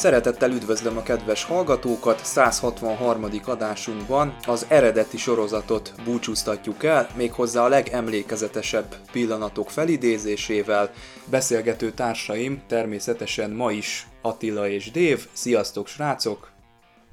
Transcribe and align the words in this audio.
Szeretettel 0.00 0.50
üdvözlöm 0.50 0.96
a 0.96 1.02
kedves 1.02 1.44
hallgatókat, 1.44 2.24
163. 2.24 3.26
adásunkban 3.44 4.36
az 4.46 4.66
eredeti 4.68 5.16
sorozatot 5.16 5.94
búcsúztatjuk 6.04 6.84
el, 6.84 7.08
méghozzá 7.16 7.64
a 7.64 7.68
legemlékezetesebb 7.68 8.96
pillanatok 9.12 9.70
felidézésével. 9.70 10.92
Beszélgető 11.30 11.90
társaim 11.92 12.62
természetesen 12.66 13.50
ma 13.50 13.72
is 13.72 14.06
Attila 14.22 14.68
és 14.68 14.90
Dév. 14.90 15.26
Sziasztok 15.32 15.86
srácok! 15.86 16.50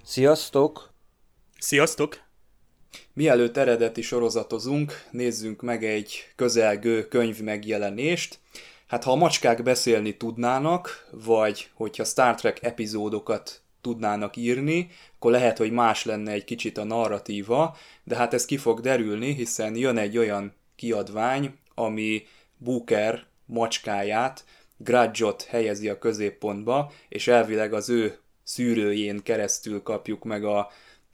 Sziasztok! 0.04 0.94
Sziasztok! 1.60 2.20
Mielőtt 3.14 3.58
eredeti 3.58 4.02
sorozatozunk, 4.02 5.04
nézzünk 5.12 5.62
meg 5.62 5.84
egy 5.84 6.28
közelgő 6.36 7.08
könyv 7.08 7.40
megjelenést. 7.40 8.40
Hát 8.88 9.04
ha 9.04 9.12
a 9.12 9.16
macskák 9.16 9.64
beszélni 9.64 10.18
tudnának, 10.18 11.08
vagy 11.12 11.70
hogyha 11.74 12.04
Star 12.04 12.36
Trek 12.36 12.64
epizódokat 12.64 13.62
tudnának 13.82 14.36
írni, 14.36 14.90
akkor 15.16 15.32
lehet, 15.32 15.58
hogy 15.58 15.72
más 15.72 16.06
lenne 16.06 16.32
egy 16.32 16.44
kicsit 16.44 16.78
a 16.78 16.84
narratíva, 16.84 17.78
de 18.04 18.16
hát 18.16 18.34
ez 18.34 18.46
ki 18.46 18.58
fog 18.58 18.80
derülni, 18.80 19.34
hiszen 19.34 19.76
jön 19.76 19.98
egy 19.98 20.18
olyan 20.18 20.54
kiadvány, 20.76 21.56
ami 21.76 22.24
Booker 22.58 23.26
macskáját, 23.46 24.46
Grudge-ot 24.78 25.44
helyezi 25.44 25.90
a 25.90 26.00
középpontba, 26.00 26.92
és 27.10 27.28
elvileg 27.28 27.74
az 27.74 27.90
ő 27.90 28.18
szűrőjén 28.44 29.24
keresztül 29.24 29.84
kapjuk 29.84 30.24
meg 30.24 30.44
a 30.46 30.72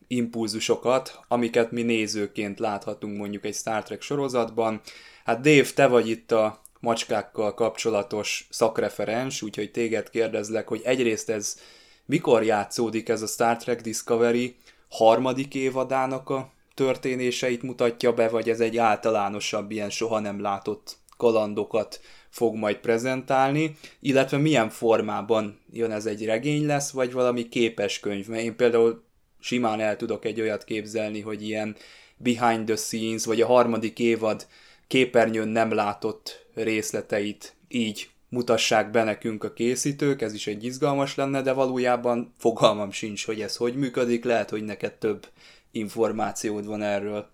impulzusokat, 0.07 1.19
amiket 1.27 1.71
mi 1.71 1.81
nézőként 1.81 2.59
láthatunk 2.59 3.17
mondjuk 3.17 3.45
egy 3.45 3.55
Star 3.55 3.83
Trek 3.83 4.01
sorozatban. 4.01 4.81
Hát 5.25 5.41
Dave, 5.41 5.69
te 5.75 5.87
vagy 5.87 6.09
itt 6.09 6.31
a 6.31 6.61
macskákkal 6.83 7.53
kapcsolatos 7.53 8.47
szakreferens, 8.49 9.41
úgyhogy 9.41 9.71
téged 9.71 10.09
kérdezlek, 10.09 10.67
hogy 10.67 10.81
egyrészt 10.83 11.29
ez 11.29 11.57
mikor 12.05 12.43
játszódik 12.43 13.09
ez 13.09 13.21
a 13.21 13.27
Star 13.27 13.57
Trek 13.57 13.81
Discovery? 13.81 14.55
Harmadik 14.89 15.55
évadának 15.55 16.29
a 16.29 16.51
történéseit 16.73 17.61
mutatja 17.61 18.13
be, 18.13 18.29
vagy 18.29 18.49
ez 18.49 18.59
egy 18.59 18.77
általánosabb, 18.77 19.71
ilyen 19.71 19.89
soha 19.89 20.19
nem 20.19 20.41
látott 20.41 20.97
kalandokat 21.17 22.01
fog 22.29 22.55
majd 22.55 22.77
prezentálni, 22.77 23.75
illetve 23.99 24.37
milyen 24.37 24.69
formában 24.69 25.59
jön 25.71 25.91
ez 25.91 26.05
egy 26.05 26.25
regény 26.25 26.65
lesz, 26.65 26.91
vagy 26.91 27.11
valami 27.11 27.49
képes 27.49 27.99
könyv, 27.99 28.27
mert 28.27 28.43
én 28.43 28.55
például 28.55 29.03
simán 29.39 29.79
el 29.79 29.95
tudok 29.95 30.25
egy 30.25 30.41
olyat 30.41 30.63
képzelni, 30.63 31.21
hogy 31.21 31.47
ilyen 31.47 31.75
behind 32.17 32.65
the 32.65 32.75
scenes, 32.75 33.25
vagy 33.25 33.41
a 33.41 33.47
harmadik 33.47 33.99
évad 33.99 34.47
képernyőn 34.87 35.47
nem 35.47 35.73
látott 35.73 36.42
részleteit 36.53 37.55
így 37.67 38.09
mutassák 38.29 38.91
be 38.91 39.03
nekünk 39.03 39.43
a 39.43 39.53
készítők, 39.53 40.21
ez 40.21 40.33
is 40.33 40.47
egy 40.47 40.63
izgalmas 40.63 41.15
lenne, 41.15 41.41
de 41.41 41.51
valójában 41.51 42.33
fogalmam 42.37 42.91
sincs, 42.91 43.25
hogy 43.25 43.41
ez 43.41 43.55
hogy 43.55 43.75
működik, 43.75 44.23
lehet, 44.23 44.49
hogy 44.49 44.63
neked 44.63 44.93
több 44.93 45.27
információd 45.71 46.65
van 46.65 46.81
erről. 46.81 47.31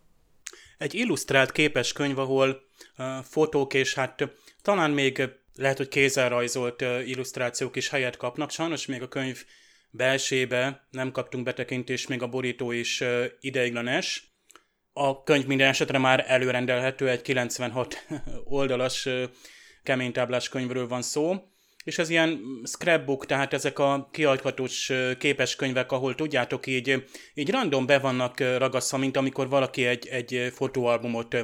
Egy 0.78 0.94
illusztrált 0.94 1.52
képes 1.52 1.94
könyv, 1.94 2.20
ahol 2.20 2.62
uh, 2.98 3.06
fotók 3.24 3.74
és 3.74 3.94
hát 3.94 4.30
talán 4.62 4.92
még 4.92 5.30
lehet, 5.56 5.78
hogy 5.78 5.88
kézzel 5.88 6.30
rajzolt 6.30 6.82
uh, 6.82 7.10
illusztrációk 7.10 7.76
is 7.76 7.90
helyet 7.90 8.18
kapnak. 8.18 8.52
Sajnos 8.52 8.86
még 8.86 9.02
a 9.02 9.08
könyv 9.08 9.44
belsébe 9.92 10.88
nem 10.92 11.12
kaptunk 11.12 11.44
betekintést, 11.44 12.10
még 12.10 12.22
a 12.22 12.28
borító 12.28 12.72
is 12.72 13.02
uh, 13.02 13.26
ideiglenes. 13.40 14.29
A 14.94 15.24
könyv 15.24 15.46
minden 15.46 15.68
esetre 15.68 15.98
már 15.98 16.26
előrendelhető, 16.28 17.10
egy 17.10 17.22
96 17.22 18.06
oldalas 18.44 19.08
keménytáblás 19.84 20.50
könyvről 20.50 20.88
van 20.88 21.02
szó, 21.02 21.36
és 21.84 21.98
ez 21.98 22.10
ilyen 22.10 22.42
scrapbook, 22.64 23.26
tehát 23.26 23.54
ezek 23.54 23.80
a 23.80 24.10
kiadhatós 24.12 24.92
képes 25.18 25.56
könyvek, 25.56 25.92
ahol 25.92 26.16
tudjátok, 26.16 26.68
így, 26.68 27.04
így 27.34 27.50
random 27.50 27.86
be 27.86 28.00
vannak 28.00 28.40
ragasztva, 28.40 28.98
mint 28.98 29.18
amikor 29.18 29.50
valaki 29.50 29.86
egy, 29.86 30.08
egy 30.08 30.52
fotóalbumot 30.56 31.36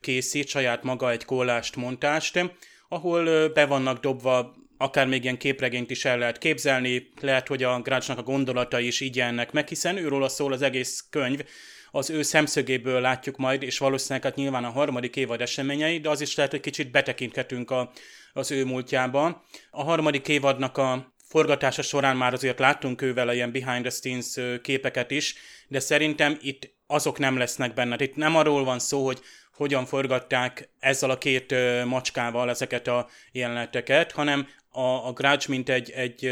készít, 0.00 0.48
saját 0.48 0.82
maga 0.82 1.10
egy 1.10 1.24
kollást, 1.24 1.76
montást, 1.76 2.54
ahol 2.88 3.48
be 3.48 3.66
vannak 3.66 3.98
dobva 4.00 4.56
akár 4.78 5.06
még 5.06 5.22
ilyen 5.22 5.38
képregényt 5.38 5.90
is 5.90 6.04
el 6.04 6.18
lehet 6.18 6.38
képzelni, 6.38 7.10
lehet, 7.20 7.48
hogy 7.48 7.62
a 7.62 7.80
Grácsnak 7.80 8.18
a 8.18 8.22
gondolatai 8.22 8.86
is 8.86 9.00
így 9.00 9.16
jelennek 9.16 9.52
meg, 9.52 9.68
hiszen 9.68 9.96
őről 9.96 10.28
szól 10.28 10.52
az 10.52 10.62
egész 10.62 11.04
könyv, 11.10 11.44
az 11.90 12.10
ő 12.10 12.22
szemszögéből 12.22 13.00
látjuk 13.00 13.36
majd, 13.36 13.62
és 13.62 13.78
valószínűleg 13.78 14.22
hát 14.22 14.34
nyilván 14.34 14.64
a 14.64 14.70
harmadik 14.70 15.16
évad 15.16 15.40
eseményei, 15.40 15.98
de 16.00 16.08
az 16.08 16.20
is 16.20 16.34
lehet, 16.34 16.50
hogy 16.50 16.60
kicsit 16.60 16.90
betekinthetünk 16.90 17.70
a, 17.70 17.90
az 18.32 18.50
ő 18.50 18.64
múltjába. 18.64 19.44
A 19.70 19.82
harmadik 19.82 20.28
évadnak 20.28 20.76
a 20.76 21.12
forgatása 21.24 21.82
során 21.82 22.16
már 22.16 22.32
azért 22.32 22.58
láttunk 22.58 23.02
ővel 23.02 23.34
ilyen 23.34 23.52
behind 23.52 23.80
the 23.82 23.90
scenes 23.90 24.60
képeket 24.62 25.10
is, 25.10 25.34
de 25.68 25.80
szerintem 25.80 26.38
itt 26.40 26.76
azok 26.86 27.18
nem 27.18 27.36
lesznek 27.36 27.74
benne. 27.74 27.96
Itt 27.98 28.16
nem 28.16 28.36
arról 28.36 28.64
van 28.64 28.78
szó, 28.78 29.04
hogy 29.04 29.20
hogyan 29.54 29.86
forgatták 29.86 30.68
ezzel 30.78 31.10
a 31.10 31.18
két 31.18 31.54
macskával 31.84 32.50
ezeket 32.50 32.86
a 32.86 33.08
jeleneteket, 33.32 34.12
hanem 34.12 34.48
a, 34.78 35.06
a 35.06 35.12
Grudge, 35.12 35.44
mint 35.48 35.68
egy, 35.68 35.90
egy 35.90 36.30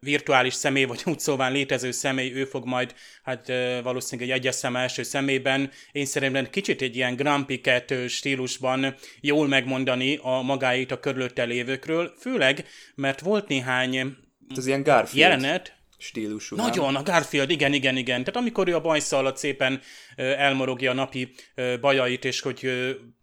virtuális 0.00 0.54
személy, 0.54 0.84
vagy 0.84 1.02
úgy 1.04 1.18
szóval 1.18 1.52
létező 1.52 1.90
személy, 1.90 2.32
ő 2.32 2.44
fog 2.44 2.64
majd, 2.64 2.94
hát 3.22 3.52
valószínűleg 3.82 4.30
egy 4.30 4.38
egyes 4.38 4.54
szem 4.54 4.76
első 4.76 5.02
szemében, 5.02 5.70
én 5.92 6.06
szerintem 6.06 6.50
kicsit 6.50 6.82
egy 6.82 6.96
ilyen 6.96 7.16
Grumpy 7.16 7.60
stílusban 8.08 8.94
jól 9.20 9.48
megmondani 9.48 10.18
a 10.22 10.40
magáit 10.40 10.92
a 10.92 11.00
körülötte 11.00 11.44
lévőkről, 11.44 12.14
főleg, 12.20 12.64
mert 12.94 13.20
volt 13.20 13.48
néhány 13.48 14.16
ez 14.56 14.66
ilyen 14.66 14.82
Garfield. 14.82 15.30
jelenet, 15.30 15.77
stílusú. 15.98 16.56
Nagyon, 16.56 16.96
a 16.96 17.02
Garfield, 17.02 17.50
igen, 17.50 17.72
igen, 17.72 17.96
igen. 17.96 18.24
Tehát 18.24 18.40
amikor 18.40 18.68
ő 18.68 18.74
a 18.74 18.80
bajsza 18.80 19.16
alatt 19.16 19.36
szépen 19.36 19.80
elmorogja 20.16 20.90
a 20.90 20.94
napi 20.94 21.30
bajait, 21.80 22.24
és 22.24 22.40
hogy, 22.40 22.70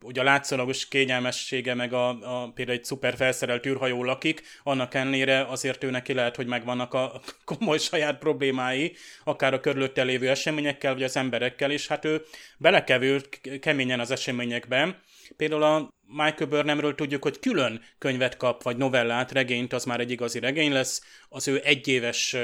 hogy 0.02 0.20
a 0.20 0.24
látszólagos 0.24 0.88
kényelmessége, 0.88 1.74
meg 1.74 1.94
a, 1.94 2.10
a, 2.10 2.52
például 2.52 2.78
egy 2.78 2.84
szuper 2.84 3.16
felszerelt 3.16 3.66
űrhajó 3.66 4.04
lakik, 4.04 4.42
annak 4.64 4.94
ellenére 4.94 5.46
azért 5.46 5.84
ő 5.84 5.90
neki 5.90 6.14
lehet, 6.14 6.36
hogy 6.36 6.48
megvannak 6.48 6.94
a 6.94 7.22
komoly 7.46 7.78
saját 7.78 8.18
problémái, 8.18 8.96
akár 9.24 9.54
a 9.54 9.60
körülötte 9.60 10.04
lévő 10.04 10.30
eseményekkel, 10.30 10.94
vagy 10.94 11.04
az 11.04 11.18
emberekkel, 11.18 11.72
és 11.72 11.88
hát 11.88 12.06
ő 12.06 12.26
belekevült 12.58 13.42
keményen 13.60 14.00
az 14.00 14.12
eseményekben. 14.12 15.02
Például 15.38 15.64
a 15.64 15.95
Michael 16.08 16.50
Burnhamről 16.50 16.96
tudjuk, 16.96 17.24
hogy 17.24 17.40
külön 17.40 17.82
könyvet 17.98 18.38
kap, 18.38 18.64
vagy 18.64 18.78
novellát, 18.78 19.32
regényt, 19.32 19.74
az 19.74 19.86
már 19.86 20.00
egy 20.00 20.12
igazi 20.12 20.40
regény 20.40 20.72
lesz. 20.72 21.02
Az 21.30 21.48
ő 21.48 21.62
egyéves 21.64 22.36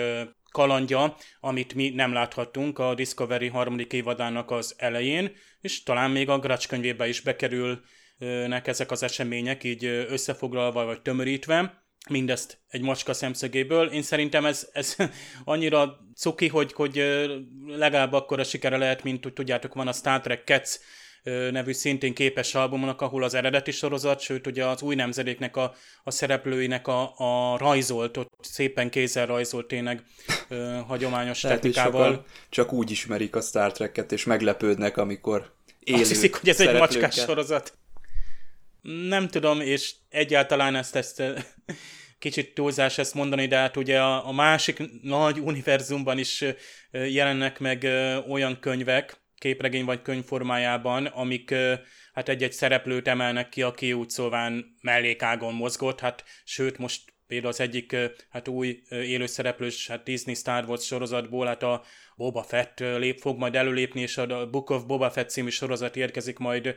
kalandja, 0.51 1.15
amit 1.39 1.73
mi 1.73 1.89
nem 1.89 2.13
láthattunk 2.13 2.79
a 2.79 2.93
Discovery 2.93 3.47
harmadik 3.47 3.93
évadának 3.93 4.51
az 4.51 4.75
elején, 4.77 5.31
és 5.61 5.83
talán 5.83 6.11
még 6.11 6.29
a 6.29 6.39
Grudge 6.39 6.67
könyvébe 6.67 7.07
is 7.07 7.21
bekerülnek 7.21 8.67
ezek 8.67 8.91
az 8.91 9.03
események, 9.03 9.63
így 9.63 9.85
összefoglalva 9.85 10.85
vagy 10.85 11.01
tömörítve 11.01 11.81
mindezt 12.09 12.59
egy 12.67 12.81
macska 12.81 13.13
szemszögéből. 13.13 13.87
Én 13.87 14.01
szerintem 14.01 14.45
ez, 14.45 14.69
ez 14.73 14.95
annyira 15.43 15.97
cuki, 16.15 16.47
hogy, 16.47 16.73
hogy 16.73 16.95
legalább 17.65 18.13
akkor 18.13 18.39
a 18.39 18.43
sikere 18.43 18.77
lehet, 18.77 19.03
mint 19.03 19.23
hogy 19.23 19.33
tudjátok, 19.33 19.73
van 19.73 19.87
a 19.87 19.93
Star 19.93 20.21
Trek 20.21 20.45
Cats 20.45 20.79
nevű 21.23 21.71
szintén 21.71 22.13
képes 22.13 22.55
albumnak, 22.55 23.01
ahol 23.01 23.23
az 23.23 23.33
eredeti 23.33 23.71
sorozat, 23.71 24.19
sőt 24.19 24.47
ugye 24.47 24.65
az 24.65 24.81
új 24.81 24.95
nemzedéknek 24.95 25.55
a, 25.55 25.73
a 26.03 26.11
szereplőinek 26.11 26.87
a, 26.87 27.13
a 27.17 27.57
rajzolt, 27.57 28.17
ott 28.17 28.33
szépen 28.41 28.89
kézzel 28.89 29.25
rajzolt 29.25 29.67
tényleg 29.67 30.03
ö, 30.49 30.79
hagyományos 30.87 31.39
technikával. 31.39 32.25
Csak 32.49 32.73
úgy 32.73 32.91
ismerik 32.91 33.35
a 33.35 33.41
Star 33.41 33.71
Trek-et, 33.71 34.11
és 34.11 34.23
meglepődnek, 34.23 34.97
amikor 34.97 35.53
élő 35.79 35.99
Azt 35.99 36.09
hiszik, 36.09 36.35
hogy 36.35 36.49
ez 36.49 36.59
egy 36.59 36.77
macskás 36.77 37.15
sorozat. 37.15 37.73
Nem 38.81 39.27
tudom, 39.27 39.61
és 39.61 39.93
egyáltalán 40.09 40.75
ezt, 40.75 40.95
ezt 40.95 41.23
kicsit 42.19 42.53
túlzás 42.53 42.97
ezt 42.97 43.13
mondani, 43.13 43.47
de 43.47 43.55
hát 43.55 43.77
ugye 43.77 44.01
a, 44.01 44.27
a 44.27 44.31
másik 44.31 45.01
nagy 45.01 45.39
univerzumban 45.39 46.17
is 46.17 46.43
jelennek 46.91 47.59
meg 47.59 47.87
olyan 48.29 48.59
könyvek, 48.59 49.20
képregény 49.41 49.85
vagy 49.85 50.01
könyv 50.01 50.23
formájában, 50.23 51.05
amik 51.05 51.53
hát 52.13 52.29
egy-egy 52.29 52.51
szereplőt 52.51 53.07
emelnek 53.07 53.49
ki, 53.49 53.61
aki 53.61 53.93
úgy 53.93 54.09
szóván 54.09 54.75
mellékágon 54.81 55.53
mozgott, 55.53 55.99
hát 55.99 56.23
sőt 56.43 56.77
most 56.77 57.01
például 57.27 57.51
az 57.51 57.59
egyik 57.59 57.95
hát 58.29 58.47
új 58.47 58.81
élőszereplős 58.89 59.87
hát 59.87 60.03
Disney 60.03 60.33
Star 60.33 60.65
Wars 60.67 60.85
sorozatból, 60.85 61.45
hát 61.45 61.63
a 61.63 61.83
Boba 62.15 62.43
Fett 62.43 62.79
lép, 62.79 63.19
fog 63.19 63.37
majd 63.37 63.55
előlépni, 63.55 64.01
és 64.01 64.17
a 64.17 64.49
Book 64.49 64.69
of 64.69 64.83
Boba 64.83 65.11
Fett 65.11 65.29
című 65.29 65.49
sorozat 65.49 65.95
érkezik 65.95 66.37
majd 66.37 66.75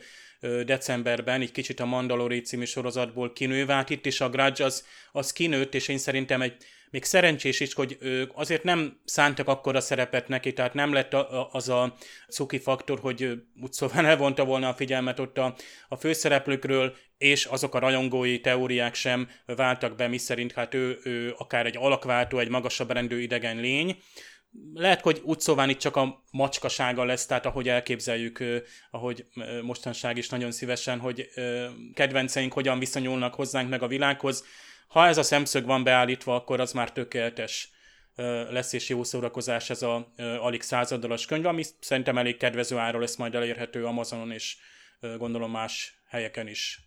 decemberben, 0.64 1.40
egy 1.40 1.52
kicsit 1.52 1.80
a 1.80 1.84
Mandalori 1.84 2.40
című 2.40 2.64
sorozatból 2.64 3.32
kinőve, 3.32 3.74
hát 3.74 3.90
itt 3.90 4.06
is 4.06 4.20
a 4.20 4.28
Grudge 4.28 4.64
az, 4.64 4.86
az 5.12 5.32
kinőtt, 5.32 5.74
és 5.74 5.88
én 5.88 5.98
szerintem 5.98 6.42
egy 6.42 6.56
még 6.94 7.04
szerencsés 7.04 7.60
is, 7.60 7.74
hogy 7.74 7.96
ők 8.00 8.30
azért 8.34 8.62
nem 8.62 9.00
szántak 9.04 9.48
akkora 9.48 9.80
szerepet 9.80 10.28
neki, 10.28 10.52
tehát 10.52 10.74
nem 10.74 10.92
lett 10.92 11.14
az 11.52 11.68
a 11.68 11.94
cuki 12.28 12.58
faktor, 12.58 12.98
hogy 13.00 13.42
úgy 13.62 13.72
szóval 13.72 14.06
elvonta 14.06 14.44
volna 14.44 14.68
a 14.68 14.74
figyelmet 14.74 15.18
ott 15.18 15.38
a, 15.38 15.54
a 15.88 15.96
főszereplőkről, 15.96 16.96
és 17.18 17.44
azok 17.44 17.74
a 17.74 17.78
rajongói 17.78 18.40
teóriák 18.40 18.94
sem 18.94 19.28
váltak 19.46 19.96
be, 19.96 20.08
miszerint 20.08 20.52
hát 20.52 20.74
ő, 20.74 20.98
ő 21.04 21.34
akár 21.38 21.66
egy 21.66 21.76
alakváltó, 21.76 22.38
egy 22.38 22.48
magasabb 22.48 22.90
rendű 22.90 23.20
idegen 23.20 23.56
lény, 23.56 23.96
lehet, 24.74 25.00
hogy 25.00 25.22
szóval 25.38 25.68
itt 25.68 25.78
csak 25.78 25.96
a 25.96 26.24
macskasága 26.30 27.04
lesz, 27.04 27.26
tehát 27.26 27.46
ahogy 27.46 27.68
elképzeljük, 27.68 28.44
ahogy 28.90 29.26
mostanság 29.62 30.16
is 30.16 30.28
nagyon 30.28 30.50
szívesen, 30.50 30.98
hogy 30.98 31.28
kedvenceink 31.94 32.52
hogyan 32.52 32.78
viszonyulnak 32.78 33.34
hozzánk 33.34 33.68
meg 33.68 33.82
a 33.82 33.88
világhoz, 33.88 34.44
ha 34.94 35.06
ez 35.06 35.18
a 35.18 35.22
szemszög 35.22 35.64
van 35.64 35.84
beállítva, 35.84 36.34
akkor 36.34 36.60
az 36.60 36.72
már 36.72 36.92
tökéletes 36.92 37.68
lesz 38.50 38.72
és 38.72 38.88
jó 38.88 39.04
szórakozás 39.04 39.70
ez 39.70 39.82
a 39.82 40.12
alig 40.40 40.62
századalas 40.62 41.26
könyv, 41.26 41.46
ami 41.46 41.64
szerintem 41.80 42.18
elég 42.18 42.36
kedvező 42.36 42.76
ára 42.76 42.98
lesz 42.98 43.16
majd 43.16 43.34
elérhető 43.34 43.86
Amazonon 43.86 44.30
és 44.30 44.56
gondolom 45.18 45.50
más 45.50 46.02
helyeken 46.08 46.48
is. 46.48 46.80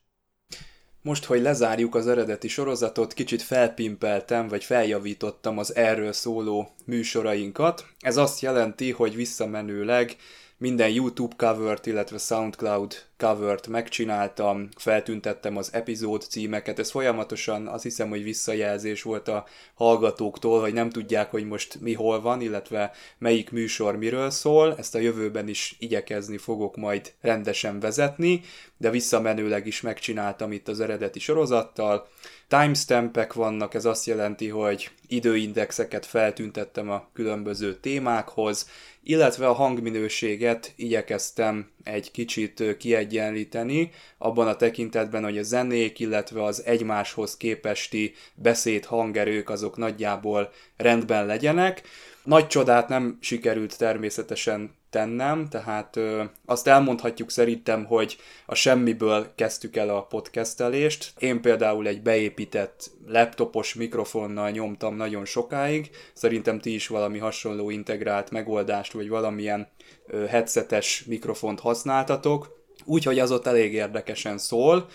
Most, 1.02 1.26
hogy 1.26 1.42
lezárjuk 1.42 1.96
az 1.96 2.08
eredeti 2.08 2.48
sorozatot, 2.48 3.14
kicsit 3.14 3.42
felpimpeltem, 3.42 4.48
vagy 4.48 4.64
feljavítottam 4.64 5.58
az 5.58 5.76
erről 5.76 6.12
szóló 6.12 6.76
műsorainkat. 6.86 7.86
Ez 8.00 8.18
azt 8.18 8.40
jelenti, 8.40 8.92
hogy 8.92 9.16
visszamenőleg 9.16 10.16
minden 10.60 10.90
YouTube 10.90 11.36
covert, 11.36 11.86
illetve 11.86 12.18
SoundCloud 12.18 12.96
covert 13.18 13.68
megcsináltam, 13.68 14.70
feltüntettem 14.76 15.58
az 15.58 15.70
epizód 15.74 16.22
címeket, 16.22 16.80
ez 16.80 16.92
folyamatosan 16.92 17.68
azt 17.68 17.84
hiszem, 17.84 18.10
hogy 18.10 18.24
visszajelzés 18.24 19.02
volt 19.02 19.28
a 19.28 19.46
hallgatóktól, 19.74 20.62
hogy 20.62 20.74
nem 20.74 20.90
tudják, 20.90 21.32
hogy 21.32 21.48
most 21.48 21.80
mi 21.80 21.94
hol 21.94 22.22
van, 22.22 22.42
illetve 22.42 22.92
melyik 23.18 23.52
műsor 23.52 23.96
miről 23.96 24.30
szól, 24.30 24.76
ezt 24.78 24.96
a 24.96 25.00
jövőben 25.00 25.48
is 25.48 25.76
igyekezni 25.80 26.38
fogok 26.38 26.76
majd 26.76 27.14
rendesen 27.22 27.80
vezetni, 27.80 28.42
de 28.78 28.90
visszamenőleg 28.90 29.68
is 29.68 29.82
megcsináltam 29.82 30.52
itt 30.52 30.68
az 30.68 30.80
eredeti 30.80 31.20
sorozattal, 31.20 32.08
timestampek 32.48 33.34
vannak, 33.34 33.74
ez 33.74 33.86
azt 33.86 34.06
jelenti, 34.06 34.48
hogy 34.48 34.90
időindexeket 35.08 36.06
feltüntettem 36.06 36.90
a 36.90 37.10
különböző 37.14 37.76
témákhoz, 37.76 38.70
illetve 39.10 39.48
a 39.48 39.54
hangminőséget 39.54 40.74
igyekeztem 40.76 41.70
egy 41.84 42.12
kicsit 42.12 42.78
kiegyenlíteni, 42.78 43.92
abban 44.18 44.48
a 44.48 44.56
tekintetben, 44.56 45.24
hogy 45.24 45.38
a 45.38 45.44
zenék, 45.44 46.00
illetve 46.00 46.44
az 46.44 46.66
egymáshoz 46.66 47.38
képesti 47.38 48.14
beszéd 48.36 48.86
hangerők 48.86 49.50
azok 49.50 49.78
nagyjából 49.78 50.52
rendben 50.78 51.26
legyenek. 51.26 51.82
Nagy 52.24 52.48
csodát 52.48 52.90
nem 52.90 53.18
sikerült 53.22 53.78
természetesen 53.78 54.76
tennem, 54.90 55.48
tehát 55.50 55.96
ö, 55.96 56.24
azt 56.46 56.68
elmondhatjuk 56.68 57.32
szerintem, 57.32 57.86
hogy 57.86 58.18
a 58.46 58.56
semmiből 58.56 59.32
kezdtük 59.36 59.76
el 59.76 59.90
a 59.90 60.02
podcastelést. 60.02 61.14
Én 61.18 61.42
például 61.42 61.88
egy 61.88 62.02
beépített 62.02 62.92
laptopos 63.06 63.74
mikrofonnal 63.74 64.50
nyomtam 64.50 64.96
nagyon 64.96 65.26
sokáig, 65.26 65.90
szerintem 66.14 66.60
ti 66.60 66.74
is 66.74 66.88
valami 66.88 67.18
hasonló 67.18 67.70
integrált 67.70 68.32
megoldást, 68.32 68.94
vagy 68.94 69.10
valamilyen 69.10 69.68
ö, 70.08 70.26
headsetes 70.26 71.04
mikrofont 71.08 71.60
használtatok, 71.60 72.66
úgyhogy 72.86 73.20
az 73.20 73.32
ott 73.32 73.48
elég 73.48 73.74
érdekesen 73.74 74.38
szól 74.38 74.88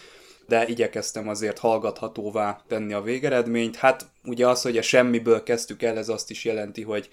de 0.53 0.67
igyekeztem 0.67 1.29
azért 1.29 1.59
hallgathatóvá 1.59 2.63
tenni 2.69 2.93
a 2.93 3.03
végeredményt. 3.03 3.77
Hát 3.77 4.07
ugye 4.25 4.49
az, 4.49 4.63
hogy 4.63 4.79
a 4.79 4.83
semmiből 4.83 5.43
kezdtük 5.43 5.83
el, 5.83 5.99
ez 5.99 6.09
azt 6.09 6.31
is 6.31 6.45
jelenti, 6.45 6.83
hogy 6.83 7.09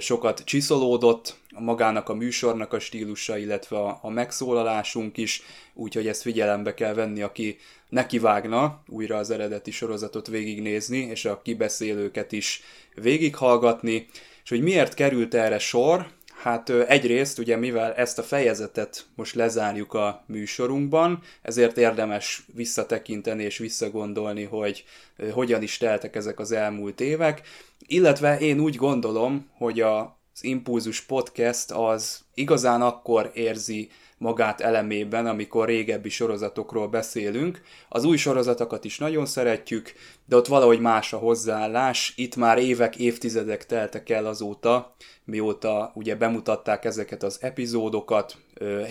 sokat 0.00 0.42
csiszolódott 0.44 1.36
magának 1.58 2.08
a 2.08 2.14
műsornak 2.14 2.72
a 2.72 2.78
stílusa, 2.78 3.36
illetve 3.36 3.78
a, 3.78 3.98
a 4.02 4.10
megszólalásunk 4.10 5.16
is, 5.16 5.42
úgyhogy 5.74 6.06
ezt 6.06 6.22
figyelembe 6.22 6.74
kell 6.74 6.94
venni, 6.94 7.22
aki 7.22 7.58
nekivágna 7.88 8.82
újra 8.88 9.16
az 9.16 9.30
eredeti 9.30 9.70
sorozatot 9.70 10.26
végignézni, 10.26 10.98
és 10.98 11.24
a 11.24 11.40
kibeszélőket 11.42 12.32
is 12.32 12.62
végighallgatni. 12.94 14.06
És 14.42 14.48
hogy 14.48 14.62
miért 14.62 14.94
került 14.94 15.34
erre 15.34 15.58
sor, 15.58 16.06
Hát 16.42 16.70
egyrészt 16.70 17.38
ugye 17.38 17.56
mivel 17.56 17.94
ezt 17.94 18.18
a 18.18 18.22
fejezetet 18.22 19.06
most 19.14 19.34
lezárjuk 19.34 19.94
a 19.94 20.24
műsorunkban, 20.26 21.22
ezért 21.42 21.76
érdemes 21.76 22.44
visszatekinteni 22.54 23.42
és 23.42 23.58
visszagondolni, 23.58 24.42
hogy 24.44 24.84
hogyan 25.32 25.62
is 25.62 25.76
teltek 25.78 26.16
ezek 26.16 26.38
az 26.38 26.52
elmúlt 26.52 27.00
évek, 27.00 27.42
illetve 27.86 28.38
én 28.38 28.60
úgy 28.60 28.76
gondolom, 28.76 29.50
hogy 29.56 29.80
az 29.80 30.10
Impulzus 30.40 31.00
Podcast 31.00 31.70
az 31.70 32.20
igazán 32.34 32.82
akkor 32.82 33.30
érzi 33.34 33.88
magát 34.22 34.60
elemében, 34.60 35.26
amikor 35.26 35.66
régebbi 35.66 36.08
sorozatokról 36.08 36.88
beszélünk. 36.88 37.62
Az 37.88 38.04
új 38.04 38.16
sorozatokat 38.16 38.84
is 38.84 38.98
nagyon 38.98 39.26
szeretjük, 39.26 39.92
de 40.24 40.36
ott 40.36 40.46
valahogy 40.46 40.80
más 40.80 41.12
a 41.12 41.18
hozzáállás. 41.18 42.12
Itt 42.16 42.36
már 42.36 42.58
évek, 42.58 42.96
évtizedek 42.96 43.66
teltek 43.66 44.10
el 44.10 44.26
azóta, 44.26 44.94
mióta 45.24 45.92
ugye 45.94 46.16
bemutatták 46.16 46.84
ezeket 46.84 47.22
az 47.22 47.38
epizódokat, 47.40 48.36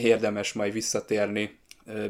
érdemes 0.02 0.54
majd 0.54 0.74
visszatérni 0.74 1.60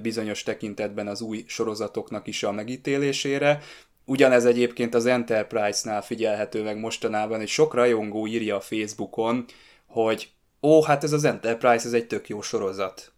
bizonyos 0.01 0.44
tekintetben 0.44 1.07
az 1.07 1.21
új 1.21 1.44
sorozatoknak 1.47 2.27
is 2.27 2.44
a 2.44 2.51
megítélésére. 2.51 3.59
Ugyanez 4.06 4.45
egyébként 4.45 4.95
az 4.95 5.06
Enterprise-nál 5.06 6.01
figyelhető 6.01 6.63
meg 6.63 6.79
mostanában, 6.79 7.38
hogy 7.38 7.47
sok 7.47 7.74
rajongó 7.74 8.27
írja 8.27 8.56
a 8.56 8.62
Facebookon, 8.62 9.45
hogy 9.85 10.29
ó, 10.62 10.83
hát 10.83 11.03
ez 11.03 11.12
az 11.12 11.24
Enterprise, 11.24 11.85
ez 11.85 11.94
egy 11.94 12.07
tök 12.07 12.29
jó 12.29 12.41
sorozat. 12.41 13.10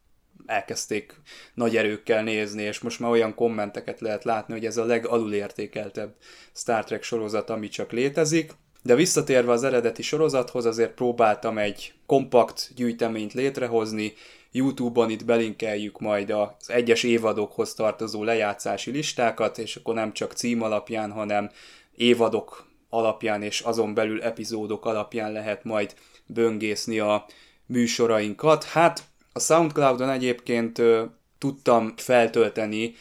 Elkezdték 0.45 1.15
nagy 1.53 1.77
erőkkel 1.77 2.23
nézni, 2.23 2.61
és 2.63 2.79
most 2.79 2.99
már 2.99 3.11
olyan 3.11 3.35
kommenteket 3.35 3.99
lehet 3.99 4.23
látni, 4.23 4.53
hogy 4.53 4.65
ez 4.65 4.77
a 4.77 4.85
legalulértékeltebb 4.85 6.15
Star 6.53 6.83
Trek 6.83 7.03
sorozat, 7.03 7.49
ami 7.49 7.67
csak 7.67 7.91
létezik. 7.91 8.51
De 8.81 8.95
visszatérve 8.95 9.51
az 9.51 9.63
eredeti 9.63 10.01
sorozathoz, 10.01 10.65
azért 10.65 10.93
próbáltam 10.93 11.57
egy 11.57 11.93
kompakt 12.05 12.71
gyűjteményt 12.75 13.33
létrehozni, 13.33 14.13
YouTube-on 14.53 15.09
itt 15.09 15.25
belinkeljük 15.25 15.99
majd 15.99 16.29
az 16.29 16.69
egyes 16.69 17.03
évadokhoz 17.03 17.73
tartozó 17.73 18.23
lejátszási 18.23 18.91
listákat, 18.91 19.57
és 19.57 19.75
akkor 19.75 19.93
nem 19.93 20.13
csak 20.13 20.31
cím 20.31 20.61
alapján, 20.61 21.11
hanem 21.11 21.49
évadok 21.95 22.67
alapján 22.89 23.41
és 23.41 23.59
azon 23.59 23.93
belül 23.93 24.21
epizódok 24.21 24.85
alapján 24.85 25.31
lehet 25.31 25.63
majd 25.63 25.95
böngészni 26.25 26.99
a 26.99 27.25
műsorainkat. 27.65 28.63
Hát 28.63 29.03
a 29.33 29.39
Soundcloudon 29.39 30.09
egyébként 30.09 30.81
tudtam 31.37 31.93
feltölteni 31.97 32.95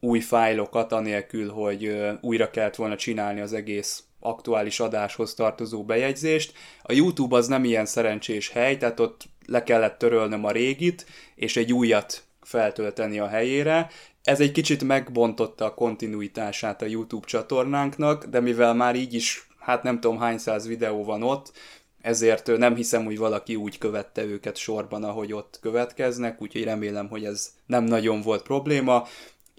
új 0.00 0.20
fájlokat, 0.20 0.92
anélkül, 0.92 1.50
hogy 1.50 2.00
újra 2.20 2.50
kellett 2.50 2.76
volna 2.76 2.96
csinálni 2.96 3.40
az 3.40 3.52
egész 3.52 4.02
aktuális 4.20 4.80
adáshoz 4.80 5.34
tartozó 5.34 5.84
bejegyzést. 5.84 6.52
A 6.82 6.92
YouTube 6.92 7.36
az 7.36 7.46
nem 7.46 7.64
ilyen 7.64 7.86
szerencsés 7.86 8.48
hely, 8.50 8.76
tehát 8.76 9.00
ott 9.00 9.24
le 9.46 9.62
kellett 9.62 9.98
törölnöm 9.98 10.44
a 10.44 10.50
régit, 10.50 11.06
és 11.34 11.56
egy 11.56 11.72
újat 11.72 12.22
feltölteni 12.40 13.18
a 13.18 13.28
helyére. 13.28 13.90
Ez 14.22 14.40
egy 14.40 14.52
kicsit 14.52 14.84
megbontotta 14.84 15.64
a 15.64 15.74
kontinuitását 15.74 16.82
a 16.82 16.86
YouTube 16.86 17.26
csatornánknak, 17.26 18.24
de 18.24 18.40
mivel 18.40 18.74
már 18.74 18.96
így 18.96 19.14
is, 19.14 19.48
hát 19.58 19.82
nem 19.82 20.00
tudom 20.00 20.18
hány 20.18 20.38
száz 20.38 20.66
videó 20.66 21.04
van 21.04 21.22
ott, 21.22 21.52
ezért 22.00 22.56
nem 22.56 22.74
hiszem, 22.74 23.04
hogy 23.04 23.18
valaki 23.18 23.56
úgy 23.56 23.78
követte 23.78 24.24
őket 24.24 24.56
sorban, 24.56 25.04
ahogy 25.04 25.32
ott 25.32 25.58
következnek, 25.60 26.42
úgyhogy 26.42 26.64
remélem, 26.64 27.08
hogy 27.08 27.24
ez 27.24 27.52
nem 27.66 27.84
nagyon 27.84 28.22
volt 28.22 28.42
probléma 28.42 29.06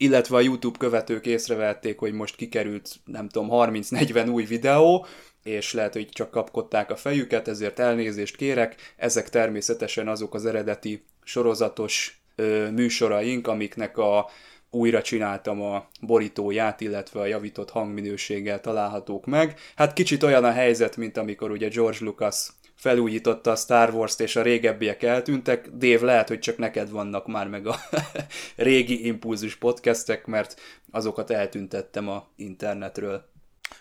illetve 0.01 0.35
a 0.35 0.39
YouTube 0.39 0.77
követők 0.77 1.25
észrevették, 1.25 1.99
hogy 1.99 2.13
most 2.13 2.35
kikerült, 2.35 2.95
nem 3.05 3.29
tudom, 3.29 3.49
30-40 3.51 4.31
új 4.31 4.43
videó, 4.43 5.05
és 5.43 5.73
lehet, 5.73 5.93
hogy 5.93 6.09
csak 6.09 6.31
kapkodták 6.31 6.91
a 6.91 6.95
fejüket, 6.95 7.47
ezért 7.47 7.79
elnézést 7.79 8.35
kérek. 8.35 8.93
Ezek 8.97 9.29
természetesen 9.29 10.07
azok 10.07 10.33
az 10.33 10.45
eredeti 10.45 11.03
sorozatos 11.23 12.21
ö, 12.35 12.69
műsoraink, 12.71 13.47
amiknek 13.47 13.97
a 13.97 14.29
újra 14.71 15.01
csináltam 15.01 15.61
a 15.61 15.87
borítóját, 16.01 16.81
illetve 16.81 17.19
a 17.19 17.25
javított 17.25 17.69
hangminőséggel 17.69 18.59
találhatók 18.59 19.25
meg. 19.25 19.59
Hát 19.75 19.93
kicsit 19.93 20.23
olyan 20.23 20.43
a 20.43 20.51
helyzet, 20.51 20.97
mint 20.97 21.17
amikor 21.17 21.51
ugye 21.51 21.67
George 21.67 21.97
Lucas 22.01 22.49
felújította 22.75 23.51
a 23.51 23.55
Star 23.55 23.93
Wars-t, 23.93 24.19
és 24.19 24.35
a 24.35 24.41
régebbiek 24.41 25.03
eltűntek. 25.03 25.69
Dév, 25.69 26.01
lehet, 26.01 26.27
hogy 26.27 26.39
csak 26.39 26.57
neked 26.57 26.89
vannak 26.89 27.27
már 27.27 27.47
meg 27.47 27.67
a 27.67 27.75
régi 28.55 29.05
impulzus 29.05 29.55
podcastek, 29.55 30.25
mert 30.25 30.61
azokat 30.91 31.29
eltüntettem 31.31 32.09
a 32.09 32.27
internetről. 32.35 33.29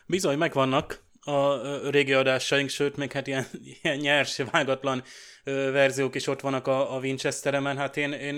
Bizony, 0.06 0.38
megvannak 0.38 1.02
a 1.20 1.56
régi 1.90 2.12
adásaink, 2.12 2.68
sőt, 2.68 2.96
még 2.96 3.12
hát 3.12 3.26
ilyen, 3.26 3.46
ilyen 3.82 3.96
nyers, 3.96 4.42
vágatlan 4.50 5.02
verziók 5.44 6.14
is 6.14 6.26
ott 6.26 6.40
vannak 6.40 6.66
a, 6.66 6.94
a 6.94 6.98
Winchesteremen. 6.98 7.76
Hát 7.76 7.96
én, 7.96 8.12
én 8.12 8.34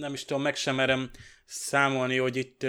nem 0.00 0.12
is 0.12 0.24
tudom, 0.24 0.42
meg 0.42 0.56
sem 0.56 0.74
merem 0.74 1.10
számolni, 1.46 2.16
hogy 2.16 2.36
itt 2.36 2.66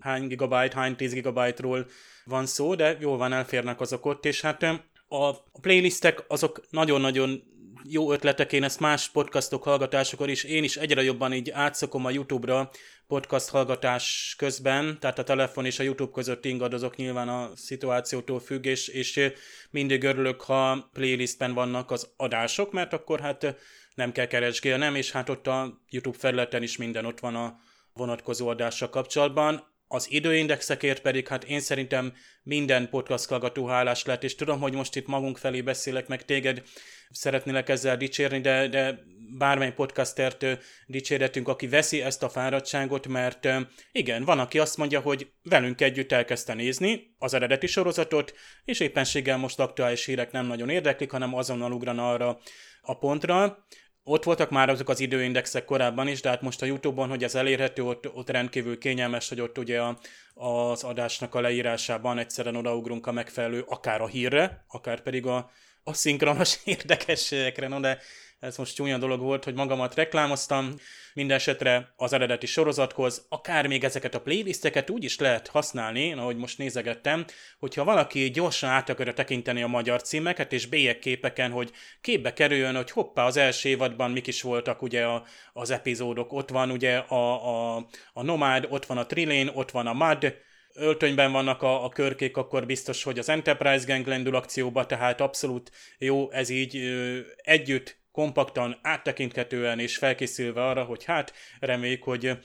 hány 0.00 0.26
gigabyte, 0.26 0.76
hány 0.76 0.96
10 0.96 1.12
gigabyte-ról 1.12 1.86
van 2.24 2.46
szó, 2.46 2.74
de 2.74 2.96
jól 3.00 3.16
van, 3.16 3.32
elférnek 3.32 3.80
azok 3.80 4.06
ott, 4.06 4.24
és 4.24 4.40
hát 4.40 4.62
a 5.08 5.42
playlistek 5.60 6.24
azok 6.28 6.60
nagyon-nagyon 6.70 7.42
jó 7.88 8.12
ötletek, 8.12 8.52
én 8.52 8.62
ezt 8.62 8.80
más 8.80 9.08
podcastok 9.08 9.62
hallgatásokor 9.62 10.28
is, 10.30 10.44
én 10.44 10.64
is 10.64 10.76
egyre 10.76 11.02
jobban 11.02 11.32
így 11.32 11.50
átszokom 11.50 12.04
a 12.04 12.10
YouTube-ra 12.10 12.70
podcast 13.06 13.48
hallgatás 13.48 14.34
közben, 14.38 14.98
tehát 15.00 15.18
a 15.18 15.22
telefon 15.22 15.64
és 15.64 15.78
a 15.78 15.82
YouTube 15.82 16.12
között 16.12 16.44
ingadozok 16.44 16.96
nyilván 16.96 17.28
a 17.28 17.50
szituációtól 17.54 18.40
függ, 18.40 18.64
és, 18.64 18.88
és 18.88 19.32
mindig 19.70 20.02
örülök, 20.02 20.40
ha 20.40 20.88
playlistben 20.92 21.54
vannak 21.54 21.90
az 21.90 22.12
adások, 22.16 22.72
mert 22.72 22.92
akkor 22.92 23.20
hát 23.20 23.56
nem 23.94 24.12
kell 24.12 24.26
keresgélnem, 24.26 24.94
és 24.94 25.10
hát 25.10 25.28
ott 25.28 25.46
a 25.46 25.80
YouTube 25.88 26.18
felületen 26.18 26.62
is 26.62 26.76
minden 26.76 27.04
ott 27.04 27.20
van 27.20 27.34
a 27.34 27.58
vonatkozó 27.96 28.48
adással 28.48 28.90
kapcsolatban. 28.90 29.74
Az 29.88 30.06
időindexekért 30.10 31.00
pedig 31.00 31.28
hát 31.28 31.44
én 31.44 31.60
szerintem 31.60 32.12
minden 32.42 32.88
podcast 32.88 33.28
hallgató 33.28 33.66
hálás 33.66 34.04
lett, 34.04 34.24
és 34.24 34.34
tudom, 34.34 34.60
hogy 34.60 34.74
most 34.74 34.96
itt 34.96 35.06
magunk 35.06 35.38
felé 35.38 35.60
beszélek, 35.60 36.08
meg 36.08 36.24
téged 36.24 36.62
szeretnélek 37.10 37.68
ezzel 37.68 37.96
dicsérni, 37.96 38.40
de, 38.40 38.68
de 38.68 38.98
bármely 39.38 39.72
podcastert 39.72 40.46
dicsérhetünk, 40.86 41.48
aki 41.48 41.68
veszi 41.68 42.02
ezt 42.02 42.22
a 42.22 42.28
fáradtságot, 42.28 43.06
mert 43.06 43.48
igen, 43.92 44.24
van, 44.24 44.38
aki 44.38 44.58
azt 44.58 44.76
mondja, 44.76 45.00
hogy 45.00 45.32
velünk 45.42 45.80
együtt 45.80 46.12
elkezdte 46.12 46.54
nézni 46.54 47.14
az 47.18 47.34
eredeti 47.34 47.66
sorozatot, 47.66 48.34
és 48.64 48.80
éppenséggel 48.80 49.36
most 49.36 49.60
aktuális 49.60 50.04
hírek 50.04 50.32
nem 50.32 50.46
nagyon 50.46 50.68
érdeklik, 50.68 51.10
hanem 51.10 51.34
azonnal 51.34 51.72
ugrana 51.72 52.10
arra 52.10 52.38
a 52.80 52.98
pontra, 52.98 53.66
ott 54.08 54.24
voltak 54.24 54.50
már 54.50 54.68
azok 54.68 54.88
az 54.88 55.00
időindexek 55.00 55.64
korábban 55.64 56.08
is, 56.08 56.20
de 56.20 56.28
hát 56.28 56.42
most 56.42 56.62
a 56.62 56.66
Youtube-on, 56.66 57.08
hogy 57.08 57.24
ez 57.24 57.34
elérhető, 57.34 57.82
ott, 57.82 58.14
ott 58.14 58.30
rendkívül 58.30 58.78
kényelmes, 58.78 59.28
hogy 59.28 59.40
ott 59.40 59.58
ugye 59.58 59.80
a, 59.80 59.98
az 60.34 60.82
adásnak 60.82 61.34
a 61.34 61.40
leírásában 61.40 62.18
egyszerűen 62.18 62.56
odaugrunk 62.56 63.06
a 63.06 63.12
megfelelő, 63.12 63.64
akár 63.68 64.00
a 64.00 64.06
hírre, 64.06 64.64
akár 64.68 65.00
pedig 65.00 65.26
a, 65.26 65.50
a 65.84 65.92
szinkronos 65.92 66.58
érdekességekre, 66.64 67.68
no 67.68 67.80
de 67.80 67.98
ez 68.40 68.56
most 68.56 68.74
csúnya 68.74 68.98
dolog 68.98 69.20
volt, 69.20 69.44
hogy 69.44 69.54
magamat 69.54 69.94
reklámoztam, 69.94 70.74
minden 71.14 71.36
esetre 71.36 71.92
az 71.96 72.12
eredeti 72.12 72.46
sorozathoz, 72.46 73.26
akár 73.28 73.66
még 73.66 73.84
ezeket 73.84 74.14
a 74.14 74.20
playlisteket 74.20 74.90
úgy 74.90 75.04
is 75.04 75.18
lehet 75.18 75.48
használni, 75.48 76.12
ahogy 76.12 76.36
most 76.36 76.58
nézegettem, 76.58 77.24
hogyha 77.58 77.84
valaki 77.84 78.30
gyorsan 78.30 78.70
át 78.70 78.88
akarja 78.88 79.12
tekinteni 79.12 79.62
a 79.62 79.66
magyar 79.66 80.02
címeket, 80.02 80.52
és 80.52 80.68
képeken, 81.00 81.50
hogy 81.50 81.70
képbe 82.00 82.32
kerüljön, 82.32 82.74
hogy 82.74 82.90
hoppá, 82.90 83.24
az 83.24 83.36
első 83.36 83.68
évadban 83.68 84.10
mik 84.10 84.26
is 84.26 84.42
voltak 84.42 84.82
ugye 84.82 85.04
a, 85.04 85.24
az 85.52 85.70
epizódok, 85.70 86.32
ott 86.32 86.48
van 86.50 86.70
ugye 86.70 86.96
a, 86.96 87.74
a, 87.76 87.86
a 88.12 88.22
Nomád, 88.22 88.66
ott 88.68 88.86
van 88.86 88.98
a 88.98 89.06
Trilén, 89.06 89.50
ott 89.54 89.70
van 89.70 89.86
a 89.86 89.92
Mad, 89.92 90.34
öltönyben 90.76 91.32
vannak 91.32 91.62
a, 91.62 91.84
a 91.84 91.88
körkék, 91.88 92.36
akkor 92.36 92.66
biztos, 92.66 93.02
hogy 93.02 93.18
az 93.18 93.28
Enterprise 93.28 93.86
Gang 93.86 94.06
lendül 94.06 94.36
akcióba, 94.36 94.86
tehát 94.86 95.20
abszolút 95.20 95.70
jó 95.98 96.30
ez 96.30 96.48
így 96.48 96.76
ö, 96.76 97.18
együtt 97.36 98.04
kompaktan, 98.16 98.78
áttekinthetően 98.82 99.78
és 99.78 99.96
felkészülve 99.96 100.66
arra, 100.66 100.84
hogy 100.84 101.04
hát 101.04 101.32
reméljük, 101.60 102.02
hogy 102.02 102.38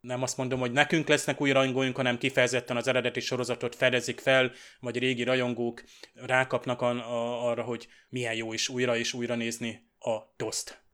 nem 0.00 0.22
azt 0.22 0.36
mondom, 0.36 0.60
hogy 0.60 0.72
nekünk 0.72 1.08
lesznek 1.08 1.40
új 1.40 1.50
rajongóink, 1.50 1.96
hanem 1.96 2.18
kifejezetten 2.18 2.76
az 2.76 2.88
eredeti 2.88 3.20
sorozatot 3.20 3.74
fedezik 3.74 4.20
fel, 4.20 4.52
vagy 4.80 4.98
régi 4.98 5.22
rajongók 5.22 5.82
rákapnak 6.14 6.80
a, 6.80 6.90
a, 6.90 7.48
arra, 7.48 7.62
hogy 7.62 7.88
milyen 8.08 8.34
jó 8.34 8.52
is 8.52 8.68
újra 8.68 8.96
és 8.96 9.12
újra 9.12 9.34
nézni 9.34 9.88
a 9.98 10.34
toszt. 10.36 10.84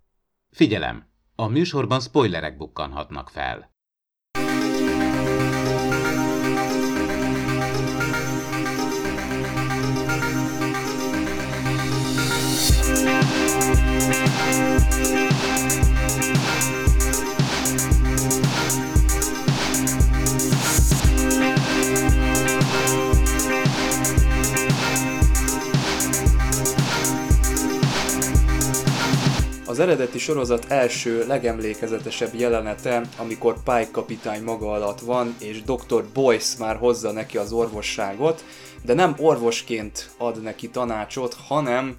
Figyelem! 0.50 1.10
A 1.34 1.46
műsorban 1.46 2.00
spoilerek 2.00 2.56
bukkanhatnak 2.56 3.28
fel. 3.30 3.71
Az 29.72 29.78
eredeti 29.78 30.18
sorozat 30.18 30.64
első, 30.68 31.26
legemlékezetesebb 31.26 32.34
jelenete, 32.34 33.02
amikor 33.18 33.62
Pike 33.62 33.88
kapitány 33.92 34.42
maga 34.42 34.72
alatt 34.72 35.00
van, 35.00 35.36
és 35.40 35.62
Dr. 35.62 36.04
Boyce 36.14 36.56
már 36.58 36.76
hozza 36.76 37.12
neki 37.12 37.38
az 37.38 37.52
orvosságot, 37.52 38.44
de 38.84 38.94
nem 38.94 39.14
orvosként 39.18 40.10
ad 40.18 40.42
neki 40.42 40.70
tanácsot, 40.70 41.34
hanem 41.34 41.96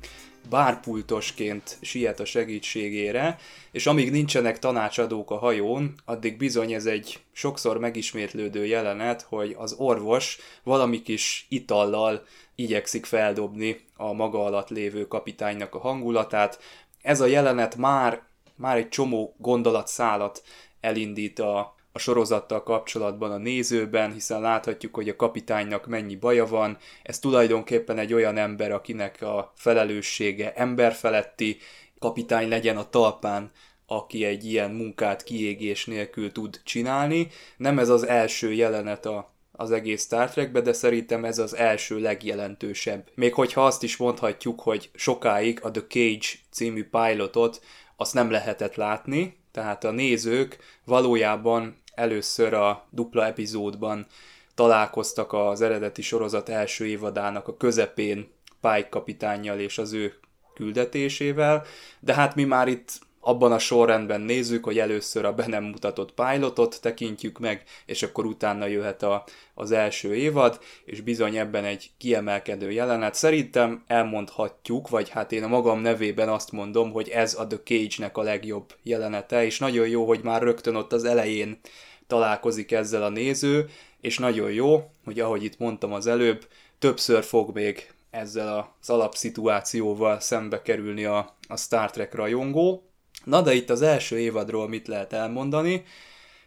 bárpultosként 0.50 1.78
siet 1.82 2.20
a 2.20 2.26
segítségére, 2.26 3.38
és 3.72 3.88
amíg 3.88 4.12
nincsenek 4.12 4.60
tanácsadók 4.60 5.32
a 5.32 5.38
hajón, 5.38 5.94
addig 6.06 6.38
bizony 6.38 6.74
ez 6.74 6.86
egy 6.86 7.20
sokszor 7.32 7.78
megismétlődő 7.78 8.66
jelenet, 8.66 9.26
hogy 9.30 9.56
az 9.58 9.74
orvos 9.78 10.38
valami 10.64 11.02
kis 11.02 11.46
itallal 11.50 12.24
igyekszik 12.56 13.06
feldobni 13.06 13.80
a 13.98 14.14
maga 14.14 14.46
alatt 14.46 14.70
lévő 14.70 15.08
kapitánynak 15.08 15.76
a 15.76 15.80
hangulatát, 15.80 16.60
ez 17.04 17.22
a 17.22 17.26
jelenet 17.26 17.76
már, 17.76 18.22
már 18.56 18.78
egy 18.78 18.90
csomó 18.90 19.36
gondolatszálat 19.38 20.44
elindít 20.82 21.40
a, 21.40 21.76
a 21.92 22.00
sorozattal 22.00 22.64
kapcsolatban 22.64 23.32
a 23.32 23.38
nézőben, 23.38 24.14
hiszen 24.14 24.42
láthatjuk, 24.42 24.96
hogy 24.96 25.10
a 25.10 25.16
kapitánynak 25.16 25.88
mennyi 25.88 26.16
baja 26.16 26.46
van. 26.46 26.78
Ez 27.04 27.20
tulajdonképpen 27.20 27.98
egy 27.98 28.14
olyan 28.14 28.38
ember, 28.38 28.72
akinek 28.72 29.22
a 29.22 29.52
felelőssége 29.56 30.54
emberfeletti, 30.54 31.58
kapitány 32.00 32.48
legyen 32.48 32.78
a 32.78 32.90
talpán, 32.90 33.52
aki 33.88 34.26
egy 34.26 34.46
ilyen 34.46 34.72
munkát 34.72 35.24
kiégés 35.24 35.86
nélkül 35.86 36.32
tud 36.32 36.62
csinálni. 36.64 37.28
Nem 37.58 37.80
ez 37.80 37.90
az 37.90 38.08
első 38.08 38.54
jelenet 38.54 39.06
a 39.06 39.33
az 39.56 39.72
egész 39.72 40.04
Star 40.04 40.30
Trekbe, 40.30 40.62
de 40.62 40.74
szerintem 40.74 41.26
ez 41.26 41.40
az 41.40 41.56
első 41.56 42.00
legjelentősebb. 42.00 43.10
Még 43.16 43.34
hogyha 43.34 43.66
azt 43.66 43.84
is 43.84 43.98
mondhatjuk, 43.98 44.62
hogy 44.62 44.90
sokáig 44.96 45.60
a 45.62 45.72
The 45.72 45.84
Cage 45.88 46.28
című 46.52 46.90
pilotot 46.90 47.62
azt 47.96 48.14
nem 48.14 48.32
lehetett 48.32 48.76
látni, 48.76 49.38
tehát 49.52 49.84
a 49.84 49.92
nézők 49.92 50.58
valójában 50.86 51.82
először 51.96 52.54
a 52.54 52.88
dupla 52.90 53.26
epizódban 53.26 54.08
találkoztak 54.56 55.34
az 55.34 55.62
eredeti 55.62 56.02
sorozat 56.02 56.50
első 56.50 56.86
évadának 56.86 57.48
a 57.48 57.58
közepén 57.58 58.32
Pike 58.62 58.90
kapitánnyal 58.90 59.60
és 59.60 59.78
az 59.78 59.94
ő 59.94 60.14
küldetésével, 60.54 61.66
de 62.00 62.14
hát 62.14 62.36
mi 62.36 62.44
már 62.44 62.68
itt 62.68 63.00
abban 63.26 63.52
a 63.52 63.60
sorrendben 63.60 64.22
nézzük, 64.22 64.64
hogy 64.64 64.80
először 64.80 65.26
a 65.26 65.34
be 65.34 65.48
nem 65.48 65.64
mutatott 65.64 66.14
pilotot 66.14 66.82
tekintjük 66.82 67.40
meg, 67.40 67.64
és 67.86 68.04
akkor 68.04 68.26
utána 68.26 68.66
jöhet 68.66 69.04
a, 69.04 69.24
az 69.54 69.72
első 69.72 70.16
évad, 70.16 70.60
és 70.86 71.02
bizony 71.02 71.38
ebben 71.38 71.66
egy 71.66 71.92
kiemelkedő 71.98 72.72
jelenet. 72.72 73.16
Szerintem 73.16 73.84
elmondhatjuk, 73.88 74.90
vagy 74.90 75.10
hát 75.10 75.32
én 75.32 75.44
a 75.44 75.48
magam 75.48 75.80
nevében 75.80 76.30
azt 76.30 76.52
mondom, 76.52 76.92
hogy 76.92 77.10
ez 77.10 77.36
a 77.40 77.48
The 77.48 77.60
Cage-nek 77.64 78.18
a 78.18 78.22
legjobb 78.22 78.74
jelenete, 78.84 79.46
és 79.46 79.60
nagyon 79.60 79.88
jó, 79.88 80.06
hogy 80.06 80.20
már 80.24 80.42
rögtön 80.42 80.76
ott 80.76 80.94
az 80.94 81.04
elején 81.04 81.60
találkozik 82.08 82.72
ezzel 82.72 83.04
a 83.04 83.10
néző, 83.10 83.70
és 84.02 84.18
nagyon 84.18 84.52
jó, 84.52 84.92
hogy 85.04 85.20
ahogy 85.20 85.44
itt 85.44 85.60
mondtam 85.60 85.94
az 85.94 86.08
előbb, 86.08 86.48
többször 86.80 87.24
fog 87.24 87.54
még 87.54 87.92
ezzel 88.12 88.76
az 88.82 88.90
alapszituációval 88.90 90.20
szembe 90.20 90.62
kerülni 90.62 91.06
a, 91.06 91.36
a 91.48 91.58
Star 91.58 91.92
Trek 91.92 92.14
rajongó, 92.14 92.84
Na 93.24 93.42
de 93.42 93.54
itt 93.54 93.70
az 93.70 93.82
első 93.82 94.20
évadról 94.20 94.68
mit 94.68 94.88
lehet 94.88 95.14
elmondani? 95.14 95.84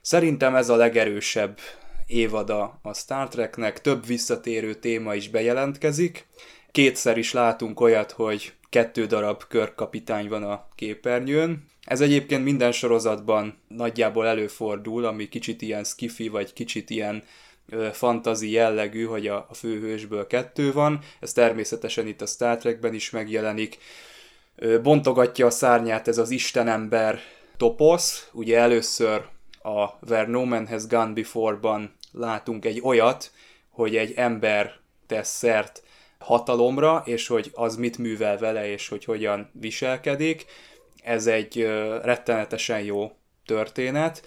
Szerintem 0.00 0.54
ez 0.54 0.68
a 0.68 0.76
legerősebb 0.76 1.58
évada 2.06 2.78
a 2.82 2.94
Star 2.94 3.28
Treknek, 3.28 3.80
több 3.80 4.06
visszatérő 4.06 4.74
téma 4.74 5.14
is 5.14 5.28
bejelentkezik. 5.28 6.26
Kétszer 6.70 7.18
is 7.18 7.32
látunk 7.32 7.80
olyat, 7.80 8.10
hogy 8.10 8.52
kettő 8.68 9.06
darab 9.06 9.42
körkapitány 9.48 10.28
van 10.28 10.42
a 10.42 10.68
képernyőn. 10.74 11.64
Ez 11.84 12.00
egyébként 12.00 12.44
minden 12.44 12.72
sorozatban 12.72 13.58
nagyjából 13.68 14.26
előfordul, 14.26 15.04
ami 15.04 15.28
kicsit 15.28 15.62
ilyen 15.62 15.84
skifi, 15.84 16.28
vagy 16.28 16.52
kicsit 16.52 16.90
ilyen 16.90 17.22
fantazi 17.92 18.50
jellegű, 18.50 19.04
hogy 19.04 19.26
a, 19.26 19.48
főhősből 19.52 20.26
kettő 20.26 20.72
van. 20.72 21.00
Ez 21.20 21.32
természetesen 21.32 22.06
itt 22.06 22.20
a 22.20 22.26
Star 22.26 22.56
Trekben 22.56 22.94
is 22.94 23.10
megjelenik 23.10 23.78
bontogatja 24.82 25.46
a 25.46 25.50
szárnyát 25.50 26.08
ez 26.08 26.18
az 26.18 26.30
istenember 26.30 27.18
toposz. 27.56 28.28
Ugye 28.32 28.58
először 28.58 29.24
a 29.62 29.84
Where 30.08 30.26
No 30.26 30.44
Man 30.44 30.66
Has 30.66 30.86
Gone 30.86 31.12
Before-ban 31.12 31.96
látunk 32.12 32.64
egy 32.64 32.80
olyat, 32.84 33.30
hogy 33.70 33.96
egy 33.96 34.12
ember 34.16 34.72
tesz 35.06 35.36
szert 35.36 35.82
hatalomra, 36.18 37.02
és 37.04 37.26
hogy 37.26 37.50
az 37.54 37.76
mit 37.76 37.98
művel 37.98 38.38
vele, 38.38 38.70
és 38.70 38.88
hogy 38.88 39.04
hogyan 39.04 39.50
viselkedik. 39.52 40.44
Ez 41.02 41.26
egy 41.26 41.62
rettenetesen 42.02 42.80
jó 42.80 43.12
történet. 43.46 44.26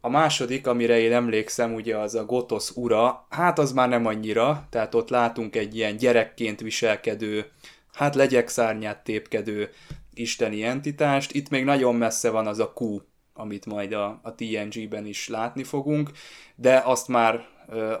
A 0.00 0.08
második, 0.08 0.66
amire 0.66 0.98
én 0.98 1.12
emlékszem, 1.12 1.74
ugye 1.74 1.96
az 1.96 2.14
a 2.14 2.24
Gotosz 2.24 2.72
ura, 2.74 3.26
hát 3.30 3.58
az 3.58 3.72
már 3.72 3.88
nem 3.88 4.06
annyira, 4.06 4.66
tehát 4.70 4.94
ott 4.94 5.08
látunk 5.08 5.56
egy 5.56 5.76
ilyen 5.76 5.96
gyerekként 5.96 6.60
viselkedő, 6.60 7.50
hát 7.96 8.14
legyek 8.14 8.48
szárnyát 8.48 9.04
tépkedő 9.04 9.70
isteni 10.14 10.62
entitást. 10.62 11.32
Itt 11.32 11.48
még 11.48 11.64
nagyon 11.64 11.94
messze 11.94 12.30
van 12.30 12.46
az 12.46 12.58
a 12.58 12.72
Q, 12.80 13.00
amit 13.34 13.66
majd 13.66 13.92
a, 13.92 14.20
a 14.22 14.34
TNG-ben 14.34 15.06
is 15.06 15.28
látni 15.28 15.64
fogunk, 15.64 16.10
de 16.54 16.82
azt 16.84 17.08
már 17.08 17.46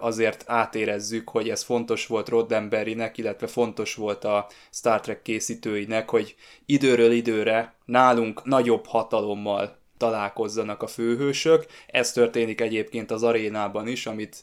azért 0.00 0.44
átérezzük, 0.46 1.28
hogy 1.28 1.48
ez 1.48 1.62
fontos 1.62 2.06
volt 2.06 2.28
Roddenberrynek, 2.28 3.18
illetve 3.18 3.46
fontos 3.46 3.94
volt 3.94 4.24
a 4.24 4.48
Star 4.70 5.00
Trek 5.00 5.22
készítőinek, 5.22 6.10
hogy 6.10 6.34
időről 6.66 7.12
időre 7.12 7.74
nálunk 7.84 8.44
nagyobb 8.44 8.86
hatalommal 8.86 9.78
találkozzanak 9.96 10.82
a 10.82 10.86
főhősök. 10.86 11.66
Ez 11.86 12.12
történik 12.12 12.60
egyébként 12.60 13.10
az 13.10 13.22
arénában 13.22 13.88
is, 13.88 14.06
amit 14.06 14.42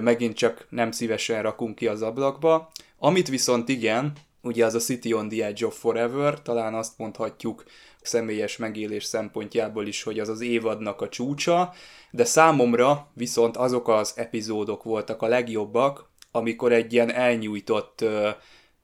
megint 0.00 0.36
csak 0.36 0.66
nem 0.68 0.90
szívesen 0.90 1.42
rakunk 1.42 1.74
ki 1.74 1.86
az 1.86 2.02
ablakba. 2.02 2.70
Amit 2.98 3.28
viszont 3.28 3.68
igen, 3.68 4.12
ugye 4.44 4.64
az 4.64 4.74
a 4.74 4.78
City 4.78 5.12
on 5.12 5.28
the 5.28 5.46
Edge 5.46 5.66
of 5.66 5.78
Forever, 5.78 6.42
talán 6.42 6.74
azt 6.74 6.98
mondhatjuk 6.98 7.64
személyes 8.02 8.56
megélés 8.56 9.04
szempontjából 9.04 9.86
is, 9.86 10.02
hogy 10.02 10.18
az 10.18 10.28
az 10.28 10.40
évadnak 10.40 11.00
a 11.00 11.08
csúcsa, 11.08 11.72
de 12.10 12.24
számomra 12.24 13.10
viszont 13.14 13.56
azok 13.56 13.88
az 13.88 14.12
epizódok 14.16 14.82
voltak 14.82 15.22
a 15.22 15.26
legjobbak, 15.26 16.10
amikor 16.30 16.72
egy 16.72 16.92
ilyen 16.92 17.12
elnyújtott 17.12 18.00
ö, 18.00 18.30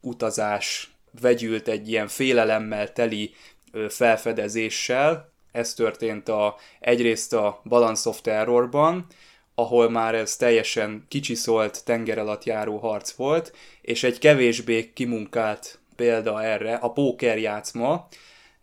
utazás 0.01 0.95
vegyült 1.21 1.69
egy 1.69 1.89
ilyen 1.89 2.09
félelemmel 2.09 2.93
teli 2.93 3.35
ö, 3.73 3.87
felfedezéssel. 3.89 5.33
Ez 5.53 5.75
történt 5.75 6.29
a, 6.29 6.57
egyrészt 6.81 7.33
a 7.33 7.61
Balance 7.65 8.09
of 8.09 8.21
Terrorban, 8.21 9.07
ahol 9.55 9.91
már 9.91 10.15
ez 10.15 10.37
teljesen 10.37 11.05
kicsiszolt 11.09 11.85
tenger 11.85 12.19
alatt 12.19 12.45
járó 12.45 12.77
harc 12.77 13.11
volt, 13.11 13.53
és 13.83 14.03
egy 14.03 14.19
kevésbé 14.19 14.93
kimunkált 14.93 15.79
példa 15.97 16.43
erre 16.43 16.75
a 16.75 16.93
pókerjátszma, 16.93 18.09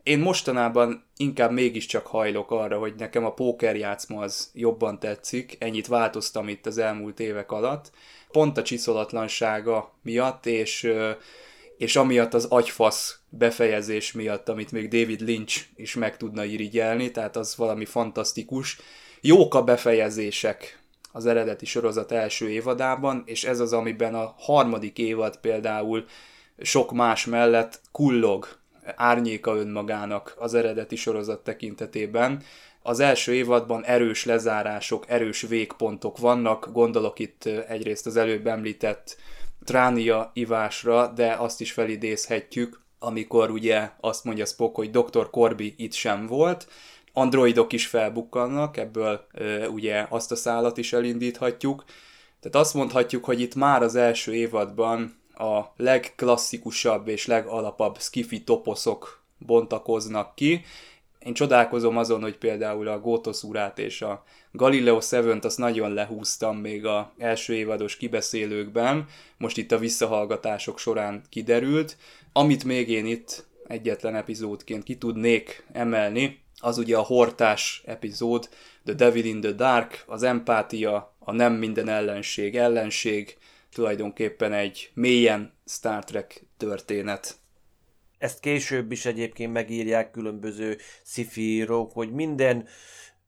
én 0.07 0.19
mostanában 0.19 1.05
inkább 1.17 1.51
mégiscsak 1.51 2.07
hajlok 2.07 2.51
arra, 2.51 2.79
hogy 2.79 2.93
nekem 2.97 3.25
a 3.25 3.33
pókerjátszma 3.33 4.21
az 4.21 4.51
jobban 4.53 4.99
tetszik, 4.99 5.55
ennyit 5.59 5.87
változtam 5.87 6.47
itt 6.47 6.65
az 6.65 6.77
elmúlt 6.77 7.19
évek 7.19 7.51
alatt, 7.51 7.91
pont 8.31 8.57
a 8.57 8.61
csiszolatlansága 8.61 9.93
miatt, 10.01 10.45
és, 10.45 10.91
és 11.77 11.95
amiatt 11.95 12.33
az 12.33 12.45
agyfasz 12.45 13.19
befejezés 13.29 14.11
miatt, 14.11 14.49
amit 14.49 14.71
még 14.71 14.87
David 14.87 15.21
Lynch 15.21 15.65
is 15.75 15.95
meg 15.95 16.17
tudna 16.17 16.43
irigyelni, 16.43 17.11
tehát 17.11 17.35
az 17.35 17.55
valami 17.55 17.85
fantasztikus. 17.85 18.77
Jók 19.21 19.55
a 19.55 19.63
befejezések 19.63 20.79
az 21.11 21.25
eredeti 21.25 21.65
sorozat 21.65 22.11
első 22.11 22.49
évadában, 22.49 23.23
és 23.25 23.43
ez 23.43 23.59
az, 23.59 23.73
amiben 23.73 24.15
a 24.15 24.35
harmadik 24.37 24.97
évad 24.97 25.37
például 25.37 26.05
sok 26.61 26.91
más 26.91 27.25
mellett 27.25 27.81
kullog 27.91 28.47
árnyéka 28.95 29.55
önmagának 29.55 30.35
az 30.37 30.53
eredeti 30.53 30.95
sorozat 30.95 31.43
tekintetében. 31.43 32.43
Az 32.81 32.99
első 32.99 33.33
évadban 33.33 33.85
erős 33.85 34.25
lezárások, 34.25 35.05
erős 35.07 35.41
végpontok 35.41 36.17
vannak, 36.17 36.69
gondolok 36.71 37.19
itt 37.19 37.45
egyrészt 37.45 38.05
az 38.05 38.17
előbb 38.17 38.47
említett 38.47 39.17
Tránia 39.65 40.31
ivásra, 40.33 41.07
de 41.07 41.33
azt 41.33 41.61
is 41.61 41.71
felidézhetjük, 41.71 42.81
amikor 42.99 43.49
ugye 43.49 43.89
azt 43.99 44.23
mondja 44.23 44.45
Spock, 44.45 44.75
hogy 44.75 44.89
Dr. 44.89 45.29
Corby 45.29 45.73
itt 45.77 45.93
sem 45.93 46.25
volt, 46.25 46.67
androidok 47.17 47.73
is 47.73 47.87
felbukkannak, 47.87 48.77
ebből 48.77 49.27
e, 49.31 49.69
ugye 49.69 50.05
azt 50.09 50.31
a 50.31 50.35
szállat 50.35 50.77
is 50.77 50.93
elindíthatjuk. 50.93 51.83
Tehát 52.39 52.65
azt 52.65 52.73
mondhatjuk, 52.73 53.25
hogy 53.25 53.41
itt 53.41 53.55
már 53.55 53.83
az 53.83 53.95
első 53.95 54.33
évadban 54.33 55.21
a 55.33 55.61
legklasszikusabb 55.75 57.07
és 57.07 57.25
legalapabb 57.25 57.97
skifi 57.99 58.43
toposzok 58.43 59.23
bontakoznak 59.37 60.35
ki. 60.35 60.61
Én 61.19 61.33
csodálkozom 61.33 61.97
azon, 61.97 62.21
hogy 62.21 62.37
például 62.37 62.87
a 62.87 62.99
Gótosz 62.99 63.43
urát 63.43 63.79
és 63.79 64.01
a 64.01 64.23
Galileo 64.51 64.97
7-t 65.01 65.43
azt 65.43 65.57
nagyon 65.57 65.93
lehúztam 65.93 66.57
még 66.57 66.85
a 66.85 67.13
első 67.17 67.53
évados 67.53 67.95
kibeszélőkben, 67.95 69.05
most 69.37 69.57
itt 69.57 69.71
a 69.71 69.77
visszahallgatások 69.77 70.79
során 70.79 71.21
kiderült. 71.29 71.97
Amit 72.33 72.63
még 72.63 72.89
én 72.89 73.05
itt 73.05 73.45
egyetlen 73.67 74.15
epizódként 74.15 74.83
ki 74.83 74.97
tudnék 74.97 75.65
emelni, 75.71 76.45
az 76.59 76.77
ugye 76.77 76.97
a 76.97 77.01
hortás 77.01 77.81
epizód, 77.85 78.49
The 78.83 78.93
Devil 78.93 79.25
in 79.25 79.41
the 79.41 79.51
Dark, 79.51 80.03
az 80.07 80.23
empátia, 80.23 81.15
a 81.19 81.31
nem 81.31 81.53
minden 81.53 81.89
ellenség 81.89 82.57
ellenség, 82.57 83.37
tulajdonképpen 83.71 84.53
egy 84.53 84.91
mélyen 84.93 85.53
Star 85.65 86.03
Trek 86.03 86.45
történet. 86.57 87.35
Ezt 88.17 88.39
később 88.39 88.91
is 88.91 89.05
egyébként 89.05 89.53
megírják 89.53 90.11
különböző 90.11 90.77
szifírók, 91.03 91.91
hogy 91.91 92.11
minden 92.11 92.67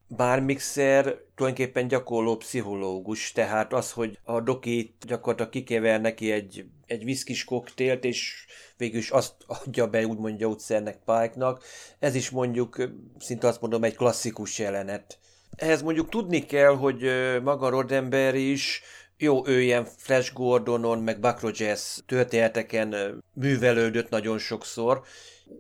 bármixer 0.07 1.03
tulajdonképpen 1.35 1.87
gyakorló 1.87 2.35
pszichológus, 2.35 3.31
tehát 3.31 3.73
az, 3.73 3.91
hogy 3.91 4.19
a 4.23 4.41
doki 4.41 4.95
gyakorlatilag 5.07 5.51
kikever 5.51 6.01
neki 6.01 6.31
egy, 6.31 6.65
egy 6.89 7.03
viszkis 7.03 7.43
koktélt, 7.43 8.03
és 8.03 8.45
végül 8.77 8.99
is 8.99 9.09
azt 9.09 9.33
adja 9.47 9.87
be 9.87 10.05
úgymond 10.05 10.37
gyógyszernek 10.37 10.97
Pike-nak, 11.05 11.63
ez 11.99 12.15
is 12.15 12.29
mondjuk 12.29 12.89
szinte 13.19 13.47
azt 13.47 13.61
mondom 13.61 13.83
egy 13.83 13.95
klasszikus 13.95 14.59
jelenet. 14.59 15.19
Ehhez 15.55 15.81
mondjuk 15.81 16.09
tudni 16.09 16.45
kell, 16.45 16.75
hogy 16.75 17.01
maga 17.43 17.69
Roddenberry 17.69 18.51
is 18.51 18.81
jó, 19.17 19.47
ő 19.47 19.61
ilyen 19.61 19.87
Flash 19.97 20.33
Gordonon, 20.33 20.99
meg 20.99 21.19
Buck 21.19 21.39
Rogers 21.41 21.99
történeteken 22.05 23.21
művelődött 23.33 24.09
nagyon 24.09 24.37
sokszor, 24.37 25.01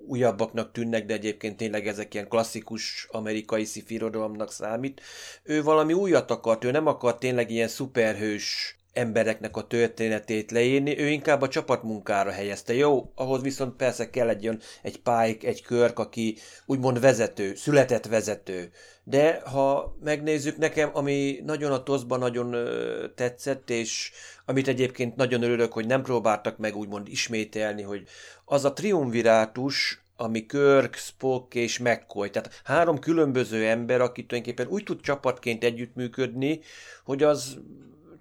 újabbaknak 0.07 0.71
tűnnek, 0.71 1.05
de 1.05 1.13
egyébként 1.13 1.57
tényleg 1.57 1.87
ezek 1.87 2.13
ilyen 2.13 2.27
klasszikus 2.27 3.07
amerikai 3.11 3.63
szifirodalomnak 3.63 4.51
számít. 4.51 5.01
Ő 5.43 5.63
valami 5.63 5.93
újat 5.93 6.31
akart, 6.31 6.63
ő 6.63 6.71
nem 6.71 6.87
akart 6.87 7.19
tényleg 7.19 7.51
ilyen 7.51 7.67
szuperhős 7.67 8.78
embereknek 8.93 9.57
a 9.57 9.67
történetét 9.67 10.51
leírni, 10.51 10.99
ő 10.99 11.07
inkább 11.07 11.41
a 11.41 11.47
csapatmunkára 11.47 12.31
helyezte. 12.31 12.73
Jó, 12.73 13.11
ahhoz 13.15 13.41
viszont 13.41 13.75
persze 13.75 14.09
kell 14.09 14.29
egy, 14.29 14.49
egy 14.81 15.01
Pike, 15.01 15.47
egy 15.47 15.61
Körk, 15.61 15.99
aki 15.99 16.37
úgymond 16.65 16.99
vezető, 16.99 17.55
született 17.55 18.05
vezető. 18.05 18.71
De 19.03 19.41
ha 19.45 19.97
megnézzük 20.03 20.57
nekem, 20.57 20.89
ami 20.93 21.41
nagyon 21.45 21.71
a 21.71 21.83
toszban 21.83 22.19
nagyon 22.19 22.53
ö, 22.53 23.05
tetszett, 23.15 23.69
és 23.69 24.11
amit 24.45 24.67
egyébként 24.67 25.15
nagyon 25.15 25.43
örülök, 25.43 25.73
hogy 25.73 25.85
nem 25.85 26.01
próbáltak 26.01 26.57
meg 26.57 26.75
úgymond 26.75 27.07
ismételni, 27.07 27.81
hogy 27.81 28.03
az 28.45 28.65
a 28.65 28.73
triumvirátus, 28.73 30.03
ami 30.15 30.45
Körk, 30.45 30.95
Spock 30.95 31.55
és 31.55 31.79
McCoy. 31.79 32.29
Tehát 32.29 32.61
három 32.63 32.99
különböző 32.99 33.65
ember, 33.65 34.01
aki 34.01 34.25
tulajdonképpen 34.25 34.73
úgy 34.73 34.83
tud 34.83 35.01
csapatként 35.01 35.63
együttműködni, 35.63 36.59
hogy 37.03 37.23
az 37.23 37.57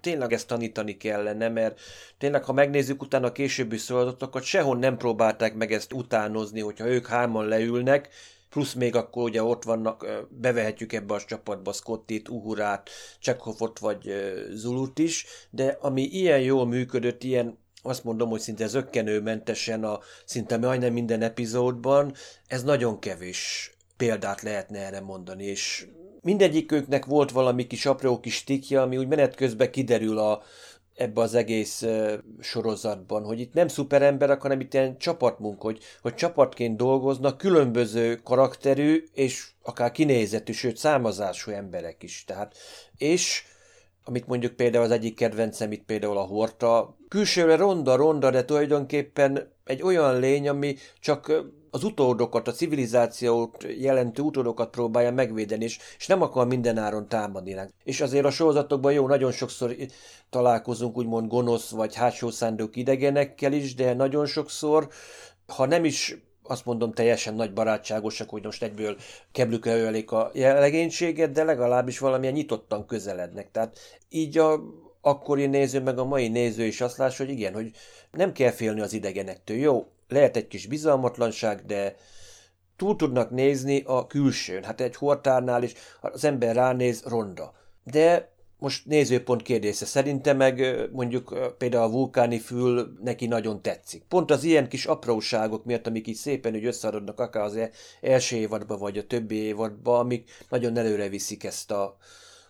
tényleg 0.01 0.33
ezt 0.33 0.47
tanítani 0.47 0.97
kellene, 0.97 1.49
mert 1.49 1.79
tényleg, 2.17 2.43
ha 2.43 2.53
megnézzük 2.53 3.01
utána 3.01 3.27
a 3.27 3.31
későbbi 3.31 3.77
szolgálatokat, 3.77 4.43
sehol 4.43 4.77
nem 4.77 4.97
próbálták 4.97 5.55
meg 5.55 5.71
ezt 5.71 5.93
utánozni, 5.93 6.59
hogyha 6.59 6.87
ők 6.87 7.07
hárman 7.07 7.47
leülnek, 7.47 8.09
plusz 8.49 8.73
még 8.73 8.95
akkor 8.95 9.23
ugye 9.23 9.43
ott 9.43 9.63
vannak, 9.63 10.25
bevehetjük 10.29 10.93
ebbe 10.93 11.13
a 11.13 11.21
csapatba 11.21 11.71
Scottit, 11.71 12.29
Uhurát, 12.29 12.89
Csekhovot 13.19 13.79
vagy 13.79 14.13
Zulut 14.51 14.99
is, 14.99 15.25
de 15.49 15.77
ami 15.81 16.01
ilyen 16.01 16.39
jól 16.39 16.65
működött, 16.65 17.23
ilyen 17.23 17.57
azt 17.81 18.03
mondom, 18.03 18.29
hogy 18.29 18.39
szinte 18.39 18.67
zöggenőmentesen 18.67 19.83
a 19.83 19.99
szinte 20.25 20.57
majdnem 20.57 20.93
minden 20.93 21.21
epizódban, 21.21 22.13
ez 22.47 22.63
nagyon 22.63 22.99
kevés 22.99 23.73
példát 23.97 24.41
lehetne 24.41 24.79
erre 24.79 24.99
mondani, 24.99 25.45
és 25.45 25.87
mindegyiküknek 26.21 27.05
volt 27.05 27.31
valami 27.31 27.67
kis 27.67 27.85
apró 27.85 28.19
kis 28.19 28.43
tikja, 28.43 28.81
ami 28.81 28.97
úgy 28.97 29.07
menet 29.07 29.35
közben 29.35 29.71
kiderül 29.71 30.17
a, 30.17 30.41
ebbe 30.95 31.21
az 31.21 31.33
egész 31.33 31.81
uh, 31.81 32.13
sorozatban, 32.39 33.23
hogy 33.23 33.39
itt 33.39 33.53
nem 33.53 33.67
szuperemberek, 33.67 34.41
hanem 34.41 34.59
itt 34.59 34.73
ilyen 34.73 34.97
csapatmunk, 34.97 35.61
hogy, 35.61 35.79
hogy 36.01 36.15
csapatként 36.15 36.77
dolgoznak 36.77 37.37
különböző 37.37 38.15
karakterű 38.15 39.03
és 39.13 39.47
akár 39.63 39.91
kinézetű, 39.91 40.51
sőt 40.51 40.77
származású 40.77 41.51
emberek 41.51 42.03
is. 42.03 42.23
Tehát, 42.27 42.55
és 42.97 43.43
amit 44.03 44.27
mondjuk 44.27 44.53
például 44.53 44.83
az 44.83 44.91
egyik 44.91 45.15
kedvencem 45.15 45.71
itt 45.71 45.83
például 45.85 46.17
a 46.17 46.21
Horta, 46.21 46.97
külsőre 47.07 47.55
ronda-ronda, 47.55 48.29
de 48.29 48.45
tulajdonképpen 48.45 49.51
egy 49.63 49.81
olyan 49.81 50.19
lény, 50.19 50.49
ami 50.49 50.75
csak 50.99 51.43
az 51.71 51.83
utódokat, 51.83 52.47
a 52.47 52.51
civilizációt 52.51 53.65
jelentő 53.79 54.21
utódokat 54.21 54.69
próbálja 54.69 55.11
megvédeni, 55.11 55.63
és, 55.63 55.79
és 55.97 56.07
nem 56.07 56.21
akar 56.21 56.47
mindenáron 56.47 57.07
támadni 57.07 57.53
ránk. 57.53 57.69
És 57.83 58.01
azért 58.01 58.25
a 58.25 58.31
sorozatokban 58.31 58.93
jó, 58.93 59.07
nagyon 59.07 59.31
sokszor 59.31 59.75
találkozunk 60.29 60.97
úgymond 60.97 61.27
gonosz 61.27 61.69
vagy 61.69 61.95
hátsó 61.95 62.29
szándék 62.29 62.75
idegenekkel 62.75 63.53
is, 63.53 63.75
de 63.75 63.93
nagyon 63.93 64.25
sokszor, 64.25 64.87
ha 65.47 65.65
nem 65.65 65.85
is 65.85 66.17
azt 66.43 66.65
mondom 66.65 66.91
teljesen 66.91 67.33
nagy 67.33 67.53
barátságosak, 67.53 68.29
hogy 68.29 68.43
most 68.43 68.63
egyből 68.63 68.97
keblükre 69.31 69.77
ölik 69.77 70.11
a 70.11 70.31
legénységet, 70.33 71.31
de 71.31 71.43
legalábbis 71.43 71.99
valamilyen 71.99 72.33
nyitottan 72.33 72.85
közelednek. 72.85 73.51
Tehát 73.51 73.79
így 74.09 74.37
a 74.37 74.59
akkori 75.01 75.45
néző, 75.45 75.81
meg 75.81 75.97
a 75.97 76.05
mai 76.05 76.27
néző 76.27 76.63
is 76.63 76.81
azt 76.81 76.97
lássa, 76.97 77.23
hogy 77.23 77.33
igen, 77.33 77.53
hogy 77.53 77.71
nem 78.11 78.31
kell 78.31 78.51
félni 78.51 78.81
az 78.81 78.93
idegenektől. 78.93 79.57
Jó, 79.57 79.87
lehet 80.09 80.35
egy 80.35 80.47
kis 80.47 80.67
bizalmatlanság, 80.67 81.65
de 81.65 81.95
túl 82.75 82.95
tudnak 82.95 83.29
nézni 83.29 83.83
a 83.85 84.07
külsőn. 84.07 84.63
Hát 84.63 84.81
egy 84.81 84.95
hortárnál 84.95 85.63
is 85.63 85.73
az 86.01 86.23
ember 86.23 86.55
ránéz 86.55 87.03
ronda. 87.05 87.53
De 87.83 88.37
most 88.59 88.85
nézőpont 88.85 89.41
kérdése. 89.41 89.85
Szerintem 89.85 90.37
meg 90.37 90.89
mondjuk 90.91 91.55
például 91.57 91.83
a 91.83 91.91
vulkáni 91.91 92.39
fül 92.39 92.93
neki 93.03 93.25
nagyon 93.25 93.61
tetszik. 93.61 94.03
Pont 94.03 94.31
az 94.31 94.43
ilyen 94.43 94.69
kis 94.69 94.85
apróságok 94.85 95.65
miatt, 95.65 95.87
amik 95.87 96.07
így 96.07 96.15
szépen 96.15 96.51
hogy 96.51 96.65
összeadodnak 96.65 97.19
akár 97.19 97.43
az 97.43 97.55
e- 97.55 97.71
első 98.01 98.35
évadba, 98.35 98.77
vagy 98.77 98.97
a 98.97 99.07
többi 99.07 99.35
évadba, 99.35 99.99
amik 99.99 100.29
nagyon 100.49 100.77
előre 100.77 101.09
viszik 101.09 101.43
ezt 101.43 101.71
a 101.71 101.97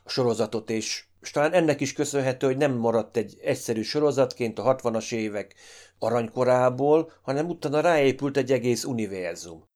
sorozatot, 0.06 0.70
és 0.70 1.04
és 1.22 1.32
talán 1.32 1.54
ennek 1.54 1.82
is 1.82 1.94
köszönhető, 1.94 2.48
hogy 2.48 2.58
nem 2.58 2.74
maradt 2.74 3.18
egy 3.18 3.38
egyszerű 3.42 3.82
sorozatként 3.82 4.60
a 4.60 4.76
60-as 4.76 5.14
évek 5.14 5.56
aranykorából, 6.00 7.12
hanem 7.22 7.50
utána 7.50 7.80
ráépült 7.80 8.38
egy 8.38 8.52
egész 8.52 8.84
univerzum. 8.84 9.68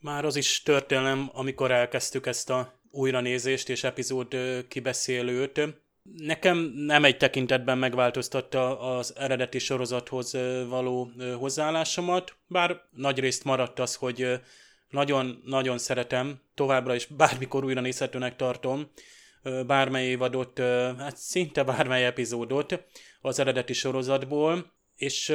Már 0.00 0.24
az 0.24 0.36
is 0.36 0.62
történelem, 0.62 1.30
amikor 1.32 1.70
elkezdtük 1.70 2.26
ezt 2.26 2.50
a 2.50 2.72
újranézést 2.90 3.68
és 3.68 3.84
epizód 3.84 4.36
kibeszélőt. 4.68 5.60
Nekem 6.02 6.72
nem 6.76 7.04
egy 7.04 7.16
tekintetben 7.16 7.78
megváltoztatta 7.78 8.80
az 8.80 9.14
eredeti 9.16 9.58
sorozathoz 9.58 10.32
való 10.68 11.10
hozzáállásomat, 11.38 12.36
bár 12.46 12.80
nagyrészt 12.90 13.44
maradt 13.44 13.78
az, 13.78 13.94
hogy 13.94 14.40
nagyon-nagyon 14.88 15.78
szeretem, 15.78 16.40
továbbra 16.54 16.94
is 16.94 17.06
bármikor 17.06 17.64
újra 17.64 17.80
nézhetőnek 17.80 18.36
tartom, 18.36 18.90
bármely 19.66 20.06
évadot, 20.06 20.58
hát 20.98 21.16
szinte 21.16 21.62
bármely 21.62 22.04
epizódot 22.04 22.84
az 23.20 23.38
eredeti 23.38 23.72
sorozatból, 23.72 24.72
és 24.96 25.34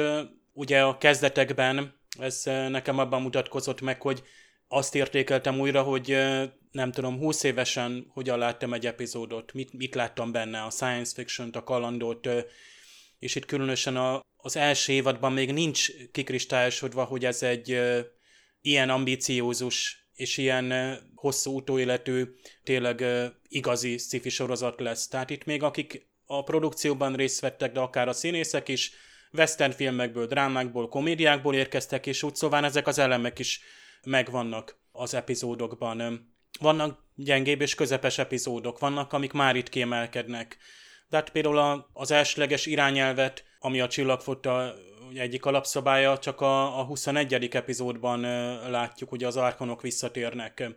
ugye 0.52 0.82
a 0.82 0.98
kezdetekben 0.98 2.00
ez 2.18 2.42
nekem 2.44 2.98
abban 2.98 3.22
mutatkozott 3.22 3.80
meg, 3.80 4.02
hogy 4.02 4.22
azt 4.68 4.94
értékeltem 4.94 5.60
újra, 5.60 5.82
hogy 5.82 6.16
nem 6.70 6.92
tudom, 6.92 7.18
20 7.18 7.42
évesen 7.42 8.06
hogyan 8.08 8.38
láttam 8.38 8.72
egy 8.72 8.86
epizódot, 8.86 9.52
mit, 9.52 9.72
mit 9.72 9.94
láttam 9.94 10.32
benne, 10.32 10.62
a 10.62 10.70
science 10.70 11.12
fiction 11.14 11.50
a 11.52 11.64
kalandot, 11.64 12.28
és 13.18 13.34
itt 13.34 13.44
különösen 13.44 13.96
a, 13.96 14.20
az 14.36 14.56
első 14.56 14.92
évadban 14.92 15.32
még 15.32 15.52
nincs 15.52 16.10
kikristályosodva, 16.12 17.04
hogy 17.04 17.24
ez 17.24 17.42
egy 17.42 17.80
ilyen 18.60 18.90
ambiciózus 18.90 19.99
és 20.20 20.36
ilyen 20.36 20.98
hosszú 21.14 21.56
utóéletű, 21.56 22.24
tényleg 22.62 23.04
igazi 23.48 23.98
sci 23.98 24.28
sorozat 24.28 24.80
lesz. 24.80 25.08
Tehát 25.08 25.30
itt 25.30 25.44
még 25.44 25.62
akik 25.62 26.08
a 26.26 26.42
produkcióban 26.42 27.14
részt 27.14 27.40
vettek, 27.40 27.72
de 27.72 27.80
akár 27.80 28.08
a 28.08 28.12
színészek 28.12 28.68
is, 28.68 28.92
western 29.32 29.72
filmekből, 29.72 30.26
drámákból, 30.26 30.88
komédiákból 30.88 31.54
érkeztek, 31.54 32.06
és 32.06 32.22
úgy 32.22 32.34
szóval 32.34 32.64
ezek 32.64 32.86
az 32.86 32.98
elemek 32.98 33.38
is 33.38 33.60
megvannak 34.04 34.80
az 34.92 35.14
epizódokban. 35.14 36.28
Vannak 36.60 37.04
gyengébb 37.14 37.60
és 37.60 37.74
közepes 37.74 38.18
epizódok, 38.18 38.78
vannak, 38.78 39.12
amik 39.12 39.32
már 39.32 39.56
itt 39.56 39.68
kiemelkednek. 39.68 40.56
De 41.08 41.16
hát 41.16 41.30
például 41.30 41.86
az 41.92 42.10
elsőleges 42.10 42.66
irányelvet, 42.66 43.44
ami 43.58 43.80
a 43.80 43.88
csillagfotta 43.88 44.74
egyik 45.14 45.44
alapszabálya, 45.44 46.18
csak 46.18 46.40
a, 46.40 46.80
a 46.80 46.84
21. 46.84 47.44
epizódban 47.54 48.20
látjuk, 48.70 49.08
hogy 49.08 49.24
az 49.24 49.36
arkonok 49.36 49.82
visszatérnek 49.82 50.72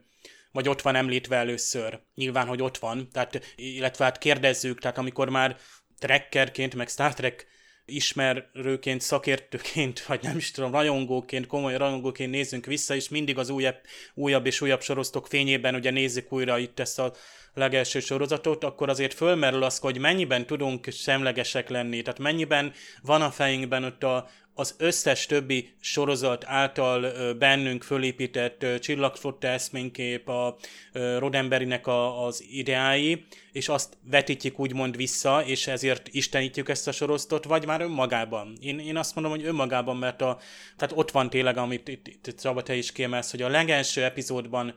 vagy 0.53 0.69
ott 0.69 0.81
van 0.81 0.95
említve 0.95 1.35
először. 1.35 1.99
Nyilván, 2.15 2.47
hogy 2.47 2.61
ott 2.61 2.77
van, 2.77 3.09
tehát, 3.11 3.53
illetve 3.55 4.03
hát 4.03 4.17
kérdezzük, 4.17 4.79
tehát 4.79 4.97
amikor 4.97 5.29
már 5.29 5.57
trekkerként, 5.99 6.75
meg 6.75 6.87
Star 6.87 7.13
Trek 7.13 7.47
ismerőként, 7.85 9.01
szakértőként, 9.01 10.05
vagy 10.05 10.19
nem 10.21 10.37
is 10.37 10.51
tudom, 10.51 10.71
rajongóként, 10.71 11.47
komoly 11.47 11.77
rajongóként 11.77 12.31
nézzünk 12.31 12.65
vissza, 12.65 12.95
és 12.95 13.09
mindig 13.09 13.37
az 13.37 13.49
újabb, 13.49 13.77
újabb 14.13 14.45
és 14.45 14.61
újabb 14.61 14.81
sorosztok 14.81 15.27
fényében 15.27 15.75
ugye 15.75 15.91
nézzük 15.91 16.31
újra 16.31 16.57
itt 16.57 16.79
ezt 16.79 16.99
a 16.99 17.13
legelső 17.53 17.99
sorozatot, 17.99 18.63
akkor 18.63 18.89
azért 18.89 19.13
fölmerül 19.13 19.63
az, 19.63 19.77
hogy 19.77 19.97
mennyiben 19.97 20.45
tudunk 20.45 20.87
semlegesek 20.91 21.69
lenni, 21.69 22.01
tehát 22.01 22.19
mennyiben 22.19 22.73
van 23.01 23.21
a 23.21 23.31
fejünkben 23.31 23.83
ott 23.83 24.03
a, 24.03 24.29
az 24.55 24.75
összes 24.77 25.25
többi 25.25 25.73
sorozat 25.79 26.43
által 26.47 27.33
bennünk 27.33 27.83
fölépített 27.83 28.65
csillagflotta 28.79 29.47
eszménykép, 29.47 30.29
a 30.29 30.57
Rodemberinek 30.93 31.87
a, 31.87 32.25
az 32.25 32.43
ideái, 32.49 33.25
és 33.51 33.69
azt 33.69 33.97
vetítjük 34.09 34.59
úgymond 34.59 34.95
vissza, 34.95 35.43
és 35.45 35.67
ezért 35.67 36.07
istenítjük 36.11 36.69
ezt 36.69 36.87
a 36.87 36.91
sorozatot, 36.91 37.45
vagy 37.45 37.65
már 37.65 37.81
önmagában. 37.81 38.57
Én, 38.59 38.79
én 38.79 38.97
azt 38.97 39.15
mondom, 39.15 39.33
hogy 39.33 39.45
önmagában, 39.45 39.97
mert 39.97 40.21
a, 40.21 40.39
tehát 40.77 40.97
ott 40.97 41.11
van 41.11 41.29
tényleg, 41.29 41.57
amit 41.57 41.87
itt, 41.87 42.07
itt 42.07 42.39
Csaba, 42.41 42.63
te 42.63 42.75
is 42.75 42.91
kiemelsz, 42.91 43.31
hogy 43.31 43.41
a 43.41 43.49
legelső 43.49 44.03
epizódban 44.03 44.75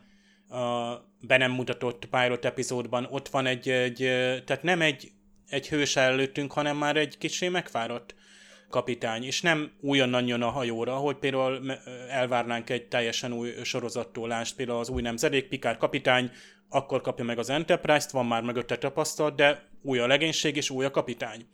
a 0.49 0.95
be 1.21 1.37
nem 1.37 1.51
mutatott 1.51 2.05
pilot 2.05 2.45
epizódban 2.45 3.07
ott 3.11 3.29
van 3.29 3.47
egy, 3.47 3.69
egy 3.69 3.97
tehát 4.45 4.63
nem 4.63 4.81
egy, 4.81 5.11
egy 5.49 5.69
hős 5.69 5.97
előttünk, 5.97 6.53
hanem 6.53 6.77
már 6.77 6.97
egy 6.97 7.19
kicsi 7.19 7.49
megfáradt 7.49 8.15
kapitány, 8.71 9.25
és 9.25 9.41
nem 9.41 9.71
újonnan 9.81 10.27
jön 10.27 10.43
a 10.43 10.51
hajóra, 10.51 10.95
hogy 10.95 11.17
például 11.17 11.73
elvárnánk 12.11 12.71
egy 12.71 12.87
teljesen 12.87 13.33
új 13.33 13.53
sorozattól, 13.63 14.29
lást, 14.29 14.57
például 14.57 14.79
az 14.79 14.89
új 14.89 15.03
nemzedék, 15.03 15.49
Pikár 15.49 15.77
kapitány, 15.77 16.31
akkor 16.69 17.01
kapja 17.01 17.25
meg 17.25 17.39
az 17.39 17.51
Enterprise-t, 17.51 18.11
van 18.11 18.27
már 18.27 18.43
mögötte 18.43 18.77
tapasztalat, 18.77 19.37
de 19.37 19.69
új 19.83 19.99
a 19.99 20.07
legénység 20.07 20.57
és 20.57 20.71
új 20.71 20.85
a 20.85 20.91
kapitány. 20.91 21.47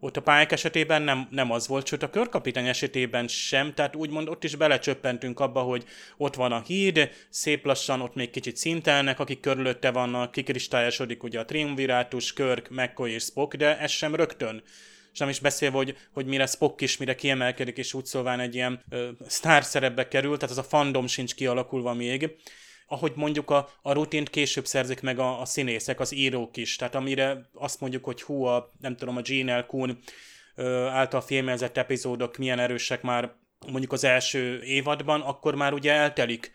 Ott 0.00 0.16
a 0.16 0.22
pályák 0.22 0.52
esetében 0.52 1.02
nem, 1.02 1.28
nem 1.30 1.50
az 1.50 1.68
volt, 1.68 1.86
sőt 1.86 2.02
a 2.02 2.10
körkapitány 2.10 2.66
esetében 2.66 3.28
sem, 3.28 3.74
tehát 3.74 3.96
úgymond 3.96 4.28
ott 4.28 4.44
is 4.44 4.54
belecsöppentünk 4.54 5.40
abba, 5.40 5.60
hogy 5.60 5.84
ott 6.16 6.34
van 6.34 6.52
a 6.52 6.62
híd, 6.66 7.10
szép 7.30 7.64
lassan 7.64 8.00
ott 8.00 8.14
még 8.14 8.30
kicsit 8.30 8.56
szintelnek, 8.56 9.20
akik 9.20 9.40
körülötte 9.40 9.90
vannak, 9.90 10.32
kikristályоsodik 10.32 11.22
ugye 11.22 11.40
a 11.40 11.44
triumvirátus, 11.44 12.32
Körk, 12.32 12.70
McCoy 12.70 13.12
és 13.12 13.22
Spock, 13.22 13.54
de 13.54 13.78
ez 13.78 13.90
sem 13.90 14.14
rögtön 14.14 14.62
és 15.18 15.24
nem 15.24 15.32
is 15.32 15.40
beszélve, 15.40 15.76
hogy, 15.76 15.96
hogy 16.12 16.26
mire 16.26 16.46
Spock 16.46 16.80
is, 16.80 16.96
mire 16.96 17.14
kiemelkedik, 17.14 17.76
és 17.76 17.94
úgy 17.94 18.04
szóván 18.04 18.40
egy 18.40 18.54
ilyen 18.54 18.82
ö, 18.90 19.08
sztár 19.26 19.64
szerepbe 19.64 20.08
kerül, 20.08 20.36
tehát 20.36 20.50
az 20.50 20.64
a 20.64 20.68
fandom 20.68 21.06
sincs 21.06 21.34
kialakulva 21.34 21.94
még. 21.94 22.30
Ahogy 22.86 23.12
mondjuk 23.14 23.50
a, 23.50 23.68
a 23.82 23.92
rutint 23.92 24.30
később 24.30 24.66
szerzik 24.66 25.00
meg 25.00 25.18
a, 25.18 25.40
a 25.40 25.44
színészek, 25.44 26.00
az 26.00 26.14
írók 26.14 26.56
is, 26.56 26.76
tehát 26.76 26.94
amire 26.94 27.48
azt 27.54 27.80
mondjuk, 27.80 28.04
hogy 28.04 28.22
hú, 28.22 28.44
a, 28.44 28.72
nem 28.80 28.96
tudom, 28.96 29.16
a 29.16 29.20
Gene 29.20 29.58
L. 29.58 29.66
Kuhn 29.66 29.98
ö, 30.54 30.84
által 30.84 31.20
filmezett 31.20 31.76
epizódok 31.76 32.36
milyen 32.36 32.58
erősek 32.58 33.02
már 33.02 33.32
mondjuk 33.66 33.92
az 33.92 34.04
első 34.04 34.62
évadban, 34.62 35.20
akkor 35.20 35.54
már 35.54 35.72
ugye 35.72 35.92
eltelik 35.92 36.52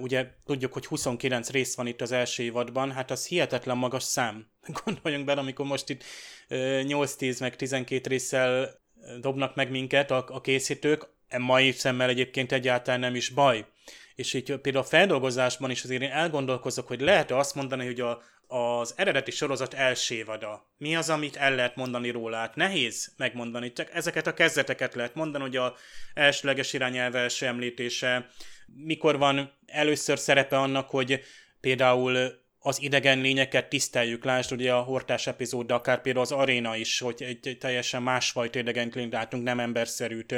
ugye 0.00 0.26
tudjuk, 0.44 0.72
hogy 0.72 0.86
29 0.86 1.50
rész 1.50 1.76
van 1.76 1.86
itt 1.86 2.00
az 2.00 2.12
első 2.12 2.42
évadban, 2.42 2.92
hát 2.92 3.10
az 3.10 3.26
hihetetlen 3.26 3.76
magas 3.76 4.02
szám. 4.02 4.46
Gondoljunk 4.84 5.24
bele, 5.24 5.40
amikor 5.40 5.66
most 5.66 5.88
itt 5.88 6.04
8-10 6.48 7.40
meg 7.40 7.56
12 7.56 8.08
résszel 8.08 8.80
dobnak 9.20 9.54
meg 9.54 9.70
minket 9.70 10.10
a, 10.10 10.24
a 10.28 10.40
készítők, 10.40 11.06
e 11.28 11.38
mai 11.38 11.70
szemmel 11.70 12.08
egyébként 12.08 12.52
egyáltalán 12.52 13.00
nem 13.00 13.14
is 13.14 13.28
baj. 13.28 13.66
És 14.14 14.34
így 14.34 14.56
például 14.56 14.84
a 14.84 14.88
feldolgozásban 14.88 15.70
is 15.70 15.84
azért 15.84 16.02
én 16.02 16.10
elgondolkozok, 16.10 16.86
hogy 16.86 17.00
lehet-e 17.00 17.36
azt 17.36 17.54
mondani, 17.54 17.84
hogy 17.84 18.00
a, 18.00 18.22
az 18.46 18.94
eredeti 18.96 19.30
sorozat 19.30 19.74
első 19.74 20.14
évada. 20.14 20.70
Mi 20.76 20.96
az, 20.96 21.10
amit 21.10 21.36
el 21.36 21.54
lehet 21.54 21.76
mondani 21.76 22.10
róla? 22.10 22.36
Hát 22.36 22.54
nehéz 22.56 23.12
megmondani, 23.16 23.72
csak 23.72 23.94
ezeket 23.94 24.26
a 24.26 24.34
kezdeteket 24.34 24.94
lehet 24.94 25.14
mondani, 25.14 25.44
hogy 25.44 25.56
a 25.56 25.74
elsőleges 26.14 26.72
irányelve 26.72 27.18
első 27.18 27.46
említése, 27.46 28.30
mikor 28.66 29.18
van 29.18 29.52
először 29.66 30.18
szerepe 30.18 30.58
annak, 30.58 30.90
hogy 30.90 31.20
például 31.60 32.42
az 32.58 32.82
idegen 32.82 33.20
lényeket 33.20 33.68
tiszteljük, 33.68 34.24
lásd 34.24 34.52
ugye 34.52 34.72
a 34.72 34.82
hortás 34.82 35.26
epizód, 35.26 35.66
de 35.66 35.74
akár 35.74 36.00
például 36.00 36.24
az 36.24 36.32
aréna 36.32 36.76
is, 36.76 36.98
hogy 36.98 37.22
egy, 37.22 37.48
egy 37.48 37.58
teljesen 37.58 38.02
másfajta 38.02 38.58
idegen 38.58 38.90
lényt 38.94 39.12
látunk, 39.12 39.42
nem 39.44 39.60
emberszerűt. 39.60 40.34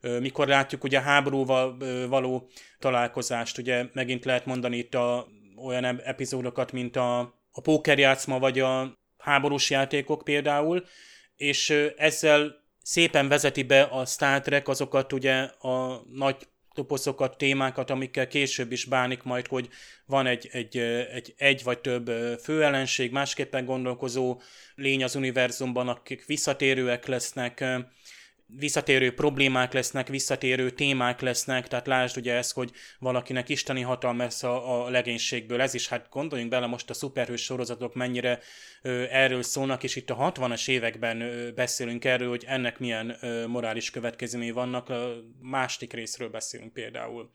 Mikor 0.00 0.48
látjuk 0.48 0.84
ugye 0.84 0.98
a 0.98 1.02
háborúval 1.02 1.76
való 2.08 2.48
találkozást, 2.78 3.58
ugye 3.58 3.84
megint 3.92 4.24
lehet 4.24 4.46
mondani 4.46 4.76
itt 4.76 4.94
a, 4.94 5.26
olyan 5.56 5.84
epizódokat, 5.84 6.72
mint 6.72 6.96
a, 6.96 7.18
a 7.50 7.60
pókerjátszma, 7.62 8.38
vagy 8.38 8.58
a 8.58 8.98
háborús 9.18 9.70
játékok 9.70 10.24
például, 10.24 10.84
és 11.36 11.70
ezzel 11.96 12.62
szépen 12.82 13.28
vezeti 13.28 13.62
be 13.62 13.82
a 13.82 14.04
Star 14.04 14.40
Trek 14.40 14.68
azokat 14.68 15.12
ugye 15.12 15.34
a 15.42 16.02
nagy 16.12 16.36
toposzokat, 16.74 17.38
témákat, 17.38 17.90
amikkel 17.90 18.26
később 18.26 18.72
is 18.72 18.84
bánik 18.84 19.22
majd, 19.22 19.46
hogy 19.46 19.68
van 20.06 20.26
egy, 20.26 20.48
egy, 20.52 20.78
egy, 21.12 21.34
egy 21.36 21.62
vagy 21.62 21.78
több 21.78 22.10
főellenség, 22.42 23.12
másképpen 23.12 23.64
gondolkozó 23.64 24.40
lény 24.74 25.04
az 25.04 25.14
univerzumban, 25.14 25.88
akik 25.88 26.26
visszatérőek 26.26 27.06
lesznek, 27.06 27.64
visszatérő 28.46 29.14
problémák 29.14 29.72
lesznek, 29.72 30.08
visszatérő 30.08 30.70
témák 30.70 31.20
lesznek, 31.20 31.68
tehát 31.68 31.86
lásd 31.86 32.16
ugye 32.16 32.34
ezt, 32.34 32.52
hogy 32.52 32.70
valakinek 32.98 33.48
isteni 33.48 33.80
hatalma 33.80 34.22
lesz 34.22 34.42
a, 34.42 34.84
a 34.84 34.90
legénységből. 34.90 35.60
Ez 35.60 35.74
is, 35.74 35.88
hát 35.88 36.06
gondoljunk 36.10 36.50
bele 36.50 36.66
most 36.66 36.90
a 36.90 36.94
szuperhős 36.94 37.42
sorozatok 37.42 37.94
mennyire 37.94 38.38
ö, 38.82 39.04
erről 39.10 39.42
szólnak, 39.42 39.82
és 39.82 39.96
itt 39.96 40.10
a 40.10 40.32
60-as 40.32 40.68
években 40.68 41.20
ö, 41.20 41.52
beszélünk 41.52 42.04
erről, 42.04 42.28
hogy 42.28 42.44
ennek 42.46 42.78
milyen 42.78 43.16
ö, 43.20 43.46
morális 43.46 43.90
következményei 43.90 44.50
vannak, 44.50 44.88
a 44.88 45.14
másik 45.40 45.92
részről 45.92 46.28
beszélünk 46.28 46.72
például 46.72 47.32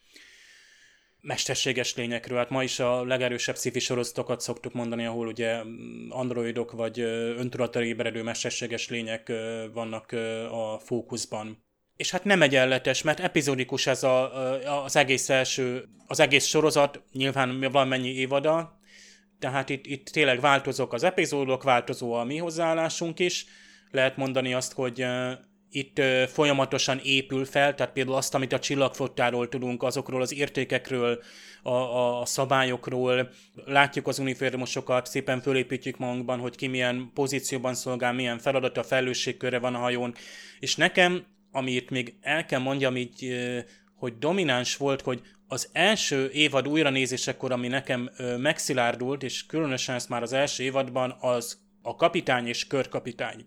mesterséges 1.22 1.96
lényekről. 1.96 2.38
Hát 2.38 2.50
ma 2.50 2.64
is 2.64 2.80
a 2.80 3.06
legerősebb 3.06 3.58
sci 3.58 3.80
sorozatokat 3.80 4.42
szoktuk 4.42 4.74
mondani, 4.74 5.06
ahol 5.06 5.28
ugye 5.28 5.62
androidok 6.10 6.72
vagy 6.72 7.00
öntudattal 7.00 7.84
ébredő 7.84 8.24
mesterséges 8.24 8.90
lények 8.90 9.32
vannak 9.74 10.12
a 10.52 10.80
fókuszban. 10.80 11.64
És 11.96 12.12
hát 12.12 12.24
nem 12.24 12.42
egyenletes, 12.42 13.02
mert 13.02 13.20
epizódikus 13.20 13.88
ez 13.88 14.04
a, 14.04 14.84
az 14.84 14.96
egész 14.96 15.30
első, 15.30 15.90
az 16.08 16.20
egész 16.20 16.46
sorozat, 16.46 17.04
nyilván 17.12 17.60
valamennyi 17.72 18.10
évada, 18.10 18.80
tehát 19.40 19.70
itt, 19.70 19.86
itt 19.86 20.08
tényleg 20.08 20.40
változók 20.40 20.94
az 20.94 21.04
epizódok, 21.04 21.64
változó 21.64 22.14
a 22.14 22.24
mi 22.24 22.38
hozzáállásunk 22.38 23.20
is. 23.20 23.46
Lehet 23.92 24.18
mondani 24.18 24.54
azt, 24.54 24.74
hogy 24.74 25.06
itt 25.72 26.00
ö, 26.00 26.24
folyamatosan 26.28 27.00
épül 27.04 27.46
fel, 27.46 27.76
tehát 27.76 27.94
például 27.94 28.16
azt, 28.16 28.36
amit 28.36 28.54
a 28.54 28.60
csillagflottáról 28.60 29.50
tudunk, 29.50 29.84
azokról 29.84 30.22
az 30.22 30.34
értékekről, 30.34 31.22
a, 31.64 31.70
a, 31.70 32.22
a 32.22 32.26
szabályokról, 32.26 33.30
látjuk 33.66 34.08
az 34.08 34.20
uniformosokat, 34.20 35.08
szépen 35.08 35.42
fölépítjük 35.42 35.98
magunkban, 35.98 36.40
hogy 36.40 36.56
ki 36.56 36.68
milyen 36.68 37.12
pozícióban 37.14 37.74
szolgál, 37.74 38.14
milyen 38.14 38.38
feladata, 38.38 38.84
felelősségkörre 38.84 39.60
van 39.60 39.76
a 39.76 39.80
hajón, 39.80 40.14
és 40.60 40.76
nekem, 40.76 41.26
amit 41.52 41.90
még 41.90 42.14
el 42.22 42.46
kell 42.46 42.60
mondjam 42.60 42.98
így, 42.98 43.26
ö, 43.26 43.60
hogy 43.96 44.18
domináns 44.18 44.78
volt, 44.78 45.02
hogy 45.02 45.22
az 45.48 45.70
első 45.72 46.30
évad 46.30 46.68
újranézésekor, 46.68 47.52
ami 47.52 47.68
nekem 47.68 48.10
ö, 48.18 48.38
megszilárdult, 48.38 49.24
és 49.24 49.46
különösen 49.46 49.96
ezt 49.96 50.10
már 50.10 50.22
az 50.22 50.34
első 50.34 50.64
évadban, 50.64 51.16
az 51.20 51.60
a 51.82 51.96
kapitány 51.96 52.48
és 52.48 52.68
körkapitány 52.68 53.46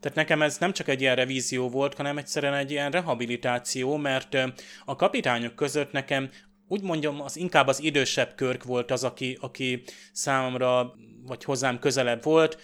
tehát 0.00 0.16
nekem 0.16 0.42
ez 0.42 0.58
nem 0.58 0.72
csak 0.72 0.88
egy 0.88 1.00
ilyen 1.00 1.16
revízió 1.16 1.68
volt, 1.68 1.94
hanem 1.94 2.18
egyszerűen 2.18 2.54
egy 2.54 2.70
ilyen 2.70 2.90
rehabilitáció, 2.90 3.96
mert 3.96 4.36
a 4.84 4.96
kapitányok 4.96 5.54
között 5.54 5.92
nekem 5.92 6.30
úgy 6.68 6.82
mondjam, 6.82 7.20
az 7.20 7.36
inkább 7.36 7.66
az 7.66 7.82
idősebb 7.82 8.34
körk 8.34 8.64
volt 8.64 8.90
az, 8.90 9.04
aki, 9.04 9.38
aki 9.40 9.82
számomra, 10.12 10.94
vagy 11.26 11.44
hozzám 11.44 11.78
közelebb 11.78 12.22
volt, 12.22 12.58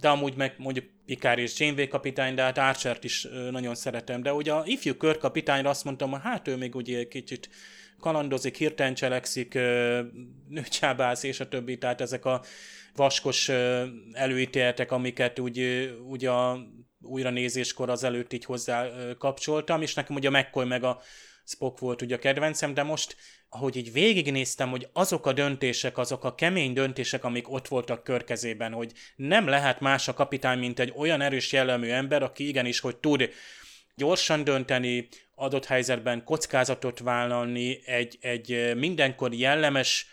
de 0.00 0.08
amúgy 0.08 0.34
meg 0.36 0.54
mondjuk 0.58 0.84
Pikár 1.06 1.38
és 1.38 1.60
Janeway 1.60 1.88
kapitány, 1.88 2.34
de 2.34 2.42
hát 2.42 2.58
Archert 2.58 3.04
is 3.04 3.26
nagyon 3.50 3.74
szeretem. 3.74 4.22
De 4.22 4.32
ugye 4.32 4.52
a 4.52 4.62
ifjú 4.66 4.94
körkapitányra 4.94 5.70
azt 5.70 5.84
mondtam, 5.84 6.10
hogy 6.10 6.20
hát 6.22 6.48
ő 6.48 6.56
még 6.56 6.74
ugye 6.74 7.08
kicsit 7.08 7.48
kalandozik, 8.00 8.56
hirtelen 8.56 8.94
cselekszik, 8.94 9.58
nőcsábász 10.48 11.22
és 11.22 11.40
a 11.40 11.48
többi, 11.48 11.78
tehát 11.78 12.00
ezek 12.00 12.24
a 12.24 12.42
vaskos 12.96 13.48
előítéletek, 14.12 14.92
amiket 14.92 15.38
úgy, 15.38 15.60
úgy 16.08 16.24
a 16.24 16.58
újranézéskor 17.02 17.90
az 17.90 18.04
előtt 18.04 18.32
így 18.32 18.44
hozzá 18.44 18.88
kapcsoltam, 19.18 19.82
és 19.82 19.94
nekem 19.94 20.16
ugye 20.16 20.28
a 20.28 20.30
McCoy 20.30 20.64
meg 20.64 20.84
a 20.84 21.00
Spock 21.44 21.78
volt 21.78 22.02
ugye 22.02 22.14
a 22.14 22.18
kedvencem, 22.18 22.74
de 22.74 22.82
most, 22.82 23.16
ahogy 23.48 23.76
így 23.76 23.92
végignéztem, 23.92 24.70
hogy 24.70 24.88
azok 24.92 25.26
a 25.26 25.32
döntések, 25.32 25.98
azok 25.98 26.24
a 26.24 26.34
kemény 26.34 26.72
döntések, 26.72 27.24
amik 27.24 27.52
ott 27.52 27.68
voltak 27.68 28.04
körkezében, 28.04 28.72
hogy 28.72 28.92
nem 29.16 29.46
lehet 29.46 29.80
más 29.80 30.08
a 30.08 30.14
kapitány, 30.14 30.58
mint 30.58 30.78
egy 30.78 30.92
olyan 30.96 31.20
erős 31.20 31.52
jellemű 31.52 31.88
ember, 31.88 32.22
aki 32.22 32.48
igenis, 32.48 32.80
hogy 32.80 32.96
tud 32.96 33.30
gyorsan 33.94 34.44
dönteni, 34.44 35.08
adott 35.34 35.64
helyzetben 35.64 36.24
kockázatot 36.24 36.98
vállalni, 36.98 37.80
egy, 37.84 38.18
egy 38.20 38.72
mindenkor 38.76 39.34
jellemes 39.34 40.06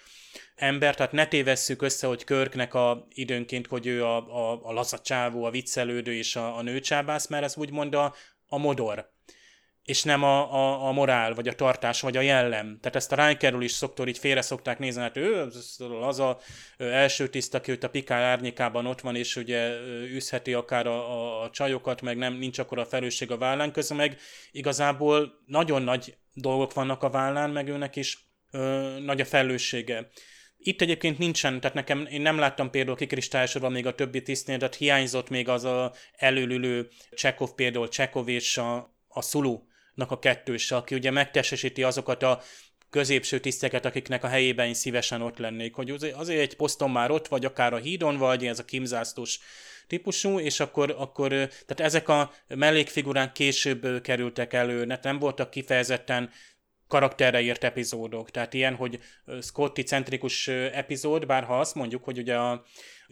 ember, 0.57 0.95
tehát 0.95 1.11
ne 1.11 1.27
tévesszük 1.27 1.81
össze, 1.81 2.07
hogy 2.07 2.23
Körknek 2.23 2.73
a 2.73 3.07
időnként, 3.09 3.67
hogy 3.67 3.87
ő 3.87 4.03
a, 4.05 4.17
a, 4.17 4.59
a 4.63 4.73
lazacsávó, 4.73 5.43
a 5.43 5.51
viccelődő 5.51 6.13
és 6.13 6.35
a, 6.35 6.57
a 6.57 6.61
nőcsábász, 6.61 7.27
mert 7.27 7.43
ez 7.43 7.57
úgymond 7.57 7.95
a, 7.95 8.13
a 8.47 8.57
modor 8.57 9.15
és 9.87 10.03
nem 10.03 10.23
a, 10.23 10.53
a, 10.53 10.87
a 10.87 10.91
morál, 10.91 11.33
vagy 11.33 11.47
a 11.47 11.53
tartás, 11.53 12.01
vagy 12.01 12.17
a 12.17 12.21
jellem. 12.21 12.77
Tehát 12.81 12.95
ezt 12.95 13.11
a 13.11 13.27
Rikerről 13.27 13.61
is 13.61 13.71
szoktor 13.71 14.07
így 14.07 14.17
félre 14.17 14.41
szokták 14.41 14.79
nézni, 14.79 15.01
hát 15.01 15.17
ő 15.17 15.47
az 16.01 16.19
a 16.19 16.39
első 16.77 17.27
tiszt, 17.27 17.53
aki 17.53 17.77
a 17.81 17.89
Pikár 17.89 18.21
árnyékában 18.21 18.85
ott 18.85 19.01
van, 19.01 19.15
és 19.15 19.35
ugye 19.35 19.79
űzheti 20.03 20.53
akár 20.53 20.87
a, 20.87 21.11
a, 21.11 21.43
a 21.43 21.49
csajokat, 21.49 22.01
meg 22.01 22.17
nem 22.17 22.33
nincs 22.33 22.59
akkor 22.59 22.79
a 22.79 22.85
felelősség 22.85 23.31
a 23.31 23.37
vállán 23.37 23.71
közben, 23.71 23.97
meg 23.97 24.17
igazából 24.51 25.41
nagyon 25.45 25.81
nagy 25.81 26.17
dolgok 26.33 26.73
vannak 26.73 27.03
a 27.03 27.09
vállán, 27.09 27.49
meg 27.49 27.67
őnek 27.67 27.95
is 27.95 28.17
ö, 28.51 28.59
nagy 28.99 29.21
a 29.21 29.25
felelőssége. 29.25 30.09
Itt 30.57 30.81
egyébként 30.81 31.17
nincsen, 31.17 31.59
tehát 31.59 31.75
nekem, 31.75 32.07
én 32.09 32.21
nem 32.21 32.37
láttam 32.37 32.69
például 32.69 32.97
kikristályosodva 32.97 33.69
még 33.69 33.85
a 33.85 33.95
többi 33.95 34.21
tisztnél, 34.21 34.57
tehát 34.57 34.75
hiányzott 34.75 35.29
még 35.29 35.49
az 35.49 35.63
a 35.63 35.93
előlülő 36.15 36.89
Csekov 37.11 37.49
például 37.55 37.87
Csekov 37.87 38.27
és 38.27 38.57
a, 38.57 38.95
a 39.07 39.21
Szulu 39.21 39.59
a 39.95 40.19
kettőse, 40.19 40.75
aki 40.75 40.95
ugye 40.95 41.11
megtestesíti 41.11 41.83
azokat 41.83 42.23
a 42.23 42.41
középső 42.89 43.39
tiszteket, 43.39 43.85
akiknek 43.85 44.23
a 44.23 44.27
helyében 44.27 44.73
szívesen 44.73 45.21
ott 45.21 45.37
lennék, 45.37 45.73
hogy 45.73 45.89
azért 45.89 46.39
egy 46.39 46.55
poszton 46.55 46.91
már 46.91 47.11
ott 47.11 47.27
vagy, 47.27 47.45
akár 47.45 47.73
a 47.73 47.77
hídon 47.77 48.17
vagy, 48.17 48.45
ez 48.45 48.59
a 48.59 48.65
kimzászlós 48.65 49.39
típusú, 49.87 50.39
és 50.39 50.59
akkor, 50.59 50.95
akkor 50.97 51.29
tehát 51.29 51.79
ezek 51.79 52.09
a 52.09 52.33
mellékfigurák 52.47 53.31
később 53.31 54.01
kerültek 54.01 54.53
elő, 54.53 54.85
nem 55.01 55.19
voltak 55.19 55.49
kifejezetten 55.49 56.29
karakterre 56.87 57.41
írt 57.41 57.63
epizódok. 57.63 58.31
Tehát 58.31 58.53
ilyen, 58.53 58.75
hogy 58.75 58.99
Scotty 59.41 59.81
centrikus 59.81 60.47
epizód, 60.47 61.25
bár 61.25 61.43
ha 61.43 61.59
azt 61.59 61.75
mondjuk, 61.75 62.03
hogy 62.03 62.17
ugye 62.17 62.35
a 62.35 62.65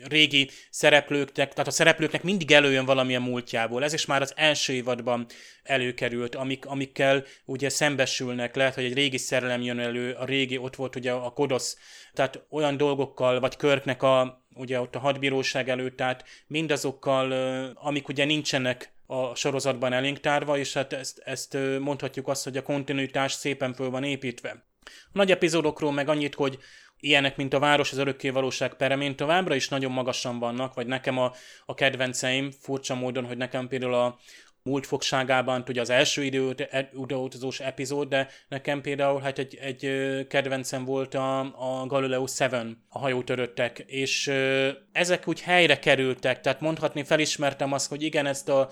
régi 0.03 0.49
szereplőknek, 0.69 1.51
tehát 1.51 1.67
a 1.67 1.71
szereplőknek 1.71 2.23
mindig 2.23 2.51
előjön 2.51 2.85
valamilyen 2.85 3.21
múltjából. 3.21 3.83
Ez 3.83 3.93
is 3.93 4.05
már 4.05 4.21
az 4.21 4.33
első 4.35 4.73
évadban 4.73 5.25
előkerült, 5.63 6.35
amik, 6.35 6.65
amikkel 6.65 7.23
ugye 7.45 7.69
szembesülnek, 7.69 8.55
lehet, 8.55 8.73
hogy 8.73 8.83
egy 8.83 8.93
régi 8.93 9.17
szerelem 9.17 9.61
jön 9.61 9.79
elő, 9.79 10.13
a 10.13 10.25
régi, 10.25 10.57
ott 10.57 10.75
volt 10.75 10.95
ugye 10.95 11.11
a 11.11 11.29
kodosz, 11.29 11.77
tehát 12.13 12.45
olyan 12.49 12.77
dolgokkal, 12.77 13.39
vagy 13.39 13.55
Körknek 13.55 14.03
a, 14.03 14.45
ugye 14.53 14.79
ott 14.81 14.95
a 14.95 14.99
hadbíróság 14.99 15.69
előtt, 15.69 15.95
tehát 15.95 16.25
mindazokkal, 16.47 17.31
amik 17.75 18.07
ugye 18.07 18.25
nincsenek 18.25 18.94
a 19.05 19.35
sorozatban 19.35 19.93
elénk 19.93 20.19
tárva, 20.19 20.57
és 20.57 20.73
hát 20.73 20.93
ezt, 20.93 21.21
ezt 21.25 21.57
mondhatjuk 21.79 22.27
azt, 22.27 22.43
hogy 22.43 22.57
a 22.57 22.63
kontinuitás 22.63 23.31
szépen 23.31 23.73
föl 23.73 23.89
van 23.89 24.03
építve. 24.03 24.65
A 24.85 25.09
nagy 25.11 25.31
epizódokról 25.31 25.91
meg 25.91 26.09
annyit, 26.09 26.35
hogy 26.35 26.57
ilyenek, 26.99 27.35
mint 27.35 27.53
a 27.53 27.59
Város 27.59 27.91
az 27.91 27.97
örökké 27.97 28.29
valóság 28.29 28.73
peremén 28.73 29.15
továbbra 29.15 29.55
is 29.55 29.69
nagyon 29.69 29.91
magasan 29.91 30.39
vannak, 30.39 30.73
vagy 30.73 30.87
nekem 30.87 31.17
a, 31.17 31.33
a 31.65 31.73
kedvenceim, 31.73 32.51
furcsa 32.51 32.95
módon, 32.95 33.25
hogy 33.25 33.37
nekem 33.37 33.67
például 33.67 33.93
a, 33.93 34.19
múlt 34.69 34.85
fogságában, 34.85 35.63
ugye 35.67 35.81
az 35.81 35.89
első 35.89 36.23
időutazós 36.23 37.59
epizód, 37.59 38.07
de 38.07 38.27
nekem 38.47 38.81
például 38.81 39.21
hát 39.21 39.39
egy, 39.39 39.57
egy 39.61 39.89
kedvencem 40.27 40.85
volt 40.85 41.13
a, 41.13 41.39
a 41.39 41.85
Galileo 41.85 42.25
7, 42.37 42.51
a 42.89 42.99
hajótöröttek, 42.99 43.79
és 43.87 44.31
ezek 44.91 45.27
úgy 45.27 45.41
helyre 45.41 45.79
kerültek, 45.79 46.41
tehát 46.41 46.61
mondhatni 46.61 47.03
felismertem 47.03 47.71
azt, 47.71 47.89
hogy 47.89 48.03
igen, 48.03 48.25
ezt 48.25 48.49
a 48.49 48.69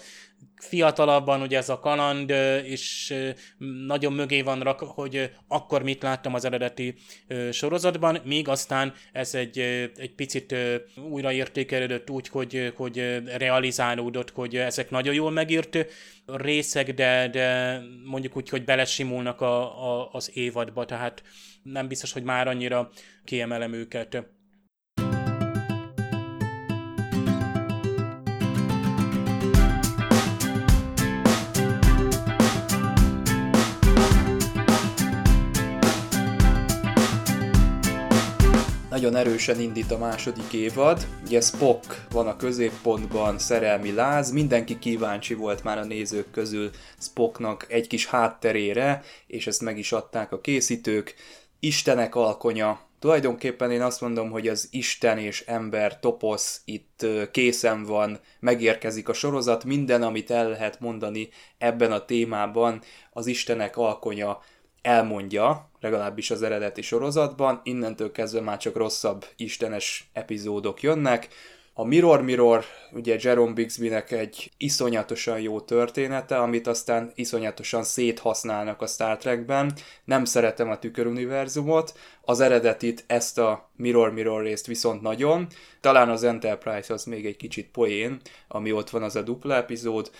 fiatalabban 0.64 1.42
ugye 1.42 1.58
ez 1.58 1.70
a 1.70 1.80
kaland, 1.80 2.30
és 2.64 3.14
nagyon 3.86 4.14
mögé 4.14 4.42
van 4.42 4.60
rak, 4.60 4.80
hogy 4.80 5.32
akkor 5.48 5.84
mit 5.84 6.02
láttam 6.02 6.34
az 6.34 6.46
eredeti 6.46 6.96
sorozatban, 7.52 8.20
míg 8.24 8.48
aztán 8.48 8.94
ez 9.12 9.36
egy, 9.36 9.60
egy 9.98 10.14
picit 10.16 10.56
újraértékelődött 11.10 12.10
úgy, 12.10 12.28
hogy, 12.28 12.74
hogy 12.76 13.22
realizálódott, 13.38 14.32
hogy 14.32 14.56
ezek 14.56 14.90
nagyon 14.90 15.14
jól 15.14 15.32
megírt 15.32 15.86
részek, 16.26 16.94
de, 16.94 17.30
de 17.32 17.80
mondjuk 18.06 18.36
úgy, 18.38 18.50
hogy 18.50 18.64
belesimulnak 18.64 19.42
a, 19.42 19.62
a, 19.92 20.10
az 20.12 20.32
évadba, 20.34 20.86
tehát 20.86 21.24
nem 21.64 21.88
biztos, 21.88 22.12
hogy 22.14 22.24
már 22.24 22.48
annyira 22.48 22.90
kiemelem 23.24 23.74
őket. 23.74 24.24
Nagyon 39.04 39.28
erősen 39.28 39.60
indít 39.60 39.92
a 39.92 39.98
második 39.98 40.54
évad. 40.54 41.08
Ugye 41.26 41.42
Spock 41.42 42.06
van 42.12 42.28
a 42.28 42.36
középpontban, 42.36 43.40
szerelmi 43.40 43.92
láz, 43.92 44.32
mindenki 44.32 44.80
kíváncsi 44.80 45.34
volt 45.34 45.64
már 45.64 45.78
a 45.78 45.84
nézők 45.84 46.32
közül 46.32 46.70
Spocknak 47.00 47.66
egy 47.70 47.88
kis 47.88 48.06
hátterére, 48.06 49.04
és 49.28 49.48
ezt 49.48 49.62
meg 49.62 49.78
is 49.78 49.92
adták 49.92 50.32
a 50.32 50.42
készítők. 50.42 51.16
Istenek 51.60 52.16
alkonya, 52.16 52.80
Tulajdonképpen 53.00 53.72
én 53.72 53.82
azt 53.82 54.02
mondom, 54.02 54.30
hogy 54.30 54.48
az 54.48 54.68
Isten 54.72 55.18
és 55.18 55.42
ember 55.42 56.00
toposz 56.00 56.62
itt 56.66 57.06
készen 57.32 57.84
van, 57.84 58.20
megérkezik 58.40 59.10
a 59.10 59.14
sorozat, 59.14 59.64
minden, 59.64 60.04
amit 60.04 60.32
el 60.32 60.50
lehet 60.50 60.80
mondani 60.80 61.30
ebben 61.58 61.92
a 61.92 62.06
témában, 62.06 62.82
az 63.12 63.28
Istenek 63.28 63.78
alkonya 63.78 64.40
elmondja, 64.84 65.70
legalábbis 65.80 66.32
az 66.32 66.42
eredeti 66.42 66.82
sorozatban, 66.82 67.62
innentől 67.64 68.12
kezdve 68.12 68.42
már 68.42 68.58
csak 68.58 68.76
rosszabb 68.76 69.26
istenes 69.36 70.10
epizódok 70.14 70.82
jönnek. 70.82 71.28
A 71.76 71.84
Mirror 71.84 72.22
Mirror, 72.22 72.64
ugye 72.92 73.18
Jerome 73.20 73.54
Bixbynek 73.54 74.12
egy 74.12 74.52
iszonyatosan 74.58 75.40
jó 75.40 75.62
története, 75.62 76.38
amit 76.38 76.68
aztán 76.68 77.12
iszonyatosan 77.16 77.84
széthasználnak 77.84 78.82
a 78.82 78.88
Star 78.88 79.18
Trekben. 79.18 79.74
Nem 80.04 80.26
szeretem 80.26 80.70
a 80.70 80.80
tüköruniverzumot, 80.80 81.98
az 82.22 82.40
eredetit, 82.40 83.04
ezt 83.08 83.38
a 83.38 83.70
Mirror 83.76 84.12
Mirror 84.12 84.44
részt 84.44 84.66
viszont 84.66 85.02
nagyon. 85.02 85.48
Talán 85.82 86.10
az 86.10 86.24
Enterprise 86.24 86.94
az 86.94 87.04
még 87.04 87.26
egy 87.26 87.38
kicsit 87.38 87.72
poén, 87.72 88.20
ami 88.48 88.72
ott 88.72 88.90
van 88.90 89.04
az 89.04 89.16
a 89.16 89.22
dupla 89.22 89.56
epizód, 89.56 90.12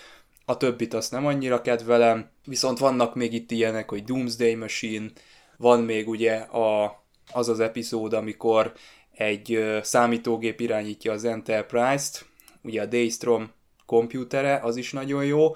a 0.44 0.56
többit 0.56 0.94
azt 0.94 1.10
nem 1.10 1.26
annyira 1.26 1.60
kedvelem, 1.60 2.30
viszont 2.44 2.78
vannak 2.78 3.14
még 3.14 3.32
itt 3.32 3.50
ilyenek, 3.50 3.90
hogy 3.90 4.04
Doomsday 4.04 4.54
Machine, 4.54 5.10
van 5.56 5.80
még 5.80 6.08
ugye 6.08 6.34
a, 6.34 7.02
az 7.32 7.48
az 7.48 7.60
epizód, 7.60 8.12
amikor 8.12 8.72
egy 9.12 9.78
számítógép 9.82 10.60
irányítja 10.60 11.12
az 11.12 11.24
Enterprise-t, 11.24 12.26
ugye 12.62 12.82
a 12.82 12.86
Daystrom 12.86 13.50
komputere, 13.86 14.60
az 14.62 14.76
is 14.76 14.92
nagyon 14.92 15.24
jó, 15.24 15.54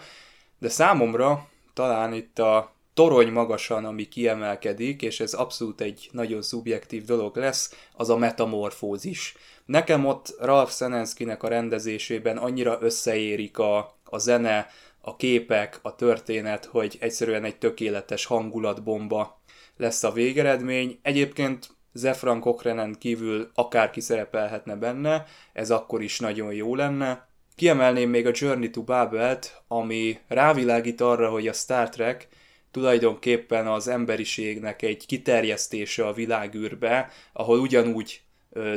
de 0.59 0.69
számomra 0.69 1.49
talán 1.75 2.13
itt 2.13 2.39
a 2.39 2.77
torony 2.95 3.31
magasan, 3.31 3.85
ami 3.85 4.09
kiemelkedik, 4.09 5.03
és 5.03 5.21
ez 5.21 5.33
abszolút 5.33 5.81
egy 5.81 6.09
nagyon 6.13 6.43
szubjektív 6.43 7.05
dolog 7.05 7.37
lesz, 7.37 7.75
az 7.93 8.11
a 8.11 8.17
metamorfózis. 8.17 9.37
Nekem 9.65 10.07
ott 10.07 10.35
Ralph 10.41 10.73
Senenskynek 10.73 11.43
a 11.43 11.49
rendezésében 11.49 12.37
annyira 12.37 12.79
összeérik 12.81 13.59
a, 13.59 13.98
a 14.11 14.19
zene, 14.19 14.67
a 15.01 15.17
képek, 15.17 15.79
a 15.83 15.95
történet, 15.95 16.65
hogy 16.65 16.97
egyszerűen 17.01 17.45
egy 17.45 17.59
tökéletes 17.59 18.25
hangulatbomba 18.25 19.41
lesz 19.77 20.05
a 20.05 20.13
végeredmény. 20.13 20.99
Egyébként 21.03 21.69
Zefran 21.93 22.41
Cochrane-en 22.41 22.97
kívül 22.99 23.51
akárki 23.55 24.01
szerepelhetne 24.01 24.77
benne, 24.77 25.25
ez 25.53 25.71
akkor 25.71 26.03
is 26.03 26.19
nagyon 26.19 26.53
jó 26.53 26.75
lenne. 26.75 27.29
Kiemelném 27.57 28.11
még 28.11 28.27
a 28.27 28.33
Journey 28.35 28.71
to 28.71 28.83
Babel-t, 28.83 29.63
ami 29.69 30.19
rávilágít 30.29 31.01
arra, 31.01 31.31
hogy 31.31 31.49
a 31.49 31.53
Star 31.53 31.89
Trek 31.89 32.29
tulajdonképpen 32.71 33.67
az 33.67 33.89
emberiségnek 33.89 34.83
egy 34.83 35.07
kiterjesztése 35.07 36.07
a 36.07 36.13
világűrbe, 36.13 37.11
ahol 37.33 37.59
ugyanúgy 37.59 38.21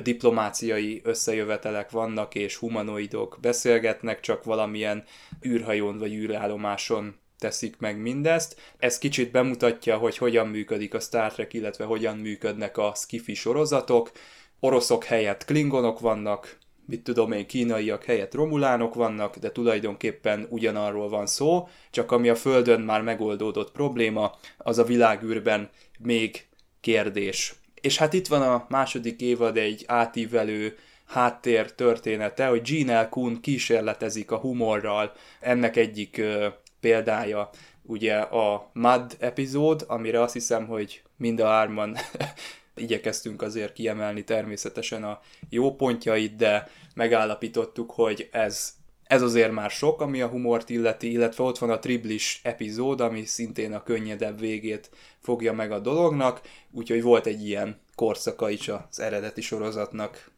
diplomáciai 0.04 1.02
összejövetelek 1.04 1.92
vannak, 1.92 2.36
és 2.36 2.56
humanoidok 2.56 3.38
beszélgetnek, 3.42 4.20
csak 4.20 4.44
valamilyen 4.44 5.04
űrhajón 5.46 5.98
vagy 5.98 6.14
űrállomáson 6.14 7.16
teszik 7.38 7.78
meg 7.78 7.98
mindezt. 7.98 8.62
Ez 8.78 8.98
kicsit 8.98 9.32
bemutatja, 9.32 9.98
hogy 9.98 10.18
hogyan 10.18 10.48
működik 10.48 10.94
a 10.94 11.00
Star 11.00 11.34
Trek, 11.34 11.54
illetve 11.54 11.86
hogyan 11.86 12.18
működnek 12.18 12.78
a 12.78 12.92
skifi 12.96 13.34
sorozatok. 13.34 14.12
Oroszok 14.60 15.04
helyett 15.04 15.46
klingonok 15.46 16.00
vannak, 16.00 16.60
mit 16.86 17.04
tudom 17.04 17.32
én, 17.32 17.48
kínaiak 17.48 18.04
helyett 18.04 18.34
romulánok 18.34 18.94
vannak, 18.94 19.38
de 19.38 19.52
tulajdonképpen 19.52 20.48
ugyanarról 20.50 21.10
van 21.10 21.26
szó, 21.26 21.68
csak 21.92 22.12
ami 22.12 22.30
a 22.30 22.36
Földön 22.36 22.82
már 22.82 23.02
megoldódott 23.02 23.72
probléma, 23.72 24.36
az 24.58 24.78
a 24.78 24.84
világűrben 24.84 25.70
még 26.00 26.48
kérdés. 26.82 27.61
És 27.82 27.98
hát 27.98 28.14
itt 28.14 28.28
van 28.28 28.42
a 28.42 28.66
második 28.70 29.22
évad 29.22 29.58
egy 29.58 29.84
átívelő 29.88 30.78
háttér 31.08 31.74
története, 31.74 32.48
hogy 32.48 32.62
Gene 32.62 33.02
L. 33.02 33.10
Kuhn 33.10 33.40
kísérletezik 33.42 34.32
a 34.32 34.38
humorral. 34.38 35.14
Ennek 35.40 35.76
egyik 35.76 36.18
ö, 36.18 36.48
példája 36.80 37.50
ugye 37.82 38.16
a 38.18 38.70
Mad 38.74 39.16
epizód, 39.20 39.86
amire 39.88 40.22
azt 40.22 40.34
hiszem, 40.34 40.68
hogy 40.68 41.02
mind 41.18 41.40
a 41.40 41.48
hárman 41.48 41.98
igyekeztünk 42.76 43.42
azért 43.42 43.74
kiemelni 43.74 44.24
természetesen 44.24 45.04
a 45.04 45.22
jó 45.50 45.76
pontjait, 45.76 46.36
de 46.36 46.70
megállapítottuk, 46.96 47.92
hogy 47.92 48.30
ez 48.32 48.74
ez 49.12 49.22
azért 49.22 49.52
már 49.52 49.70
sok, 49.70 50.02
ami 50.02 50.22
a 50.22 50.28
humort 50.28 50.70
illeti, 50.70 51.12
illetve 51.12 51.44
ott 51.44 51.58
van 51.58 51.70
a 51.70 51.80
triblis 51.80 52.40
epizód, 52.44 53.02
ami 53.02 53.26
szintén 53.26 53.74
a 53.74 53.84
könnyedebb 53.84 54.40
végét 54.40 54.90
fogja 55.20 55.54
meg 55.54 55.72
a 55.72 55.80
dolognak, 55.80 56.42
úgyhogy 56.72 57.02
volt 57.02 57.26
egy 57.26 57.48
ilyen 57.48 57.82
korszaka 57.96 58.50
is 58.50 58.68
az 58.68 59.00
eredeti 59.00 59.42
sorozatnak. 59.42 60.32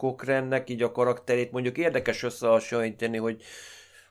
Cochrannek 0.00 0.70
így 0.70 0.82
a 0.82 0.92
karakterét 0.92 1.52
mondjuk 1.52 1.78
érdekes 1.78 2.22
összehasonlítani, 2.22 3.16
hogy, 3.16 3.42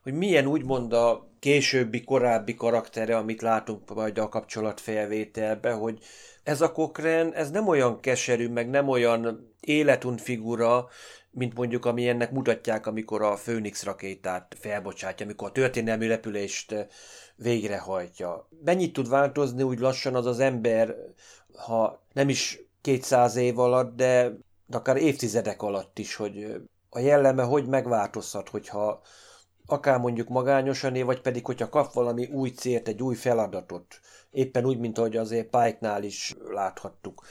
hogy 0.04 0.14
milyen 0.14 0.46
úgymond 0.46 0.94
a 0.94 1.30
későbbi, 1.40 2.04
korábbi 2.04 2.56
karaktere, 2.56 3.18
amit 3.18 3.42
látunk 3.42 3.96
majd 3.96 4.18
a 4.18 4.30
kapcsolatfelvételbe, 4.30 5.72
hogy 5.72 6.00
ez 6.44 6.62
a 6.62 6.72
Cochrane, 6.72 7.32
ez 7.32 7.52
nem 7.52 7.68
olyan 7.68 8.00
keserű, 8.00 8.48
meg 8.50 8.70
nem 8.70 8.88
olyan 8.88 9.54
életunt 9.60 10.22
figura, 10.22 10.88
mint 11.36 11.54
mondjuk 11.54 11.86
ami 11.86 12.08
ennek 12.08 12.32
mutatják, 12.32 12.88
amikor 12.88 13.22
a 13.22 13.34
Phoenix 13.34 13.84
rakétát 13.84 14.56
felbocsátja, 14.60 15.26
amikor 15.26 15.48
a 15.48 15.52
történelmi 15.52 16.08
repülést 16.08 16.88
végrehajtja. 17.36 18.48
Mennyit 18.64 18.94
tud 18.94 19.10
változni 19.10 19.64
úgy 19.64 19.80
lassan 19.80 20.16
az 20.16 20.26
az 20.26 20.40
ember, 20.40 20.96
ha 21.56 22.04
nem 22.14 22.30
is 22.30 22.60
200 22.82 23.36
év 23.36 23.60
alatt, 23.60 23.96
de, 23.96 24.32
akár 24.72 24.98
évtizedek 24.98 25.62
alatt 25.62 26.00
is, 26.00 26.16
hogy 26.16 26.62
a 26.90 27.00
jelleme 27.00 27.44
hogy 27.44 27.68
megváltozhat, 27.68 28.50
hogyha 28.50 29.02
akár 29.66 30.00
mondjuk 30.00 30.28
magányosan 30.28 30.96
él, 30.96 31.06
vagy 31.06 31.22
pedig, 31.22 31.46
hogyha 31.46 31.70
kap 31.70 31.94
valami 31.94 32.26
új 32.26 32.50
célt, 32.50 32.88
egy 32.88 33.02
új 33.02 33.16
feladatot. 33.16 34.00
Éppen 34.32 34.66
úgy, 34.66 34.78
mint 34.78 34.98
ahogy 34.98 35.18
azért 35.18 35.50
Pike-nál 35.50 36.04
is 36.04 36.36
láthattuk. 36.50 37.26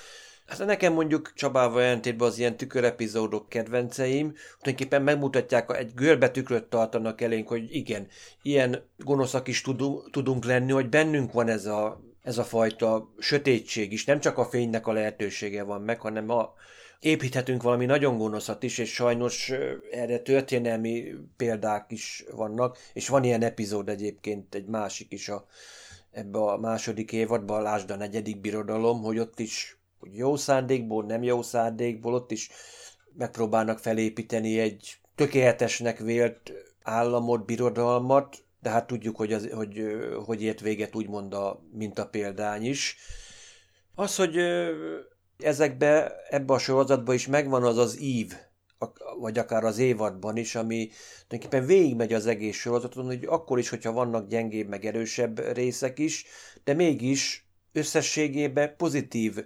Hát 0.46 0.66
nekem 0.66 0.92
mondjuk 0.92 1.32
Csabával 1.34 1.82
jelentétben 1.82 2.28
az 2.28 2.38
ilyen 2.38 2.56
tükörepizódok 2.56 3.48
kedvenceim, 3.48 4.34
tulajdonképpen 4.58 5.02
megmutatják, 5.02 5.76
egy 5.76 5.94
görbe 5.94 6.30
tükröt 6.30 6.64
tartanak 6.64 7.20
elénk, 7.20 7.48
hogy 7.48 7.74
igen, 7.74 8.06
ilyen 8.42 8.82
gonoszak 8.98 9.48
is 9.48 9.60
tudunk, 9.60 10.10
tudunk 10.10 10.44
lenni, 10.44 10.72
hogy 10.72 10.88
bennünk 10.88 11.32
van 11.32 11.48
ez 11.48 11.66
a, 11.66 12.00
ez 12.22 12.38
a 12.38 12.44
fajta 12.44 13.12
sötétség 13.18 13.92
is, 13.92 14.04
nem 14.04 14.20
csak 14.20 14.38
a 14.38 14.44
fénynek 14.44 14.86
a 14.86 14.92
lehetősége 14.92 15.62
van 15.62 15.80
meg, 15.80 16.00
hanem 16.00 16.30
a, 16.30 16.54
építhetünk 17.00 17.62
valami 17.62 17.86
nagyon 17.86 18.18
gonoszat 18.18 18.62
is, 18.62 18.78
és 18.78 18.92
sajnos 18.92 19.52
erre 19.90 20.18
történelmi 20.18 21.14
példák 21.36 21.86
is 21.88 22.24
vannak, 22.30 22.78
és 22.92 23.08
van 23.08 23.24
ilyen 23.24 23.42
epizód 23.42 23.88
egyébként, 23.88 24.54
egy 24.54 24.66
másik 24.66 25.12
is 25.12 25.28
a, 25.28 25.46
ebbe 26.10 26.38
a 26.38 26.56
második 26.56 27.12
évadban, 27.12 27.62
lásd 27.62 27.90
a 27.90 27.96
negyedik 27.96 28.40
birodalom, 28.40 29.02
hogy 29.02 29.18
ott 29.18 29.38
is 29.40 29.78
hogy 30.04 30.16
jó 30.16 30.36
szándékból, 30.36 31.04
nem 31.04 31.22
jó 31.22 31.42
szándékból, 31.42 32.14
ott 32.14 32.30
is 32.30 32.50
megpróbálnak 33.16 33.78
felépíteni 33.78 34.58
egy 34.58 34.96
tökéletesnek 35.14 35.98
vélt 35.98 36.52
államot, 36.82 37.44
birodalmat, 37.44 38.44
de 38.60 38.70
hát 38.70 38.86
tudjuk, 38.86 39.16
hogy, 39.16 39.32
az, 39.32 39.48
hogy, 39.52 39.82
hogy 40.24 40.42
ért 40.42 40.60
véget 40.60 40.94
úgymond 40.94 41.34
a 41.34 41.62
példány 42.10 42.64
is. 42.64 42.96
Az, 43.94 44.16
hogy 44.16 44.36
ezekbe, 45.38 46.12
ebbe 46.28 46.52
a 46.52 46.58
sorozatban 46.58 47.14
is 47.14 47.26
megvan 47.26 47.62
az 47.62 47.78
az 47.78 48.00
ív, 48.00 48.32
vagy 49.18 49.38
akár 49.38 49.64
az 49.64 49.78
évadban 49.78 50.36
is, 50.36 50.54
ami 50.54 50.90
tulajdonképpen 51.26 51.66
végigmegy 51.66 52.12
az 52.12 52.26
egész 52.26 52.56
sorozaton, 52.56 53.04
hogy 53.04 53.24
akkor 53.24 53.58
is, 53.58 53.68
hogyha 53.68 53.92
vannak 53.92 54.28
gyengébb, 54.28 54.68
meg 54.68 54.84
erősebb 54.84 55.52
részek 55.52 55.98
is, 55.98 56.26
de 56.64 56.74
mégis 56.74 57.48
összességében 57.72 58.76
pozitív 58.76 59.44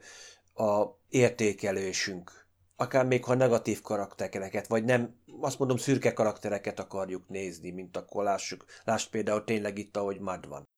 a 0.59 0.99
értékelésünk. 1.09 2.47
Akár 2.77 3.07
még 3.07 3.25
ha 3.25 3.35
negatív 3.35 3.81
karaktereket, 3.81 4.67
vagy 4.67 4.85
nem, 4.85 5.15
azt 5.41 5.59
mondom, 5.59 5.77
szürke 5.77 6.13
karaktereket 6.13 6.81
akarjuk 6.81 7.29
nézni, 7.29 7.71
mint 7.71 7.97
akkor 7.97 8.25
lássuk. 8.25 8.65
Láss 8.85 9.07
például 9.07 9.45
tényleg 9.45 9.79
itt, 9.79 9.97
ahogy 9.97 10.21
Mad 10.21 10.49
van. 10.49 10.69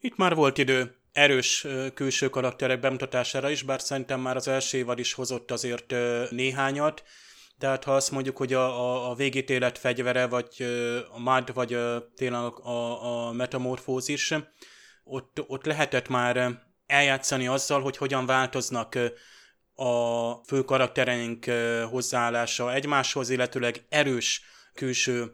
Itt 0.00 0.16
már 0.16 0.34
volt 0.34 0.58
idő 0.58 0.96
erős 1.12 1.66
külső 1.94 2.28
karakterek 2.28 2.80
bemutatására 2.80 3.50
is, 3.50 3.62
bár 3.62 3.80
szerintem 3.80 4.20
már 4.20 4.36
az 4.36 4.48
első 4.48 4.78
évad 4.78 4.98
is 4.98 5.12
hozott 5.12 5.50
azért 5.50 5.94
néhányat, 6.30 7.02
tehát 7.58 7.84
ha 7.84 7.94
azt 7.94 8.10
mondjuk, 8.10 8.36
hogy 8.36 8.52
a, 8.52 8.64
a, 8.64 9.10
a 9.10 9.14
végítélet 9.14 9.78
fegyvere, 9.78 10.26
vagy 10.26 10.62
a 11.12 11.18
MAD, 11.18 11.54
vagy 11.54 11.78
tényleg 12.14 12.52
a, 12.60 13.28
a 13.28 13.32
metamorfózis, 13.32 14.34
ott, 15.04 15.44
ott 15.46 15.64
lehetett 15.64 16.08
már 16.08 16.62
eljátszani 16.86 17.46
azzal, 17.46 17.80
hogy 17.80 17.96
hogyan 17.96 18.26
változnak 18.26 18.98
a 19.74 20.34
fő 20.34 20.62
karaktereink 20.62 21.44
hozzáállása 21.90 22.74
egymáshoz, 22.74 23.30
illetőleg 23.30 23.84
erős 23.88 24.42
külső 24.74 25.32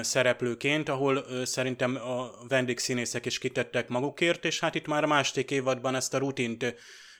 szereplőként, 0.00 0.88
ahol 0.88 1.44
szerintem 1.44 1.96
a 1.96 2.30
vendégszínészek 2.48 3.26
is 3.26 3.38
kitettek 3.38 3.88
magukért, 3.88 4.44
és 4.44 4.60
hát 4.60 4.74
itt 4.74 4.86
már 4.86 5.04
a 5.04 5.06
második 5.06 5.50
évadban 5.50 5.94
ezt 5.94 6.14
a 6.14 6.18
rutint 6.18 6.74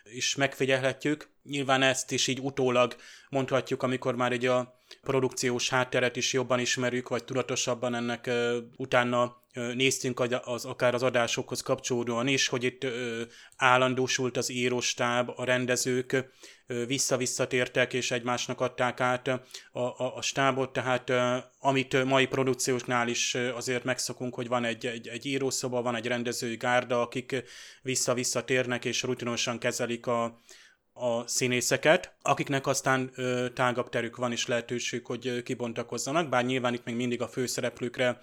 is 0.05 0.35
megfigyelhetjük. 0.35 1.29
Nyilván 1.43 1.83
ezt 1.83 2.13
is 2.13 2.27
így 2.27 2.41
utólag 2.41 2.97
mondhatjuk, 3.29 3.83
amikor 3.83 4.15
már 4.15 4.33
egy 4.33 4.47
a 4.47 4.75
produkciós 5.03 5.69
hátteret 5.69 6.17
is 6.17 6.33
jobban 6.33 6.59
ismerjük, 6.59 7.09
vagy 7.09 7.25
tudatosabban 7.25 7.95
ennek 7.95 8.31
utána 8.77 9.40
néztünk 9.53 10.21
az, 10.45 10.65
akár 10.65 10.95
az 10.95 11.03
adásokhoz 11.03 11.61
kapcsolódóan 11.61 12.27
is, 12.27 12.49
hogy 12.49 12.65
itt 12.65 12.87
állandósult 13.57 14.37
az 14.37 14.51
íróstáb, 14.51 15.31
a 15.37 15.45
rendezők 15.45 16.31
vissza-visszatértek, 16.87 17.93
és 17.93 18.11
egymásnak 18.11 18.61
adták 18.61 19.01
át 19.01 19.29
a, 19.29 19.43
a, 19.81 20.17
a 20.17 20.23
stábot, 20.23 20.73
tehát 20.73 21.13
amit 21.59 22.05
mai 22.05 22.27
produkcióknál 22.27 23.09
is 23.09 23.35
azért 23.35 23.85
megszokunk, 23.85 24.35
hogy 24.35 24.49
van 24.49 24.65
egy, 24.65 24.87
egy, 24.87 25.09
egy 25.09 25.27
írószoba, 25.27 25.83
van 25.83 25.95
egy 25.95 26.07
rendezői 26.07 26.57
gárda, 26.57 27.01
akik 27.01 27.45
vissza-visszatérnek, 27.83 28.85
és 28.85 29.03
rutinosan 29.03 29.59
kezelik 29.59 30.07
a, 30.07 30.41
a 30.93 31.27
színészeket, 31.27 32.15
akiknek 32.23 32.67
aztán 32.67 33.11
ö, 33.15 33.47
tágabb 33.55 33.89
terük 33.89 34.17
van 34.17 34.33
és 34.33 34.47
lehetőség, 34.47 35.07
hogy 35.07 35.43
kibontakozzanak, 35.43 36.29
bár 36.29 36.45
nyilván 36.45 36.75
itt 36.75 36.85
még 36.85 36.95
mindig 36.95 37.23
a 37.23 37.29
főszereplőkre 37.29 38.21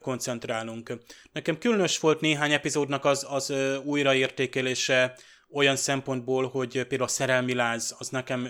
koncentrálunk. 0.00 0.98
Nekem 1.32 1.58
különös 1.58 1.98
volt 1.98 2.20
néhány 2.20 2.52
epizódnak 2.52 3.04
az, 3.04 3.26
az 3.28 3.52
újraértékelése 3.84 5.16
olyan 5.50 5.76
szempontból, 5.76 6.48
hogy 6.48 6.72
például 6.72 7.02
a 7.02 7.08
szerelmi 7.08 7.54
láz, 7.54 7.94
az 7.98 8.08
nekem 8.08 8.48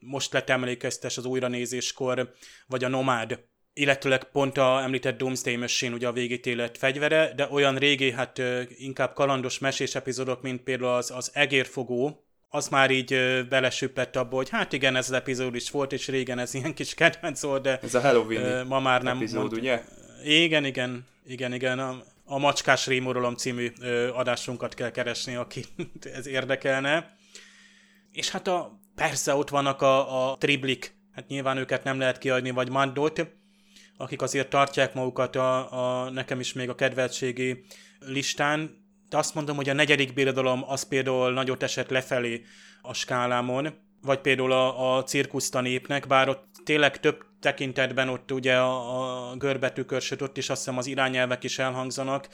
most 0.00 0.32
lett 0.32 0.50
emlékeztes 0.50 1.16
az 1.16 1.24
újranézéskor, 1.24 2.32
vagy 2.66 2.84
a 2.84 2.88
nomád, 2.88 3.38
illetőleg 3.72 4.24
pont 4.24 4.58
a 4.58 4.82
említett 4.82 5.18
Doomsday 5.18 5.56
Machine, 5.56 5.94
ugye 5.94 6.06
a 6.06 6.12
végítélet 6.12 6.78
fegyvere, 6.78 7.32
de 7.36 7.48
olyan 7.50 7.76
régi, 7.76 8.10
hát 8.10 8.42
inkább 8.68 9.14
kalandos 9.14 9.58
mesés 9.58 9.94
epizódok, 9.94 10.42
mint 10.42 10.62
például 10.62 10.90
az, 10.90 11.10
az 11.10 11.30
egérfogó, 11.34 12.24
az 12.48 12.68
már 12.68 12.90
így 12.90 13.44
belesüppett 13.48 14.16
abba, 14.16 14.36
hogy 14.36 14.48
hát 14.48 14.72
igen, 14.72 14.96
ez 14.96 15.06
az 15.08 15.12
epizód 15.12 15.54
is 15.54 15.70
volt, 15.70 15.92
és 15.92 16.08
régen 16.08 16.38
ez 16.38 16.54
ilyen 16.54 16.74
kis 16.74 16.94
kedvenc 16.94 17.42
volt, 17.42 17.62
de 17.62 17.78
ez 17.82 17.94
a 17.94 18.00
Halloween 18.00 18.66
ma 18.66 18.80
már 18.80 19.02
nem 19.02 19.16
epizód, 19.16 19.40
mond... 19.40 19.52
ugye? 19.52 19.82
Igen, 20.24 20.64
igen, 20.64 21.04
igen, 21.26 21.52
igen. 21.52 21.78
A, 21.78 22.02
a 22.24 22.38
Macskás 22.38 22.86
Rémorolom 22.86 23.34
című 23.34 23.72
ö, 23.80 24.12
adásunkat 24.12 24.74
kell 24.74 24.90
keresni, 24.90 25.34
aki 25.34 25.64
ez 26.16 26.26
érdekelne. 26.26 27.16
És 28.12 28.30
hát 28.30 28.48
a, 28.48 28.80
persze 28.94 29.34
ott 29.34 29.48
vannak 29.48 29.82
a, 29.82 30.30
a 30.30 30.36
triblik, 30.36 30.96
hát 31.12 31.28
nyilván 31.28 31.56
őket 31.56 31.84
nem 31.84 31.98
lehet 31.98 32.18
kiadni, 32.18 32.50
vagy 32.50 32.70
Mandot, 32.70 33.26
akik 33.96 34.22
azért 34.22 34.48
tartják 34.48 34.94
magukat 34.94 35.36
a, 35.36 35.72
a 36.04 36.10
nekem 36.10 36.40
is 36.40 36.52
még 36.52 36.68
a 36.68 36.74
kedveltségi 36.74 37.64
listán, 37.98 38.82
de 39.08 39.16
azt 39.16 39.34
mondom, 39.34 39.56
hogy 39.56 39.68
a 39.68 39.72
negyedik 39.72 40.14
birodalom 40.14 40.64
az 40.66 40.82
például 40.82 41.32
nagyot 41.32 41.62
esett 41.62 41.90
lefelé 41.90 42.44
a 42.82 42.94
skálámon, 42.94 43.74
vagy 44.02 44.20
például 44.20 44.52
a, 44.52 44.96
a 44.96 45.02
cirkuszta 45.02 45.60
népnek, 45.60 46.06
bár 46.06 46.28
ott 46.28 46.44
tényleg 46.64 47.00
több 47.00 47.24
tekintetben 47.44 48.08
ott 48.08 48.32
ugye 48.32 48.56
a, 48.56 49.30
a 49.30 49.36
görbetűkörsöt, 49.36 50.22
ott 50.22 50.36
is 50.36 50.50
azt 50.50 50.58
hiszem 50.58 50.78
az 50.78 50.86
irányelvek 50.86 51.44
is 51.44 51.58
elhangzanak, 51.58 52.28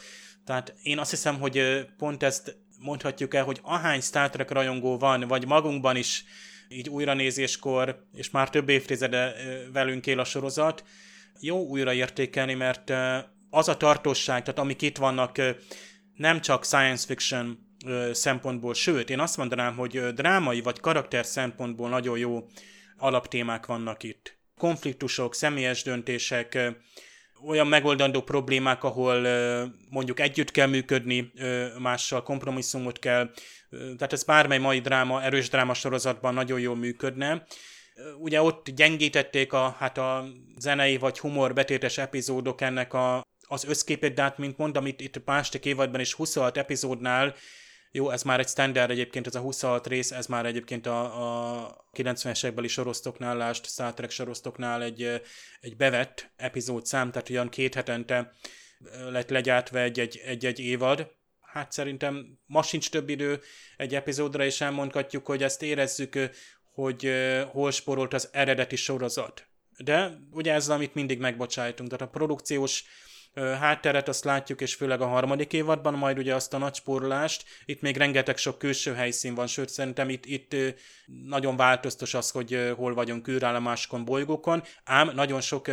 tehát 0.45 0.75
én 0.83 0.99
azt 0.99 1.11
hiszem, 1.11 1.39
hogy 1.39 1.87
pont 1.99 2.23
ezt 2.23 2.57
mondhatjuk 2.79 3.35
el, 3.35 3.45
hogy 3.45 3.61
ahány 3.63 4.01
Star 4.01 4.31
Trek 4.31 4.51
rajongó 4.51 4.99
van, 4.99 5.21
vagy 5.29 5.47
magunkban 5.47 5.97
is 5.97 6.25
így 6.69 6.89
újranézéskor, 6.89 8.07
és 8.15 8.31
már 8.31 8.51
több 8.51 8.69
évtizede 8.69 9.35
velünk 9.73 10.07
él 10.07 10.19
a 10.19 10.25
sorozat, 10.25 10.85
jó 11.41 11.67
újraértékelni, 11.67 12.55
mert 12.55 12.93
az 13.51 13.69
a 13.69 13.77
tartosság, 13.77 14.43
tehát 14.43 14.61
amik 14.61 14.83
itt 14.83 14.99
vannak, 14.99 15.37
nem 16.15 16.41
csak 16.41 16.65
science 16.65 17.07
fiction 17.07 17.59
szempontból, 18.13 18.75
sőt, 18.75 19.11
én 19.11 19.21
azt 19.21 19.37
mondanám, 19.37 19.77
hogy 19.77 20.13
drámai 20.15 20.61
vagy 20.61 20.81
karakter 20.81 21.27
szempontból 21.27 21.89
nagyon 21.89 22.19
jó 22.19 22.47
alaptémák 22.97 23.67
vannak 23.67 24.03
itt. 24.03 24.40
Konfliktusok, 24.61 25.35
személyes 25.35 25.83
döntések, 25.83 26.59
olyan 27.47 27.67
megoldandó 27.67 28.23
problémák, 28.23 28.85
ahol 28.85 29.27
mondjuk 29.91 30.21
együtt 30.21 30.51
kell 30.51 30.67
működni, 30.67 31.33
mással 31.79 32.23
kompromisszumot 32.23 32.99
kell, 32.99 33.31
tehát 33.71 34.13
ez 34.13 34.25
bármely 34.25 34.59
mai 34.59 34.81
dráma, 34.81 35.23
erős 35.23 35.49
dráma 35.49 35.75
sorozatban 35.75 36.35
nagyon 36.35 36.61
jól 36.61 36.77
működne. 36.77 37.47
Ugye 38.19 38.43
ott 38.43 38.71
gyengítették 38.71 39.53
a, 39.53 39.77
hát 39.79 39.99
a 39.99 40.25
zenei 40.59 40.97
vagy 40.97 41.19
humor 41.19 41.55
betétes 41.55 41.99
epizódok 41.99 42.61
ennek 42.61 42.95
a 42.95 43.23
az 43.53 43.65
összképét, 43.65 44.15
de 44.15 44.23
hát 44.23 44.39
mint 44.39 44.59
mondom, 44.59 44.87
itt, 44.87 45.01
itt 45.01 45.25
második 45.25 45.65
évadban 45.65 46.01
is 46.01 46.13
26 46.13 46.57
epizódnál, 46.57 47.35
jó, 47.93 48.11
ez 48.11 48.23
már 48.23 48.39
egy 48.39 48.49
standard 48.49 48.91
egyébként, 48.91 49.27
ez 49.27 49.35
a 49.35 49.41
26 49.41 49.87
rész, 49.87 50.11
ez 50.11 50.27
már 50.27 50.47
egyébként 50.47 50.87
a, 50.87 51.65
a 51.65 51.85
90-es 51.93 52.45
évekbeli 52.45 52.69
sorosztoknál, 52.69 53.37
lást, 53.37 53.67
Star 53.67 53.95
Trek 53.95 54.11
sorosztoknál 54.11 54.83
egy, 54.83 55.23
egy 55.61 55.77
bevett 55.77 56.31
epizód 56.37 56.87
szám, 56.87 57.11
tehát 57.11 57.31
olyan 57.31 57.49
két 57.49 57.75
hetente 57.75 58.33
lett 59.11 59.31
legyártva 59.31 59.81
egy-egy, 59.81 60.59
évad. 60.59 61.11
Hát 61.41 61.73
szerintem 61.73 62.39
ma 62.47 62.63
sincs 62.63 62.91
több 62.91 63.09
idő 63.09 63.41
egy 63.77 63.95
epizódra, 63.95 64.45
és 64.45 64.61
elmondhatjuk, 64.61 65.27
hogy 65.27 65.43
ezt 65.43 65.63
érezzük, 65.63 66.19
hogy 66.75 67.11
hol 67.51 67.71
sporolt 67.71 68.15
az 68.15 68.29
eredeti 68.33 68.77
sorozat. 68.77 69.47
De 69.79 70.19
ugye 70.31 70.53
ez, 70.53 70.69
amit 70.69 70.95
mindig 70.95 71.19
megbocsájtunk, 71.19 71.91
tehát 71.91 72.07
a 72.07 72.19
produkciós 72.19 72.85
hátteret 73.35 74.09
azt 74.09 74.25
látjuk, 74.25 74.61
és 74.61 74.75
főleg 74.75 75.01
a 75.01 75.07
harmadik 75.07 75.53
évadban, 75.53 75.95
majd 75.95 76.19
ugye 76.19 76.35
azt 76.35 76.55
a 76.55 76.59
nagy 76.59 76.75
spórolást, 76.75 77.45
itt 77.65 77.81
még 77.81 77.97
rengeteg 77.97 78.37
sok 78.37 78.59
külső 78.59 78.95
helyszín 78.95 79.35
van, 79.35 79.47
sőt 79.47 79.69
szerintem 79.69 80.09
itt, 80.09 80.27
itt 80.27 80.57
nagyon 81.27 81.57
változtos 81.57 82.15
az, 82.15 82.31
hogy 82.31 82.73
hol 82.77 82.95
vagyunk 82.95 83.29
űrállomáskon, 83.29 84.05
bolygókon, 84.05 84.63
ám 84.85 85.11
nagyon 85.15 85.41
sok 85.41 85.67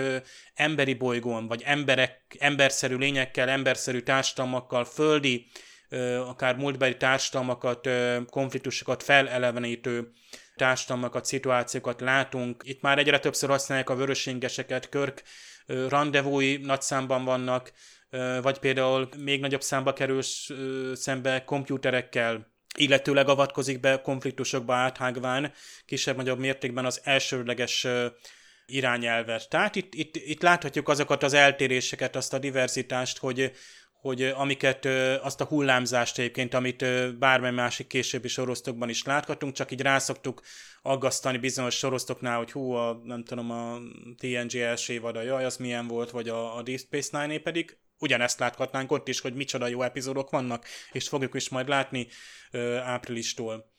emberi 0.53 0.93
bolygón, 0.93 1.47
vagy 1.47 1.61
emberek, 1.65 2.35
emberszerű 2.39 2.95
lényekkel, 2.95 3.49
emberszerű 3.49 3.99
társadalmakkal, 3.99 4.85
földi, 4.85 5.47
akár 6.27 6.55
múltbeli 6.55 6.97
társadalmakat, 6.97 7.89
konfliktusokat 8.29 9.03
felelevenítő 9.03 10.11
társadalmakat, 10.55 11.25
szituációkat 11.25 12.01
látunk. 12.01 12.63
Itt 12.65 12.81
már 12.81 12.97
egyre 12.97 13.19
többször 13.19 13.49
használják 13.49 13.89
a 13.89 13.95
vörösingeseket, 13.95 14.89
Körk 14.89 15.23
rendezvúi 15.67 16.57
nagy 16.57 16.81
számban 16.81 17.23
vannak, 17.23 17.71
vagy 18.41 18.59
például 18.59 19.09
még 19.17 19.41
nagyobb 19.41 19.61
számba 19.61 19.93
kerül 19.93 20.21
szembe 20.93 21.43
kompjúterekkel, 21.43 22.55
illetőleg 22.77 23.29
avatkozik 23.29 23.79
be 23.79 24.01
konfliktusokba 24.01 24.73
áthágván, 24.73 25.53
kisebb-nagyobb 25.85 26.39
mértékben 26.39 26.85
az 26.85 27.01
elsőleges 27.03 27.87
irányelvet. 28.65 29.49
Tehát 29.49 29.75
itt, 29.75 29.93
itt, 29.93 30.15
itt 30.15 30.41
láthatjuk 30.41 30.89
azokat 30.89 31.23
az 31.23 31.33
eltéréseket, 31.33 32.15
azt 32.15 32.33
a 32.33 32.39
diverzitást, 32.39 33.17
hogy 33.17 33.51
hogy 34.01 34.23
amiket, 34.23 34.85
azt 35.21 35.41
a 35.41 35.45
hullámzást 35.45 36.17
egyébként, 36.17 36.53
amit 36.53 36.85
bármely 37.17 37.51
másik 37.51 37.87
későbbi 37.87 38.27
sorosztokban 38.27 38.89
is 38.89 39.03
láthatunk, 39.03 39.53
csak 39.53 39.71
így 39.71 39.81
rászoktuk 39.81 40.41
aggasztani 40.87 41.37
bizonyos 41.37 41.77
sorosztoknál, 41.77 42.37
hogy 42.37 42.51
hú, 42.51 42.71
a, 42.71 43.01
nem 43.03 43.23
tudom, 43.23 43.51
a 43.51 43.77
TNG 44.17 44.55
első 44.55 44.93
évada, 44.93 45.21
jaj, 45.21 45.45
az 45.45 45.57
milyen 45.57 45.87
volt, 45.87 46.11
vagy 46.11 46.29
a, 46.29 46.57
a 46.57 46.61
Deep 46.61 46.79
Space 46.79 47.19
Nine 47.21 47.39
pedig 47.39 47.77
ugyanezt 47.99 48.39
láthatnánk 48.39 48.91
ott 48.91 49.07
is, 49.07 49.19
hogy 49.19 49.33
micsoda 49.33 49.67
jó 49.67 49.81
epizódok 49.81 50.29
vannak, 50.29 50.65
és 50.91 51.07
fogjuk 51.07 51.35
is 51.35 51.49
majd 51.49 51.67
látni 51.67 52.07
ö, 52.51 52.75
áprilistól. 52.75 53.71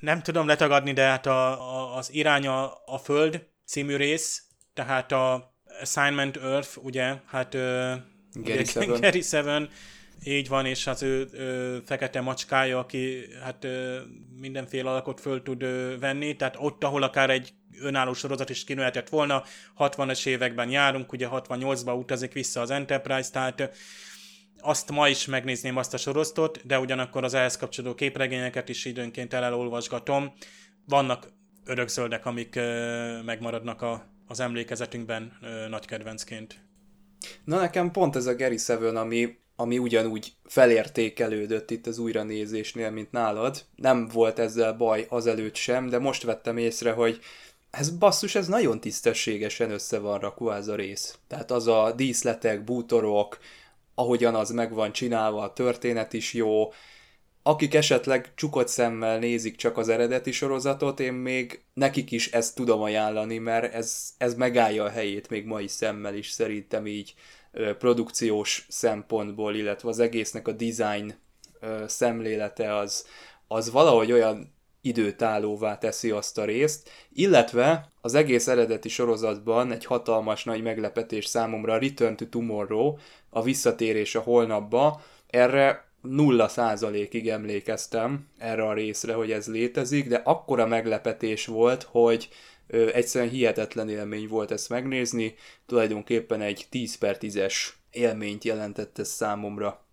Nem 0.00 0.22
tudom 0.22 0.46
letagadni, 0.46 0.92
de 0.92 1.02
hát 1.02 1.26
a, 1.26 1.50
a, 1.76 1.96
az 1.96 2.12
iránya 2.12 2.72
a 2.72 2.98
Föld 2.98 3.46
című 3.66 3.96
rész, 3.96 4.42
tehát 4.74 5.12
a 5.12 5.54
Assignment 5.80 6.36
Earth, 6.36 6.84
ugye, 6.84 7.16
hát 7.26 7.54
ö, 7.54 7.94
Gary 8.32 8.64
Seven. 8.74 9.00
Gary 9.00 9.22
Seven, 9.22 9.70
így 10.24 10.48
van, 10.48 10.66
és 10.66 10.86
az 10.86 11.02
ő, 11.02 11.28
ő 11.32 11.80
fekete 11.84 12.20
macskája, 12.20 12.78
aki 12.78 13.26
hát 13.42 13.64
ö, 13.64 14.00
mindenféle 14.40 14.90
alakot 14.90 15.20
föl 15.20 15.42
tud 15.42 15.62
ö, 15.62 15.98
venni, 15.98 16.36
tehát 16.36 16.56
ott, 16.58 16.84
ahol 16.84 17.02
akár 17.02 17.30
egy 17.30 17.52
önálló 17.80 18.12
sorozat 18.12 18.50
is 18.50 18.64
kinőhetett 18.64 19.08
volna, 19.08 19.42
60-as 19.78 20.26
években 20.26 20.70
járunk, 20.70 21.12
ugye 21.12 21.28
68-ba 21.30 21.98
utazik 21.98 22.32
vissza 22.32 22.60
az 22.60 22.70
Enterprise, 22.70 23.30
tehát 23.30 23.76
azt 24.60 24.90
ma 24.90 25.08
is 25.08 25.26
megnézném 25.26 25.76
azt 25.76 25.94
a 25.94 25.96
sorosztot, 25.96 26.66
de 26.66 26.78
ugyanakkor 26.78 27.24
az 27.24 27.34
ehhez 27.34 27.56
kapcsolódó 27.56 27.94
képregényeket 27.94 28.68
is 28.68 28.84
időnként 28.84 29.32
elolvasgatom. 29.34 30.32
Vannak 30.86 31.26
örökzöldek, 31.64 32.26
amik 32.26 32.56
ö, 32.56 33.22
megmaradnak 33.22 33.82
a, 33.82 34.06
az 34.26 34.40
emlékezetünkben 34.40 35.38
ö, 35.42 35.68
nagy 35.68 35.86
kedvencként. 35.86 36.60
Na 37.44 37.60
nekem 37.60 37.90
pont 37.90 38.16
ez 38.16 38.26
a 38.26 38.36
Gary 38.36 38.56
Seven, 38.56 38.96
ami, 38.96 39.41
ami 39.62 39.78
ugyanúgy 39.78 40.32
felértékelődött 40.44 41.70
itt 41.70 41.86
az 41.86 41.98
újranézésnél, 41.98 42.90
mint 42.90 43.10
nálad. 43.12 43.64
Nem 43.76 44.08
volt 44.08 44.38
ezzel 44.38 44.72
baj 44.72 45.06
azelőtt 45.08 45.54
sem, 45.54 45.88
de 45.88 45.98
most 45.98 46.22
vettem 46.22 46.56
észre, 46.56 46.92
hogy 46.92 47.20
ez 47.70 47.90
basszus, 47.90 48.34
ez 48.34 48.46
nagyon 48.48 48.80
tisztességesen 48.80 49.70
össze 49.70 49.98
van 49.98 50.18
rakva 50.18 50.54
ez 50.56 50.68
a 50.68 50.74
rész. 50.74 51.18
Tehát 51.28 51.50
az 51.50 51.66
a 51.66 51.92
díszletek, 51.96 52.64
bútorok, 52.64 53.38
ahogyan 53.94 54.34
az 54.34 54.50
meg 54.50 54.74
van 54.74 54.92
csinálva, 54.92 55.42
a 55.42 55.52
történet 55.52 56.12
is 56.12 56.32
jó. 56.32 56.72
Akik 57.42 57.74
esetleg 57.74 58.32
csukott 58.34 58.68
szemmel 58.68 59.18
nézik 59.18 59.56
csak 59.56 59.78
az 59.78 59.88
eredeti 59.88 60.32
sorozatot, 60.32 61.00
én 61.00 61.12
még 61.12 61.62
nekik 61.74 62.10
is 62.10 62.30
ezt 62.30 62.54
tudom 62.54 62.80
ajánlani, 62.80 63.38
mert 63.38 63.74
ez, 63.74 64.12
ez 64.18 64.34
megállja 64.34 64.84
a 64.84 64.90
helyét 64.90 65.30
még 65.30 65.44
mai 65.44 65.68
szemmel 65.68 66.14
is 66.14 66.30
szerintem 66.30 66.86
így 66.86 67.14
produkciós 67.78 68.66
szempontból, 68.68 69.54
illetve 69.54 69.88
az 69.88 69.98
egésznek 69.98 70.48
a 70.48 70.52
design 70.52 71.14
szemlélete 71.86 72.76
az, 72.76 73.06
az 73.48 73.70
valahogy 73.70 74.12
olyan 74.12 74.54
időtállóvá 74.80 75.78
teszi 75.78 76.10
azt 76.10 76.38
a 76.38 76.44
részt, 76.44 76.90
illetve 77.12 77.88
az 78.00 78.14
egész 78.14 78.48
eredeti 78.48 78.88
sorozatban 78.88 79.72
egy 79.72 79.84
hatalmas 79.84 80.44
nagy 80.44 80.62
meglepetés 80.62 81.26
számomra 81.26 81.78
Return 81.78 82.16
to 82.16 82.26
Tomorrow, 82.26 82.96
a 83.30 83.42
visszatérés 83.42 84.14
a 84.14 84.20
holnapba, 84.20 85.02
erre 85.26 85.90
nulla 86.00 86.48
százalékig 86.48 87.28
emlékeztem 87.28 88.26
erre 88.38 88.66
a 88.66 88.72
részre, 88.72 89.14
hogy 89.14 89.30
ez 89.30 89.46
létezik, 89.46 90.08
de 90.08 90.20
akkora 90.24 90.66
meglepetés 90.66 91.46
volt, 91.46 91.82
hogy 91.82 92.28
egyszerűen 92.92 93.30
hihetetlen 93.30 93.88
élmény 93.88 94.28
volt 94.28 94.50
ezt 94.50 94.68
megnézni, 94.68 95.34
tulajdonképpen 95.66 96.40
egy 96.40 96.66
10 96.70 96.98
per 96.98 97.16
10-es 97.20 97.54
élményt 97.90 98.44
jelentett 98.44 98.98
ez 98.98 99.08
számomra. 99.08 99.86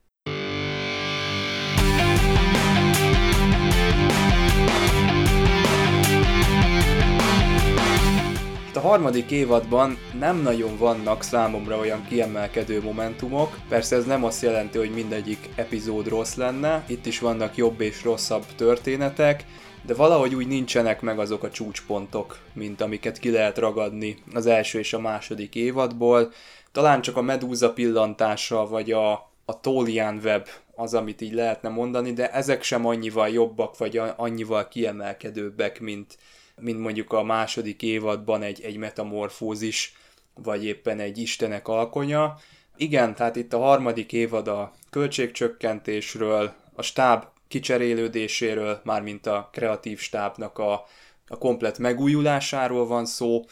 a 8.80 8.88
harmadik 8.88 9.32
évadban 9.32 9.98
nem 10.20 10.42
nagyon 10.42 10.78
vannak 10.78 11.24
számomra 11.24 11.78
olyan 11.78 12.06
kiemelkedő 12.08 12.82
momentumok, 12.82 13.58
persze 13.70 13.96
ez 13.96 14.06
nem 14.06 14.24
azt 14.24 14.42
jelenti, 14.42 14.78
hogy 14.78 14.94
mindegyik 14.94 15.50
epizód 15.56 16.08
rossz 16.08 16.36
lenne, 16.36 16.84
itt 16.88 17.06
is 17.06 17.20
vannak 17.20 17.56
jobb 17.56 17.82
és 17.82 18.04
rosszabb 18.04 18.46
történetek, 18.56 19.46
de 19.90 19.96
valahogy 19.96 20.36
úgy 20.36 20.48
nincsenek 20.48 21.02
meg 21.02 21.20
azok 21.20 21.44
a 21.44 21.52
csúcspontok, 21.52 22.38
mint 22.54 22.82
amiket 22.82 23.20
ki 23.20 23.32
lehet 23.32 23.58
ragadni 23.58 24.18
az 24.34 24.46
első 24.46 24.80
és 24.80 24.94
a 24.94 25.00
második 25.00 25.56
évadból. 25.56 26.32
Talán 26.72 27.02
csak 27.02 27.18
a 27.18 27.22
Medúza 27.22 27.74
pillantása, 27.74 28.68
vagy 28.68 28.92
a, 28.92 29.12
a 29.46 29.60
Tolian 29.62 30.20
Web 30.24 30.48
az, 30.76 30.94
amit 30.94 31.22
így 31.22 31.34
lehetne 31.34 31.70
mondani, 31.70 32.14
de 32.14 32.32
ezek 32.32 32.64
sem 32.64 32.86
annyival 32.86 33.30
jobbak, 33.30 33.78
vagy 33.78 34.02
annyival 34.16 34.68
kiemelkedőbbek, 34.68 35.80
mint, 35.80 36.18
mint 36.60 36.80
mondjuk 36.80 37.14
a 37.14 37.24
második 37.24 37.82
évadban 37.82 38.42
egy, 38.42 38.62
egy 38.62 38.78
metamorfózis, 38.78 39.94
vagy 40.34 40.66
éppen 40.66 41.00
egy 41.00 41.18
istenek 41.18 41.68
alkonya. 41.68 42.38
Igen, 42.78 43.16
tehát 43.16 43.36
itt 43.36 43.54
a 43.54 43.60
harmadik 43.60 44.14
évad 44.14 44.48
a 44.48 44.74
költségcsökkentésről, 44.90 46.54
a 46.76 46.82
stáb 46.82 47.24
kicserélődéséről, 47.50 48.82
mármint 48.84 49.26
a 49.26 49.50
kreatív 49.52 50.00
stábnak 50.00 50.58
a, 50.58 50.86
a 51.28 51.38
komplet 51.38 51.78
megújulásáról 51.78 52.88
van 52.88 53.06
szó, 53.06 53.44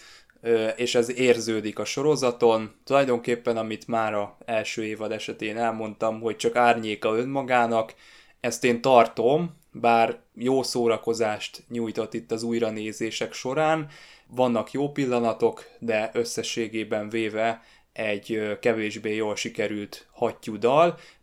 és 0.76 0.96
ez 0.96 1.18
érződik 1.18 1.80
a 1.80 1.86
sorozaton. 1.86 2.76
Tulajdonképpen, 2.84 3.58
amit 3.58 3.88
már 3.88 4.14
a 4.14 4.38
első 4.46 4.84
évad 4.84 5.12
esetén 5.12 5.58
elmondtam, 5.58 6.22
hogy 6.22 6.36
csak 6.36 6.56
árnyéka 6.56 7.18
önmagának, 7.18 7.94
ezt 8.40 8.64
én 8.64 8.82
tartom, 8.82 9.58
bár 9.72 10.20
jó 10.34 10.64
szórakozást 10.64 11.64
nyújtott 11.70 12.14
itt 12.14 12.32
az 12.32 12.44
újranézések 12.44 13.34
során, 13.34 13.88
vannak 14.28 14.72
jó 14.72 14.92
pillanatok, 14.92 15.66
de 15.80 16.10
összességében 16.14 17.10
véve 17.10 17.62
egy 17.98 18.58
kevésbé 18.60 19.16
jól 19.16 19.36
sikerült 19.36 20.08
hattyú 20.12 20.58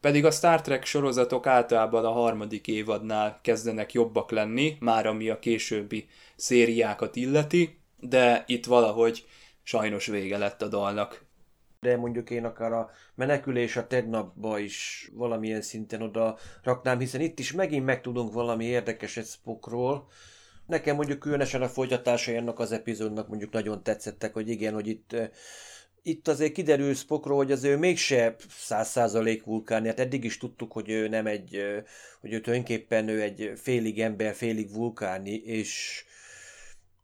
pedig 0.00 0.24
a 0.24 0.30
Star 0.30 0.60
Trek 0.60 0.84
sorozatok 0.84 1.46
általában 1.46 2.04
a 2.04 2.10
harmadik 2.10 2.66
évadnál 2.66 3.38
kezdenek 3.42 3.92
jobbak 3.92 4.30
lenni, 4.30 4.76
már 4.80 5.06
ami 5.06 5.28
a 5.28 5.38
későbbi 5.38 6.08
szériákat 6.36 7.16
illeti, 7.16 7.78
de 8.00 8.44
itt 8.46 8.66
valahogy 8.66 9.26
sajnos 9.62 10.06
vége 10.06 10.38
lett 10.38 10.62
a 10.62 10.68
dalnak 10.68 11.24
de 11.80 11.96
mondjuk 11.96 12.30
én 12.30 12.44
akár 12.44 12.72
a 12.72 12.90
menekülés 13.14 13.76
a 13.76 13.86
tegnapba 13.86 14.58
is 14.58 15.10
valamilyen 15.14 15.60
szinten 15.62 16.02
oda 16.02 16.38
raknám, 16.62 16.98
hiszen 16.98 17.20
itt 17.20 17.38
is 17.38 17.52
megint 17.52 17.84
megtudunk 17.84 18.32
valami 18.32 18.64
érdekeset 18.64 19.26
Spockról. 19.26 20.06
Nekem 20.66 20.96
mondjuk 20.96 21.18
különösen 21.18 21.62
a 21.62 21.68
folytatásai 21.68 22.36
ennek 22.36 22.58
az 22.58 22.72
epizódnak 22.72 23.28
mondjuk 23.28 23.52
nagyon 23.52 23.82
tetszettek, 23.82 24.32
hogy 24.32 24.48
igen, 24.48 24.74
hogy 24.74 24.86
itt 24.86 25.16
itt 26.06 26.28
azért 26.28 26.52
kiderül 26.52 26.94
Spockról, 26.94 27.36
hogy 27.36 27.52
az 27.52 27.64
ő 27.64 27.76
mégse 27.76 28.36
száz 28.48 28.88
százalék 28.88 29.44
vulkáni, 29.44 29.86
hát 29.86 30.00
eddig 30.00 30.24
is 30.24 30.38
tudtuk, 30.38 30.72
hogy 30.72 30.90
ő 30.90 31.08
nem 31.08 31.26
egy, 31.26 31.62
hogy 32.20 32.32
ő 32.32 32.40
tulajdonképpen 32.40 33.08
ő 33.08 33.22
egy 33.22 33.52
félig 33.56 34.00
ember, 34.00 34.34
félig 34.34 34.74
vulkáni, 34.74 35.34
és 35.34 36.04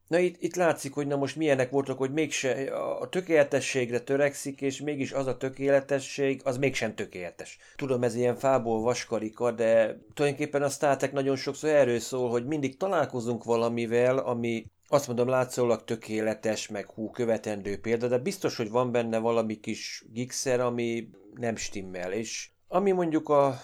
Na 0.07 0.19
itt, 0.19 0.35
itt 0.41 0.55
látszik, 0.55 0.93
hogy 0.93 1.07
na 1.07 1.15
most 1.15 1.35
milyenek 1.35 1.69
voltak, 1.69 1.97
hogy 1.97 2.11
mégse 2.11 2.51
a 2.75 3.09
tökéletességre 3.09 3.99
törekszik, 3.99 4.61
és 4.61 4.81
mégis 4.81 5.11
az 5.11 5.27
a 5.27 5.37
tökéletesség, 5.37 6.41
az 6.43 6.57
mégsem 6.57 6.95
tökéletes. 6.95 7.57
Tudom, 7.75 8.03
ez 8.03 8.15
ilyen 8.15 8.35
fából 8.35 8.81
vaskarika, 8.81 9.51
de 9.51 9.99
tulajdonképpen 10.13 10.63
a 10.63 10.69
Star 10.69 11.11
nagyon 11.11 11.35
sokszor 11.35 11.69
erről 11.69 11.99
szól, 11.99 12.29
hogy 12.29 12.45
mindig 12.45 12.77
találkozunk 12.77 13.43
valamivel, 13.43 14.17
ami 14.17 14.65
azt 14.93 15.07
mondom 15.07 15.27
látszólag 15.27 15.83
tökéletes, 15.83 16.67
meg 16.67 16.89
hú, 16.89 17.09
követendő 17.09 17.79
példa, 17.79 18.07
de 18.07 18.17
biztos, 18.17 18.57
hogy 18.57 18.69
van 18.69 18.91
benne 18.91 19.17
valami 19.17 19.59
kis 19.59 20.05
gigszer, 20.11 20.59
ami 20.59 21.09
nem 21.35 21.55
stimmel, 21.55 22.11
és 22.11 22.49
ami 22.67 22.91
mondjuk 22.91 23.29
a 23.29 23.61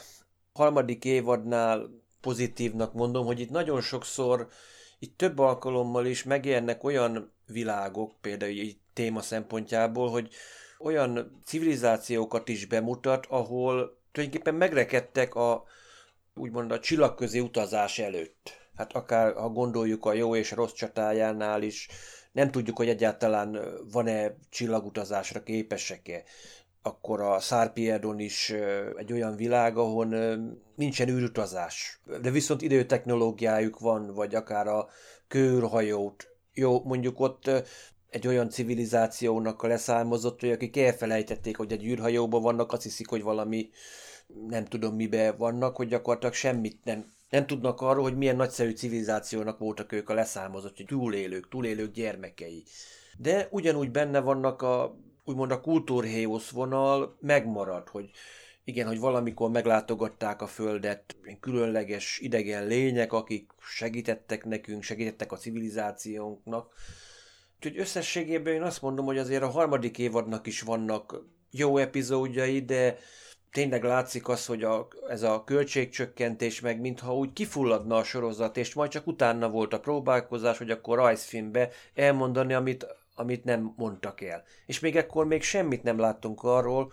harmadik 0.53 1.05
évadnál 1.05 1.89
pozitívnak 2.21 2.93
mondom, 2.93 3.25
hogy 3.25 3.39
itt 3.39 3.49
nagyon 3.49 3.82
sokszor 3.82 4.47
itt 4.99 5.17
több 5.17 5.39
alkalommal 5.39 6.05
is 6.05 6.23
megjelennek 6.23 6.84
olyan 6.84 7.32
világok, 7.45 8.13
például 8.21 8.51
egy 8.51 8.78
téma 8.93 9.21
szempontjából, 9.21 10.09
hogy 10.09 10.30
olyan 10.80 11.41
civilizációkat 11.45 12.49
is 12.49 12.65
bemutat, 12.65 13.25
ahol 13.30 13.97
tulajdonképpen 14.11 14.55
megrekedtek 14.55 15.36
a 15.36 15.63
úgymond 16.36 16.71
a 16.71 16.80
csillagközi 16.80 17.39
utazás 17.39 17.99
előtt. 17.99 18.66
Hát 18.78 18.93
akár 18.93 19.34
ha 19.34 19.49
gondoljuk 19.49 20.05
a 20.05 20.13
jó 20.13 20.36
és 20.36 20.51
rossz 20.51 20.73
csatájánál 20.73 21.61
is, 21.61 21.88
nem 22.32 22.51
tudjuk, 22.51 22.78
hogy 22.78 22.89
egyáltalán 22.89 23.59
van-e 23.91 24.36
csillagutazásra 24.49 25.43
képesek-e 25.43 26.23
akkor 26.88 27.21
a 27.21 27.39
Szárpiedon 27.39 28.19
is 28.19 28.53
egy 28.95 29.11
olyan 29.13 29.36
világ, 29.36 29.78
ahol 29.78 30.07
nincsen 30.75 31.09
űrutazás. 31.09 31.99
De 32.21 32.32
viszont 32.32 32.61
időtechnológiájuk 32.61 33.80
van, 33.80 34.13
vagy 34.13 34.36
akár 34.36 34.67
a 34.67 34.88
kőrhajót. 35.28 36.28
Jó, 36.53 36.84
mondjuk 36.84 37.19
ott 37.19 37.51
egy 38.09 38.28
olyan 38.28 38.49
civilizációnak 38.49 39.61
a 39.61 39.67
leszármazott, 39.67 40.39
hogy 40.39 40.51
akik 40.51 40.78
elfelejtették, 40.78 41.57
hogy 41.57 41.71
egy 41.71 41.86
űrhajóban 41.86 42.41
vannak, 42.41 42.71
azt 42.71 42.84
hiszik, 42.84 43.07
hogy 43.07 43.21
valami 43.21 43.69
nem 44.47 44.65
tudom 44.65 44.95
mibe 44.95 45.32
vannak, 45.32 45.75
hogy 45.75 45.88
gyakorlatilag 45.88 46.34
semmit 46.34 46.84
nem, 46.84 47.05
nem 47.30 47.47
tudnak 47.47 47.82
arról, 47.82 48.03
hogy 48.03 48.17
milyen 48.17 48.36
nagyszerű 48.36 48.71
civilizációnak 48.71 49.57
voltak 49.57 49.91
ők 49.91 50.09
a 50.09 50.13
leszármazott, 50.13 50.78
hogy 50.78 50.86
túlélők, 50.86 51.49
túlélők 51.49 51.91
gyermekei. 51.91 52.63
De 53.17 53.47
ugyanúgy 53.51 53.91
benne 53.91 54.19
vannak 54.19 54.61
a 54.61 54.97
úgymond 55.28 55.51
a 55.51 55.61
kultúrhéosz 55.61 56.49
vonal 56.49 57.17
megmarad, 57.21 57.89
hogy 57.89 58.09
igen, 58.63 58.88
hogy 58.88 58.99
valamikor 58.99 59.49
meglátogatták 59.49 60.41
a 60.41 60.47
Földet 60.47 61.15
különleges 61.39 62.19
idegen 62.19 62.67
lények, 62.67 63.13
akik 63.13 63.51
segítettek 63.59 64.45
nekünk, 64.45 64.84
segítettek 64.84 65.32
a 65.32 65.38
civilizációnknak. 65.38 66.73
Úgyhogy 67.55 67.80
összességében 67.80 68.53
én 68.53 68.61
azt 68.61 68.82
mondom, 68.82 69.05
hogy 69.05 69.17
azért 69.17 69.43
a 69.43 69.49
harmadik 69.49 69.97
évadnak 69.97 70.47
is 70.47 70.61
vannak 70.61 71.23
jó 71.51 71.78
epizódjai, 71.78 72.65
de 72.65 72.97
tényleg 73.52 73.84
látszik 73.84 74.28
az, 74.28 74.45
hogy 74.45 74.64
a, 74.64 74.88
ez 75.10 75.24
a 75.24 75.43
költségcsökkentés 75.43 76.60
meg 76.60 76.80
mintha 76.80 77.16
úgy 77.16 77.34
kifulladna 77.34 77.95
a 77.95 78.04
sorozat, 78.04 78.58
és 78.58 78.74
majd 78.74 78.91
csak 78.91 79.08
utána 79.08 79.50
volt 79.50 79.74
a 79.74 79.80
próbálkozás, 79.80 80.58
hogy 80.58 80.72
akkor 80.72 80.98
rajzfilmbe 80.98 81.70
elmondani, 81.93 82.54
amit 82.54 82.86
amit 83.20 83.43
nem 83.43 83.74
mondtak 83.78 84.22
el. 84.22 84.43
És 84.66 84.80
még 84.80 84.95
ekkor 84.95 85.26
még 85.26 85.43
semmit 85.43 85.84
nem 85.84 86.00
láttunk 86.00 86.43
arról, 86.43 86.91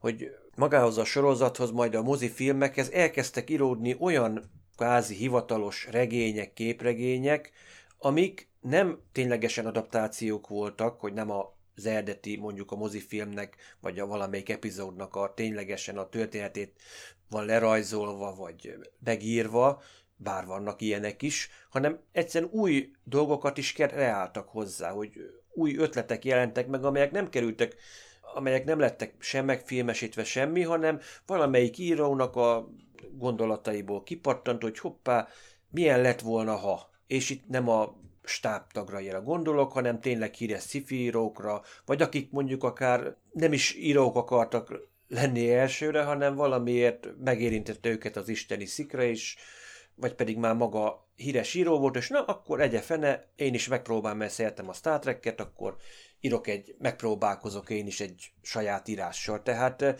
hogy 0.00 0.36
magához 0.54 0.98
a 0.98 1.04
sorozathoz, 1.04 1.70
majd 1.70 1.94
a 1.94 2.02
mozifilmekhez 2.02 2.90
elkezdtek 2.90 3.50
íródni 3.50 3.96
olyan 4.00 4.50
kvázi 4.76 5.14
hivatalos 5.14 5.88
regények, 5.90 6.52
képregények, 6.52 7.52
amik 7.98 8.48
nem 8.60 9.00
ténylegesen 9.12 9.66
adaptációk 9.66 10.48
voltak, 10.48 11.00
hogy 11.00 11.12
nem 11.12 11.30
a 11.30 11.55
az 11.76 11.86
eredeti 11.86 12.36
mondjuk 12.36 12.72
a 12.72 12.76
mozifilmnek, 12.76 13.56
vagy 13.80 13.98
a 13.98 14.06
valamelyik 14.06 14.48
epizódnak 14.48 15.14
a 15.14 15.32
ténylegesen 15.34 15.98
a 15.98 16.08
történetét 16.08 16.72
van 17.30 17.44
lerajzolva, 17.44 18.34
vagy 18.34 18.74
megírva, 19.04 19.82
bár 20.16 20.46
vannak 20.46 20.80
ilyenek 20.80 21.22
is, 21.22 21.50
hanem 21.70 22.00
egyszerűen 22.12 22.50
új 22.50 22.90
dolgokat 23.04 23.58
is 23.58 23.72
kreáltak 23.72 24.48
hozzá, 24.48 24.90
hogy 24.90 25.10
új 25.52 25.76
ötletek 25.76 26.24
jelentek 26.24 26.66
meg, 26.66 26.84
amelyek 26.84 27.10
nem 27.10 27.28
kerültek, 27.28 27.76
amelyek 28.34 28.64
nem 28.64 28.78
lettek 28.78 29.14
sem 29.18 29.44
megfilmesítve 29.44 30.24
semmi, 30.24 30.62
hanem 30.62 31.00
valamelyik 31.26 31.78
írónak 31.78 32.36
a 32.36 32.68
gondolataiból 33.12 34.02
kipattant, 34.02 34.62
hogy 34.62 34.78
hoppá, 34.78 35.28
milyen 35.70 36.00
lett 36.00 36.20
volna, 36.20 36.56
ha. 36.56 36.90
És 37.06 37.30
itt 37.30 37.48
nem 37.48 37.68
a 37.68 37.96
stábtagra 38.28 39.22
gondolok, 39.22 39.72
hanem 39.72 40.00
tényleg 40.00 40.34
híres 40.34 40.62
sci 40.62 40.84
írókra, 40.88 41.62
vagy 41.84 42.02
akik 42.02 42.30
mondjuk 42.30 42.64
akár 42.64 43.16
nem 43.32 43.52
is 43.52 43.74
írók 43.74 44.16
akartak 44.16 44.88
lenni 45.08 45.52
elsőre, 45.52 46.02
hanem 46.02 46.34
valamiért 46.34 47.08
megérintette 47.24 47.88
őket 47.88 48.16
az 48.16 48.28
isteni 48.28 48.64
szikra 48.64 49.02
is, 49.02 49.36
vagy 49.94 50.14
pedig 50.14 50.36
már 50.36 50.54
maga 50.54 51.08
híres 51.16 51.54
író 51.54 51.78
volt, 51.78 51.96
és 51.96 52.08
na, 52.08 52.24
akkor 52.24 52.60
egye 52.60 52.80
fene, 52.80 53.28
én 53.36 53.54
is 53.54 53.68
megpróbálom, 53.68 54.18
mert 54.18 54.32
szeretem 54.32 54.68
a 54.68 54.72
Star 54.72 54.98
Trek-et, 54.98 55.40
akkor 55.40 55.76
írok 56.20 56.46
egy, 56.46 56.74
megpróbálkozok 56.78 57.70
én 57.70 57.86
is 57.86 58.00
egy 58.00 58.32
saját 58.42 58.88
írással. 58.88 59.42
Tehát 59.42 59.82
eh, 59.82 59.94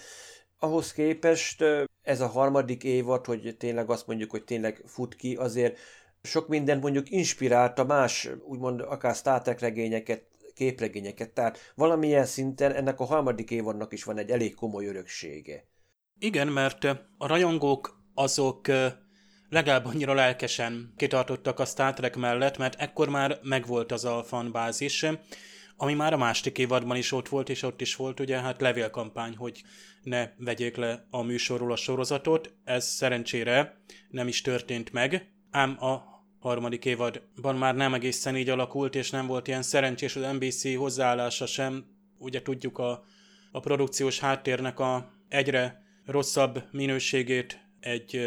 ahhoz 0.58 0.92
képest 0.92 1.62
eh, 1.62 1.84
ez 2.02 2.20
a 2.20 2.26
harmadik 2.26 2.84
évad, 2.84 3.26
hogy 3.26 3.56
tényleg 3.58 3.90
azt 3.90 4.06
mondjuk, 4.06 4.30
hogy 4.30 4.44
tényleg 4.44 4.82
fut 4.86 5.14
ki, 5.14 5.34
azért 5.34 5.78
sok 6.26 6.48
minden 6.48 6.78
mondjuk 6.78 7.10
inspirálta 7.10 7.84
más, 7.84 8.28
úgymond 8.44 8.80
akár 8.80 9.14
Star 9.14 9.42
Trek 9.42 9.60
regényeket, 9.60 10.26
képregényeket, 10.54 11.30
tehát 11.30 11.72
valamilyen 11.74 12.24
szinten 12.24 12.72
ennek 12.72 13.00
a 13.00 13.04
harmadik 13.04 13.50
évadnak 13.50 13.92
is 13.92 14.04
van 14.04 14.18
egy 14.18 14.30
elég 14.30 14.54
komoly 14.54 14.86
öröksége. 14.86 15.64
Igen, 16.18 16.48
mert 16.48 16.84
a 17.18 17.26
rajongók 17.26 18.02
azok 18.14 18.66
legalább 19.48 19.84
annyira 19.84 20.14
lelkesen 20.14 20.92
kitartottak 20.96 21.58
a 21.58 21.64
Star 21.64 21.94
Trek 21.94 22.16
mellett, 22.16 22.56
mert 22.56 22.80
ekkor 22.80 23.08
már 23.08 23.38
megvolt 23.42 23.92
az 23.92 24.04
a 24.04 24.22
fanbázis, 24.22 25.06
ami 25.76 25.94
már 25.94 26.12
a 26.12 26.16
másik 26.16 26.58
évadban 26.58 26.96
is 26.96 27.12
ott 27.12 27.28
volt, 27.28 27.48
és 27.48 27.62
ott 27.62 27.80
is 27.80 27.96
volt 27.96 28.20
ugye 28.20 28.40
hát 28.40 28.60
levélkampány, 28.60 29.36
hogy 29.36 29.62
ne 30.02 30.28
vegyék 30.36 30.76
le 30.76 31.06
a 31.10 31.22
műsorról 31.22 31.72
a 31.72 31.76
sorozatot. 31.76 32.52
Ez 32.64 32.86
szerencsére 32.86 33.80
nem 34.08 34.28
is 34.28 34.40
történt 34.40 34.92
meg, 34.92 35.32
ám 35.50 35.76
a 35.82 36.15
harmadik 36.46 36.84
évadban 36.84 37.56
már 37.56 37.74
nem 37.74 37.94
egészen 37.94 38.36
így 38.36 38.48
alakult, 38.48 38.94
és 38.94 39.10
nem 39.10 39.26
volt 39.26 39.48
ilyen 39.48 39.62
szerencsés 39.62 40.16
az 40.16 40.32
NBC 40.32 40.76
hozzáállása 40.76 41.46
sem. 41.46 41.84
Ugye 42.18 42.42
tudjuk 42.42 42.78
a, 42.78 43.04
a 43.52 43.60
produkciós 43.60 44.18
háttérnek 44.18 44.80
a 44.80 45.12
egyre 45.28 45.82
rosszabb 46.04 46.62
minőségét 46.70 47.60
egy 47.80 48.20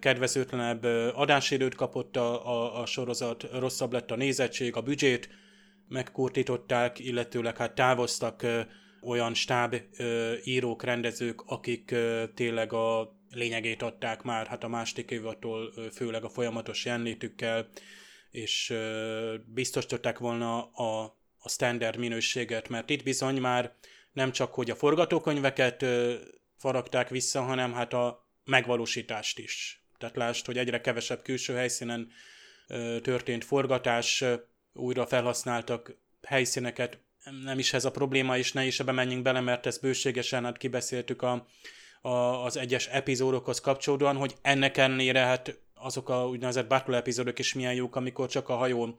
kedvezőtlenebb 0.00 0.84
adásidőt 1.14 1.74
kapott 1.74 2.16
a, 2.16 2.46
a, 2.46 2.80
a 2.80 2.86
sorozat, 2.86 3.48
rosszabb 3.58 3.92
lett 3.92 4.10
a 4.10 4.16
nézettség, 4.16 4.76
a 4.76 4.82
büdzsét 4.82 5.28
megkurtították, 5.88 6.98
illetőleg 6.98 7.56
hát 7.56 7.74
távoztak 7.74 8.46
olyan 9.02 9.34
stáb 9.34 9.76
írók, 10.44 10.82
rendezők, 10.82 11.42
akik 11.46 11.94
tényleg 12.34 12.72
a 12.72 13.17
lényegét 13.30 13.82
adták 13.82 14.22
már, 14.22 14.46
hát 14.46 14.64
a 14.64 14.68
második 14.68 15.10
évattól 15.10 15.72
főleg 15.92 16.24
a 16.24 16.28
folyamatos 16.28 16.84
jelenlétükkel, 16.84 17.68
és 18.30 18.74
biztosították 19.44 20.18
volna 20.18 20.64
a, 20.64 21.16
a 21.38 21.48
standard 21.48 21.98
minőséget, 21.98 22.68
mert 22.68 22.90
itt 22.90 23.02
bizony 23.02 23.40
már 23.40 23.72
nem 24.12 24.32
csak, 24.32 24.54
hogy 24.54 24.70
a 24.70 24.74
forgatókönyveket 24.74 25.84
faragták 26.56 27.08
vissza, 27.08 27.42
hanem 27.42 27.72
hát 27.72 27.92
a 27.92 28.26
megvalósítást 28.44 29.38
is. 29.38 29.82
Tehát 29.98 30.16
lásd, 30.16 30.46
hogy 30.46 30.58
egyre 30.58 30.80
kevesebb 30.80 31.22
külső 31.22 31.54
helyszínen 31.54 32.10
történt 33.02 33.44
forgatás, 33.44 34.24
újra 34.72 35.06
felhasználtak 35.06 35.96
helyszíneket, 36.22 36.98
nem 37.44 37.58
is 37.58 37.72
ez 37.72 37.84
a 37.84 37.90
probléma, 37.90 38.36
és 38.36 38.52
ne 38.52 38.64
is 38.64 38.80
ebbe 38.80 38.92
menjünk 38.92 39.22
bele, 39.22 39.40
mert 39.40 39.66
ezt 39.66 39.80
bőségesen 39.80 40.44
hát 40.44 40.56
kibeszéltük 40.56 41.22
a, 41.22 41.46
a, 42.08 42.44
az 42.44 42.56
egyes 42.56 42.86
epizódokhoz 42.86 43.60
kapcsolódóan, 43.60 44.16
hogy 44.16 44.34
ennek 44.42 44.76
ellenére 44.76 45.20
hát 45.20 45.58
azok 45.74 46.08
a 46.08 46.28
úgynevezett 46.28 46.68
battle 46.68 46.96
epizódok 46.96 47.38
is 47.38 47.54
milyen 47.54 47.74
jók, 47.74 47.96
amikor 47.96 48.28
csak 48.28 48.48
a 48.48 48.56
hajón 48.56 48.98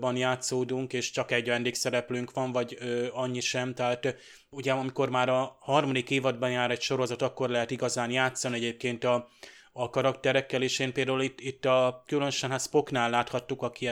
ban 0.00 0.16
játszódunk, 0.16 0.92
és 0.92 1.10
csak 1.10 1.30
egy 1.30 1.48
vendégszereplőnk 1.48 2.32
van, 2.32 2.52
vagy 2.52 2.76
ö, 2.80 3.06
annyi 3.12 3.40
sem, 3.40 3.74
tehát 3.74 4.16
ugye 4.50 4.72
amikor 4.72 5.08
már 5.08 5.28
a 5.28 5.56
harmadik 5.60 6.10
évadban 6.10 6.50
jár 6.50 6.70
egy 6.70 6.80
sorozat, 6.80 7.22
akkor 7.22 7.48
lehet 7.48 7.70
igazán 7.70 8.10
játszani 8.10 8.56
egyébként 8.56 9.04
a, 9.04 9.28
a 9.72 9.90
karakterekkel, 9.90 10.62
és 10.62 10.78
én 10.78 10.92
például 10.92 11.22
itt, 11.22 11.40
itt 11.40 11.64
a 11.64 12.02
különösen 12.06 12.50
hát 12.50 12.60
Spocknál 12.60 13.10
láthattuk, 13.10 13.62
aki 13.62 13.90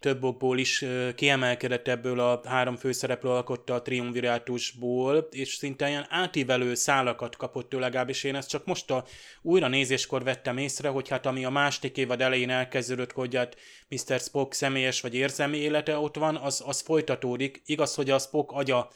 több 0.00 0.24
okból 0.24 0.58
is 0.58 0.84
kiemelkedett 1.14 1.88
ebből 1.88 2.20
a 2.20 2.40
három 2.44 2.76
főszereplő 2.76 3.30
alkotta 3.30 3.74
a 3.74 3.82
triumvirátusból, 3.82 5.28
és 5.30 5.54
szinte 5.54 5.88
ilyen 5.88 6.06
átívelő 6.08 6.74
szálakat 6.74 7.36
kapott 7.36 7.74
ő 7.74 7.78
legalábbis 7.78 8.24
én 8.24 8.34
ezt 8.34 8.48
csak 8.48 8.64
most 8.64 8.90
a 8.90 9.04
újra 9.42 9.68
nézéskor 9.68 10.24
vettem 10.24 10.58
észre, 10.58 10.88
hogy 10.88 11.08
hát 11.08 11.26
ami 11.26 11.44
a 11.44 11.50
második 11.50 11.96
évad 11.96 12.20
elején 12.20 12.50
elkezdődött, 12.50 13.12
hogy 13.12 13.36
hát 13.36 13.56
Mr. 13.88 14.20
Spock 14.20 14.52
személyes 14.52 15.00
vagy 15.00 15.14
érzelmi 15.14 15.56
élete 15.56 15.98
ott 15.98 16.16
van, 16.16 16.36
az, 16.36 16.62
az 16.66 16.80
folytatódik. 16.80 17.62
Igaz, 17.66 17.94
hogy 17.94 18.10
a 18.10 18.18
Spock 18.18 18.52
agya 18.52 18.90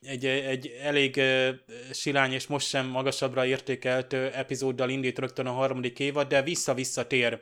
egy, 0.00 0.24
egy 0.26 0.78
elég 0.82 1.16
uh, 1.16 1.48
silány 1.92 2.32
és 2.32 2.46
most 2.46 2.68
sem 2.68 2.86
magasabbra 2.86 3.46
értékelt 3.46 4.12
uh, 4.12 4.38
epizóddal 4.38 4.90
indít 4.90 5.18
rögtön 5.18 5.46
a 5.46 5.52
harmadik 5.52 5.98
évad, 5.98 6.28
de 6.28 6.42
vissza-visszatér 6.42 7.40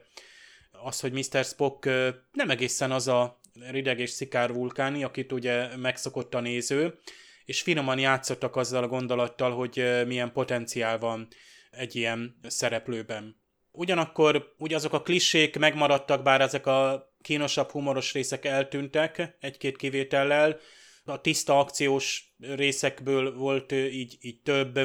az, 0.84 1.00
hogy 1.00 1.12
Mr. 1.12 1.44
Spock 1.44 1.84
nem 2.32 2.50
egészen 2.50 2.90
az 2.90 3.08
a 3.08 3.40
rideg 3.70 4.00
és 4.00 4.10
szikár 4.10 4.52
vulkáni, 4.52 5.04
akit 5.04 5.32
ugye 5.32 5.76
megszokott 5.76 6.34
a 6.34 6.40
néző, 6.40 6.98
és 7.44 7.62
finoman 7.62 7.98
játszottak 7.98 8.56
azzal 8.56 8.82
a 8.82 8.88
gondolattal, 8.88 9.52
hogy 9.52 10.02
milyen 10.06 10.32
potenciál 10.32 10.98
van 10.98 11.28
egy 11.70 11.96
ilyen 11.96 12.38
szereplőben. 12.42 13.42
Ugyanakkor 13.70 14.54
ugye 14.58 14.76
azok 14.76 14.92
a 14.92 15.02
klisék 15.02 15.58
megmaradtak, 15.58 16.22
bár 16.22 16.40
ezek 16.40 16.66
a 16.66 17.12
kínosabb, 17.22 17.70
humoros 17.70 18.12
részek 18.12 18.44
eltűntek 18.44 19.36
egy-két 19.40 19.76
kivétellel. 19.76 20.58
A 21.04 21.20
tiszta 21.20 21.58
akciós 21.58 22.34
részekből 22.38 23.34
volt 23.34 23.72
így, 23.72 24.16
így 24.20 24.40
több, 24.40 24.78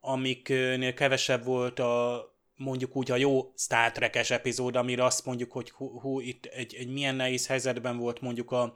amiknél 0.00 0.94
kevesebb 0.94 1.44
volt 1.44 1.78
a 1.78 2.24
mondjuk 2.62 2.96
úgy 2.96 3.10
a 3.10 3.16
jó 3.16 3.52
Star 3.56 3.92
Trek-es 3.92 4.30
epizód, 4.30 4.76
amire 4.76 5.04
azt 5.04 5.24
mondjuk, 5.24 5.52
hogy 5.52 5.70
hú, 5.70 6.00
hú 6.00 6.20
itt 6.20 6.44
egy, 6.44 6.74
egy 6.74 6.88
milyen 6.88 7.14
nehéz 7.14 7.46
helyzetben 7.46 7.96
volt 7.96 8.20
mondjuk 8.20 8.50
a, 8.50 8.74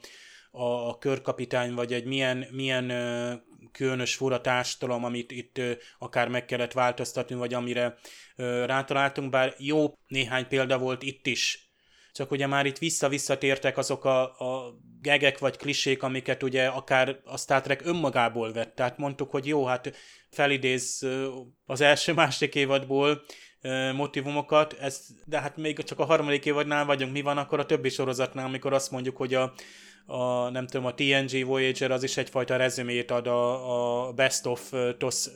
a, 0.51 0.89
a 0.89 0.99
körkapitány, 0.99 1.75
vagy 1.75 1.93
egy 1.93 2.05
milyen, 2.05 2.47
milyen 2.51 2.91
ö, 2.91 3.35
különös 3.73 4.15
fura 4.15 4.41
társadalom, 4.41 5.05
amit 5.05 5.31
itt 5.31 5.59
ö, 5.59 5.73
akár 5.99 6.29
meg 6.29 6.45
kellett 6.45 6.73
változtatni, 6.73 7.35
vagy 7.35 7.55
amire 7.55 7.95
ö, 8.37 8.65
rátaláltunk, 8.65 9.31
bár 9.31 9.55
jó 9.59 9.93
néhány 10.07 10.49
példa 10.49 10.79
volt 10.79 11.03
itt 11.03 11.27
is, 11.27 11.67
csak 12.13 12.31
ugye 12.31 12.47
már 12.47 12.67
itt 12.67 12.79
vissza-visszatértek 12.79 13.79
azok 13.79 14.05
a, 14.05 14.23
a 14.23 14.79
gegek 15.01 15.39
vagy 15.39 15.57
klisék, 15.57 16.03
amiket 16.03 16.43
ugye 16.43 16.67
akár 16.67 17.21
a 17.25 17.39
Star 17.39 17.61
Trek 17.61 17.85
önmagából 17.85 18.53
vett. 18.53 18.75
Tehát 18.75 18.99
mondtuk, 18.99 19.31
hogy 19.31 19.47
jó, 19.47 19.65
hát 19.65 19.97
felidéz 20.31 21.07
az 21.67 21.81
első-másik 21.81 22.55
évadból 22.55 23.23
motivumokat, 23.95 24.73
ez, 24.73 25.07
de 25.25 25.41
hát 25.41 25.57
még 25.57 25.83
csak 25.83 25.99
a 25.99 26.05
harmadik 26.05 26.47
évadnál 26.47 26.85
vagyunk, 26.85 27.13
mi 27.13 27.23
van 27.23 27.39
akkor 27.39 27.59
a 27.59 27.67
többi 27.67 27.89
sorozatnál, 27.89 28.47
amikor 28.47 28.73
azt 28.73 28.91
mondjuk, 28.91 29.17
hogy 29.17 29.35
a, 29.35 29.53
a 30.07 30.51
nem 30.51 30.67
tudom, 30.67 30.87
a 30.87 30.95
TNG 30.95 31.47
Voyager 31.47 31.91
az 31.91 32.03
is 32.03 32.17
egyfajta 32.17 32.57
rezümét 32.57 33.11
ad 33.11 33.27
a, 33.27 34.07
a 34.07 34.13
best 34.13 34.47
of 34.47 34.73
TOS 34.99 35.29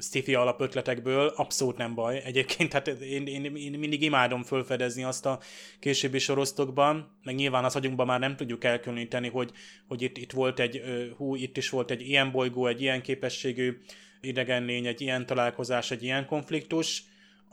sci 0.00 0.34
alapötletekből, 0.34 1.32
abszolút 1.36 1.76
nem 1.76 1.94
baj. 1.94 2.22
Egyébként 2.24 2.72
hát 2.72 2.88
én, 2.88 3.26
én, 3.26 3.44
én 3.56 3.78
mindig 3.78 4.02
imádom 4.02 4.42
fölfedezni 4.42 5.04
azt 5.04 5.26
a 5.26 5.40
későbbi 5.80 6.18
soroztokban, 6.18 7.18
meg 7.22 7.34
nyilván 7.34 7.64
az 7.64 7.76
agyunkban 7.76 8.06
már 8.06 8.20
nem 8.20 8.36
tudjuk 8.36 8.64
elkülöníteni, 8.64 9.28
hogy, 9.28 9.50
hogy 9.88 10.02
itt, 10.02 10.16
itt 10.16 10.32
volt 10.32 10.60
egy, 10.60 10.82
hú, 11.16 11.34
itt 11.34 11.56
is 11.56 11.70
volt 11.70 11.90
egy 11.90 12.08
ilyen 12.08 12.30
bolygó, 12.30 12.66
egy 12.66 12.80
ilyen 12.80 13.02
képességű 13.02 13.78
idegen 14.20 14.64
lény, 14.64 14.86
egy 14.86 15.00
ilyen 15.00 15.26
találkozás, 15.26 15.90
egy 15.90 16.02
ilyen 16.02 16.26
konfliktus, 16.26 17.02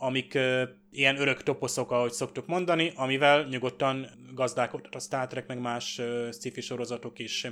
amik 0.02 0.34
uh, 0.34 0.62
ilyen 0.90 1.20
örök 1.20 1.42
toposzok, 1.42 1.90
ahogy 1.90 2.12
szoktuk 2.12 2.46
mondani, 2.46 2.92
amivel 2.96 3.44
nyugodtan 3.44 4.06
gazdálkodhat 4.34 4.94
a 4.94 4.98
Star 4.98 5.26
Trek, 5.26 5.46
meg 5.46 5.60
más 5.60 5.98
uh, 5.98 6.30
sci-fi 6.30 6.60
sorozatok 6.60 7.18
is. 7.18 7.46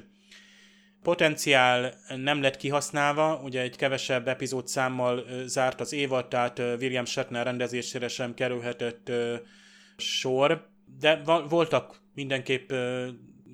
Potenciál 1.03 1.94
nem 2.16 2.42
lett 2.42 2.57
kihasználva, 2.57 3.40
ugye 3.44 3.61
egy 3.61 3.76
kevesebb 3.76 4.28
epizód 4.28 4.68
számmal 4.68 5.18
uh, 5.18 5.42
zárt 5.42 5.80
az 5.80 5.92
évad, 5.92 6.28
tehát 6.28 6.59
William 6.59 7.05
Shatner 7.05 7.44
rendezésére 7.44 8.09
sem 8.09 8.34
kerülhetett 8.34 9.11
sor, 9.96 10.68
de 10.98 11.22
voltak 11.48 12.01
mindenképp 12.14 12.72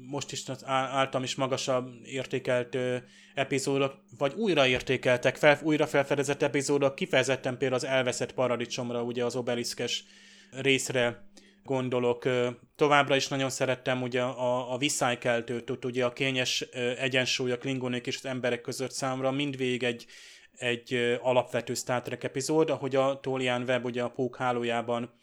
most 0.06 0.32
is 0.32 0.42
általam 0.64 1.22
is 1.22 1.34
magasabb 1.34 1.92
értékelt 2.04 2.74
ö, 2.74 2.96
epizódok, 3.34 3.94
vagy 4.18 4.32
újraértékeltek, 4.34 5.36
fel, 5.36 5.58
újra 5.62 5.86
felfedezett 5.86 6.42
epizódok, 6.42 6.94
kifejezetten 6.94 7.58
például 7.58 7.80
az 7.80 7.86
elveszett 7.86 8.32
paradicsomra, 8.32 9.02
ugye 9.02 9.24
az 9.24 9.36
obeliszkes 9.36 10.04
részre 10.50 11.24
gondolok. 11.66 12.28
Továbbra 12.76 13.16
is 13.16 13.28
nagyon 13.28 13.50
szerettem 13.50 14.02
ugye 14.02 14.22
a, 14.22 14.72
a 14.72 14.78
visszájkeltőt, 14.78 15.84
ugye 15.84 16.04
a 16.04 16.12
kényes 16.12 16.60
egyensúly 16.98 17.52
a 17.52 17.58
klingonék 17.58 18.06
és 18.06 18.16
az 18.16 18.26
emberek 18.26 18.60
között 18.60 18.92
számra 18.92 19.30
mindvégig 19.30 19.82
egy, 19.82 20.06
egy 20.52 21.18
alapvető 21.22 21.74
Star 21.74 22.02
Trek 22.02 22.24
epizód, 22.24 22.70
ahogy 22.70 22.96
a 22.96 23.20
Tolian 23.20 23.62
Web 23.62 23.84
ugye 23.84 24.02
a 24.02 24.10
pók 24.10 24.36
hálójában 24.36 25.18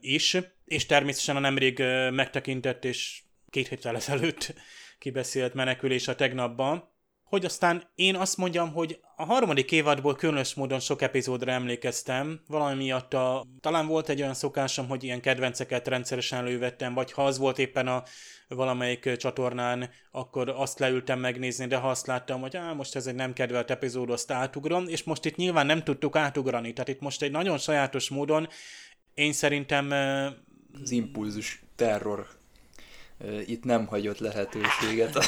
is, 0.00 0.36
és 0.64 0.86
természetesen 0.86 1.36
a 1.36 1.40
nemrég 1.40 1.78
megtekintett 2.10 2.84
és 2.84 3.22
két 3.50 3.68
héttel 3.68 3.96
ezelőtt 3.96 4.54
kibeszélt 4.98 5.54
menekülés 5.54 6.08
a 6.08 6.14
tegnapban, 6.14 6.88
hogy 7.30 7.44
aztán 7.44 7.90
én 7.94 8.16
azt 8.16 8.36
mondjam, 8.36 8.72
hogy 8.72 9.00
a 9.16 9.24
harmadik 9.24 9.72
évadból 9.72 10.14
különös 10.14 10.54
módon 10.54 10.80
sok 10.80 11.02
epizódra 11.02 11.50
emlékeztem, 11.52 12.40
valami 12.46 12.76
miatt 12.76 13.14
a, 13.14 13.46
talán 13.60 13.86
volt 13.86 14.08
egy 14.08 14.20
olyan 14.20 14.34
szokásom, 14.34 14.88
hogy 14.88 15.04
ilyen 15.04 15.20
kedvenceket 15.20 15.88
rendszeresen 15.88 16.38
elővettem, 16.38 16.94
vagy 16.94 17.12
ha 17.12 17.24
az 17.24 17.38
volt 17.38 17.58
éppen 17.58 17.86
a 17.88 18.02
valamelyik 18.48 19.16
csatornán, 19.16 19.90
akkor 20.10 20.48
azt 20.48 20.78
leültem 20.78 21.18
megnézni, 21.18 21.66
de 21.66 21.76
ha 21.76 21.90
azt 21.90 22.06
láttam, 22.06 22.40
hogy 22.40 22.56
á, 22.56 22.72
most 22.72 22.96
ez 22.96 23.06
egy 23.06 23.14
nem 23.14 23.32
kedvelt 23.32 23.70
epizód, 23.70 24.10
azt 24.10 24.30
átugrom, 24.30 24.88
és 24.88 25.02
most 25.02 25.24
itt 25.24 25.36
nyilván 25.36 25.66
nem 25.66 25.82
tudtuk 25.82 26.16
átugrani, 26.16 26.72
tehát 26.72 26.88
itt 26.88 27.00
most 27.00 27.22
egy 27.22 27.30
nagyon 27.30 27.58
sajátos 27.58 28.08
módon 28.08 28.48
én 29.14 29.32
szerintem... 29.32 29.90
Az 30.82 30.90
impulzus 30.90 31.62
terror 31.76 32.39
itt 33.46 33.64
nem 33.64 33.86
hagyott 33.86 34.18
lehetőséget 34.18 35.16
a 35.16 35.22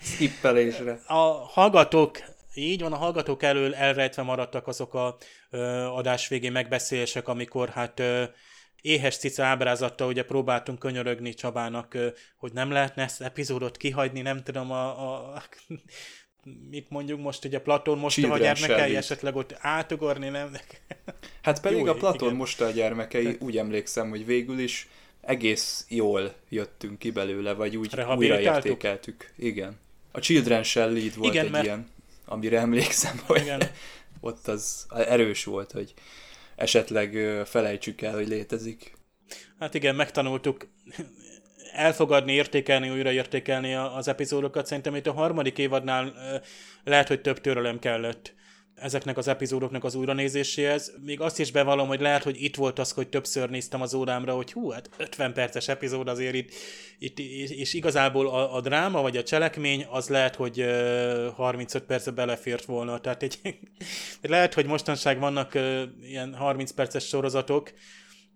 skippelésre. 0.00 1.00
A 1.06 1.20
hallgatók 1.30 2.18
így 2.54 2.80
van, 2.80 2.92
a 2.92 2.96
hallgatók 2.96 3.42
elől 3.42 3.74
elrejtve 3.74 4.22
maradtak 4.22 4.66
azok 4.66 4.94
a 4.94 5.16
ö, 5.50 5.58
adás 5.82 6.28
végén 6.28 6.52
megbeszélések, 6.52 7.28
amikor 7.28 7.68
hát 7.68 8.00
ö, 8.00 8.24
éhes 8.80 9.16
cica 9.16 9.44
ábrázattal 9.44 10.08
ugye 10.08 10.24
próbáltunk 10.24 10.78
könyörögni 10.78 11.34
Csabának, 11.34 11.94
ö, 11.94 12.08
hogy 12.36 12.52
nem 12.52 12.70
lehetne 12.70 13.02
ezt 13.02 13.22
epizódot 13.22 13.76
kihagyni, 13.76 14.20
nem 14.20 14.42
tudom, 14.42 14.70
a, 14.70 15.34
a 15.34 15.42
mit 16.70 16.90
mondjuk 16.90 17.20
most, 17.20 17.44
ugye 17.44 17.60
Platón 17.60 17.98
most 17.98 18.24
a 18.24 18.38
gyermekei 18.38 18.96
esetleg 18.96 19.36
ott 19.36 19.56
átugorni, 19.58 20.28
nem? 20.28 20.56
Hát 21.42 21.60
pedig 21.60 21.78
Jó, 21.78 21.86
a 21.86 21.94
Platón 21.94 22.28
igen. 22.28 22.34
most 22.38 22.60
a 22.60 22.70
gyermekei, 22.70 23.36
úgy 23.40 23.56
emlékszem, 23.56 24.08
hogy 24.08 24.26
végül 24.26 24.58
is 24.58 24.88
egész 25.22 25.86
jól 25.88 26.34
jöttünk 26.48 26.98
ki 26.98 27.10
belőle, 27.10 27.52
vagy 27.52 27.76
úgy 27.76 28.04
újraértékeltük. 28.16 29.32
Igen. 29.36 29.78
A 30.10 30.20
Children 30.20 30.62
Shell 30.62 30.92
Lead 30.92 31.16
volt 31.16 31.32
Igen, 31.32 31.44
egy 31.44 31.50
mert... 31.50 31.64
ilyen, 31.64 31.90
amire 32.24 32.58
emlékszem, 32.58 33.20
hogy 33.26 33.40
Igen. 33.40 33.62
ott 34.20 34.48
az 34.48 34.86
erős 34.90 35.44
volt, 35.44 35.72
hogy 35.72 35.94
esetleg 36.56 37.16
felejtsük 37.46 38.02
el, 38.02 38.14
hogy 38.14 38.28
létezik. 38.28 38.92
Hát 39.58 39.74
igen, 39.74 39.94
megtanultuk 39.94 40.66
elfogadni, 41.72 42.32
értékelni, 42.32 42.90
újraértékelni 42.90 43.74
az 43.74 44.08
epizódokat. 44.08 44.66
Szerintem 44.66 44.94
itt 44.94 45.06
a 45.06 45.12
harmadik 45.12 45.58
évadnál 45.58 46.12
lehet, 46.84 47.08
hogy 47.08 47.20
több 47.20 47.40
törölem 47.40 47.78
kellett 47.78 48.34
ezeknek 48.82 49.16
az 49.16 49.28
epizódoknak 49.28 49.84
az 49.84 49.94
újranézéséhez. 49.94 50.92
Még 51.04 51.20
azt 51.20 51.38
is 51.40 51.50
bevallom, 51.50 51.88
hogy 51.88 52.00
lehet, 52.00 52.22
hogy 52.22 52.42
itt 52.42 52.56
volt 52.56 52.78
az, 52.78 52.92
hogy 52.92 53.08
többször 53.08 53.50
néztem 53.50 53.82
az 53.82 53.94
órámra, 53.94 54.34
hogy 54.34 54.52
hú, 54.52 54.70
hát 54.70 54.90
50 54.96 55.32
perces 55.32 55.68
epizód 55.68 56.08
azért 56.08 56.34
itt, 56.34 56.52
itt 56.98 57.18
és 57.50 57.74
igazából 57.74 58.28
a, 58.28 58.54
a 58.54 58.60
dráma 58.60 59.02
vagy 59.02 59.16
a 59.16 59.22
cselekmény 59.22 59.86
az 59.90 60.08
lehet, 60.08 60.36
hogy 60.36 60.64
35 61.34 61.82
percbe 61.82 62.10
belefért 62.10 62.64
volna. 62.64 63.00
Tehát 63.00 63.22
egy, 63.22 63.38
lehet, 64.22 64.54
hogy 64.54 64.66
mostanság 64.66 65.18
vannak 65.18 65.54
ilyen 66.02 66.34
30 66.34 66.70
perces 66.70 67.06
sorozatok, 67.06 67.72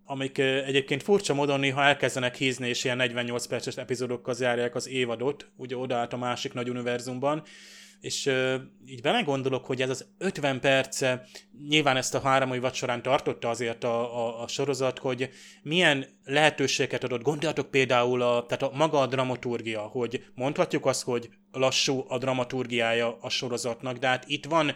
amik 0.05 0.39
egyébként 0.39 1.03
furcsa 1.03 1.35
módon 1.35 1.61
néha 1.61 1.83
elkezdenek 1.83 2.37
hízni, 2.37 2.69
és 2.69 2.85
ilyen 2.85 2.97
48 2.97 3.47
perces 3.47 3.77
epizódokkal 3.77 4.35
zárják 4.35 4.75
az 4.75 4.89
évadot, 4.89 5.51
ugye 5.57 5.77
odaállt 5.77 6.13
a 6.13 6.17
másik 6.17 6.53
nagy 6.53 6.69
univerzumban, 6.69 7.43
és 8.01 8.27
uh, 8.27 8.55
így 8.87 9.01
belegondolok, 9.01 9.67
hogy 9.67 9.83
ez 9.83 9.91
az 9.91 10.07
50 10.19 10.61
perce, 10.61 11.27
nyilván 11.69 11.97
ezt 11.97 12.15
a 12.15 12.21
három 12.21 12.53
évad 12.53 12.75
során 12.75 13.03
tartotta 13.03 13.49
azért 13.49 13.85
a, 13.85 14.27
a, 14.27 14.43
a 14.43 14.49
sorozat, 14.49 14.99
hogy 14.99 15.31
milyen 15.63 16.07
lehetőségeket 16.25 17.05
adott. 17.05 17.23
Gondoljatok 17.23 17.71
például 17.71 18.23
a, 18.23 18.47
tehát 18.47 18.63
a 18.63 18.77
maga 18.77 19.01
a 19.01 19.07
dramaturgia, 19.07 19.81
hogy 19.81 20.25
mondhatjuk 20.35 20.87
azt, 20.87 21.03
hogy 21.03 21.29
lassú 21.53 22.05
a 22.09 22.19
dramaturgiája 22.19 23.19
a 23.21 23.29
sorozatnak, 23.29 23.97
de 23.97 24.07
hát 24.07 24.25
itt 24.27 24.45
van 24.45 24.75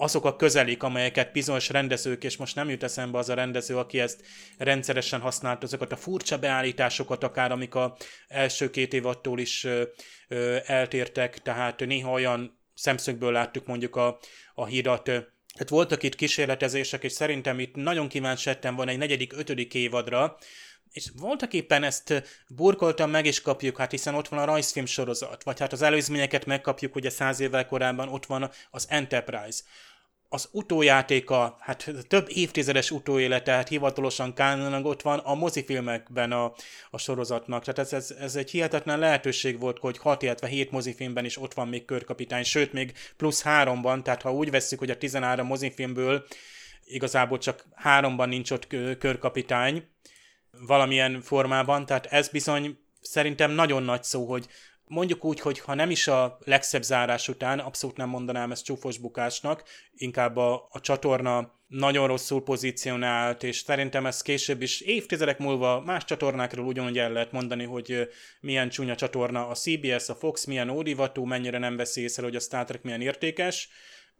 azok 0.00 0.24
a 0.24 0.36
közelik, 0.36 0.82
amelyeket 0.82 1.32
bizonyos 1.32 1.68
rendezők, 1.68 2.24
és 2.24 2.36
most 2.36 2.54
nem 2.54 2.68
jut 2.70 2.82
eszembe 2.82 3.18
az 3.18 3.28
a 3.28 3.34
rendező, 3.34 3.76
aki 3.76 4.00
ezt 4.00 4.22
rendszeresen 4.58 5.20
használt, 5.20 5.62
azokat 5.62 5.92
a 5.92 5.96
furcsa 5.96 6.38
beállításokat, 6.38 7.24
akár 7.24 7.52
amik 7.52 7.74
a 7.74 7.96
első 8.28 8.70
két 8.70 8.92
évattól 8.92 9.38
is 9.38 9.64
ö, 9.64 9.82
ö, 10.28 10.56
eltértek, 10.66 11.38
tehát 11.38 11.86
néha 11.86 12.10
olyan 12.10 12.57
szemszögből 12.78 13.32
láttuk 13.32 13.66
mondjuk 13.66 13.96
a, 13.96 14.18
a 14.54 14.66
hírat. 14.66 15.02
Tehát 15.04 15.68
voltak 15.68 16.02
itt 16.02 16.14
kísérletezések, 16.14 17.04
és 17.04 17.12
szerintem 17.12 17.58
itt 17.60 17.74
nagyon 17.74 18.08
kíváncsi 18.08 18.48
lettem 18.48 18.80
egy 18.80 18.98
negyedik, 18.98 19.32
ötödik 19.32 19.74
évadra, 19.74 20.38
és 20.90 21.10
voltak 21.16 21.52
éppen 21.52 21.82
ezt 21.82 22.22
burkoltam, 22.48 23.10
meg 23.10 23.26
is 23.26 23.40
kapjuk, 23.40 23.78
hát 23.78 23.90
hiszen 23.90 24.14
ott 24.14 24.28
van 24.28 24.38
a 24.38 24.44
rajzfilm 24.44 24.86
sorozat, 24.86 25.42
vagy 25.42 25.58
hát 25.58 25.72
az 25.72 25.82
előzményeket 25.82 26.46
megkapjuk, 26.46 26.94
ugye 26.94 27.10
száz 27.10 27.40
évvel 27.40 27.66
korábban 27.66 28.08
ott 28.08 28.26
van 28.26 28.50
az 28.70 28.86
Enterprise 28.88 29.62
az 30.28 30.48
utójátéka, 30.52 31.56
hát 31.60 31.90
több 32.08 32.26
évtizedes 32.28 32.90
utóélete, 32.90 33.52
hát 33.52 33.68
hivatalosan 33.68 34.34
kánonog 34.34 34.84
ott 34.84 35.02
van 35.02 35.18
a 35.18 35.34
mozifilmekben 35.34 36.32
a, 36.32 36.52
a 36.90 36.98
sorozatnak. 36.98 37.64
Tehát 37.64 37.78
ez, 37.78 37.92
ez, 37.92 38.16
ez 38.20 38.36
egy 38.36 38.50
hihetetlen 38.50 38.98
lehetőség 38.98 39.60
volt, 39.60 39.78
hogy 39.78 39.98
6, 39.98 40.22
illetve 40.22 40.46
7 40.46 40.70
mozifilmben 40.70 41.24
is 41.24 41.36
ott 41.36 41.54
van 41.54 41.68
még 41.68 41.84
körkapitány, 41.84 42.42
sőt 42.42 42.72
még 42.72 42.92
plusz 43.16 43.42
háromban, 43.42 44.02
tehát 44.02 44.22
ha 44.22 44.32
úgy 44.32 44.50
vesszük, 44.50 44.78
hogy 44.78 44.90
a 44.90 44.98
13 44.98 45.46
mozifilmből 45.46 46.26
igazából 46.84 47.38
csak 47.38 47.64
háromban 47.74 48.28
nincs 48.28 48.50
ott 48.50 48.66
körkapitány 48.98 49.88
valamilyen 50.50 51.20
formában, 51.20 51.86
tehát 51.86 52.06
ez 52.06 52.28
bizony 52.28 52.78
szerintem 53.00 53.50
nagyon 53.50 53.82
nagy 53.82 54.02
szó, 54.02 54.24
hogy 54.24 54.46
mondjuk 54.88 55.24
úgy, 55.24 55.40
hogy 55.40 55.60
ha 55.60 55.74
nem 55.74 55.90
is 55.90 56.06
a 56.08 56.38
legszebb 56.44 56.82
zárás 56.82 57.28
után, 57.28 57.58
abszolút 57.58 57.96
nem 57.96 58.08
mondanám 58.08 58.50
ezt 58.50 58.64
csúfos 58.64 58.98
bukásnak, 58.98 59.62
inkább 59.96 60.36
a, 60.36 60.68
a 60.70 60.80
csatorna 60.80 61.56
nagyon 61.66 62.06
rosszul 62.06 62.42
pozícionált, 62.42 63.42
és 63.42 63.56
szerintem 63.56 64.06
ez 64.06 64.22
később 64.22 64.62
is 64.62 64.80
évtizedek 64.80 65.38
múlva 65.38 65.80
más 65.80 66.04
csatornákról 66.04 66.66
ugyanúgy 66.66 66.98
el 66.98 67.12
lehet 67.12 67.32
mondani, 67.32 67.64
hogy 67.64 68.08
milyen 68.40 68.68
csúnya 68.68 68.94
csatorna 68.94 69.48
a 69.48 69.54
CBS, 69.54 70.08
a 70.08 70.14
Fox, 70.14 70.44
milyen 70.44 70.70
ódivatú, 70.70 71.24
mennyire 71.24 71.58
nem 71.58 71.76
veszi 71.76 72.00
észre, 72.00 72.22
hogy 72.22 72.36
a 72.36 72.40
Star 72.40 72.64
Trek 72.64 72.82
milyen 72.82 73.00
értékes, 73.00 73.68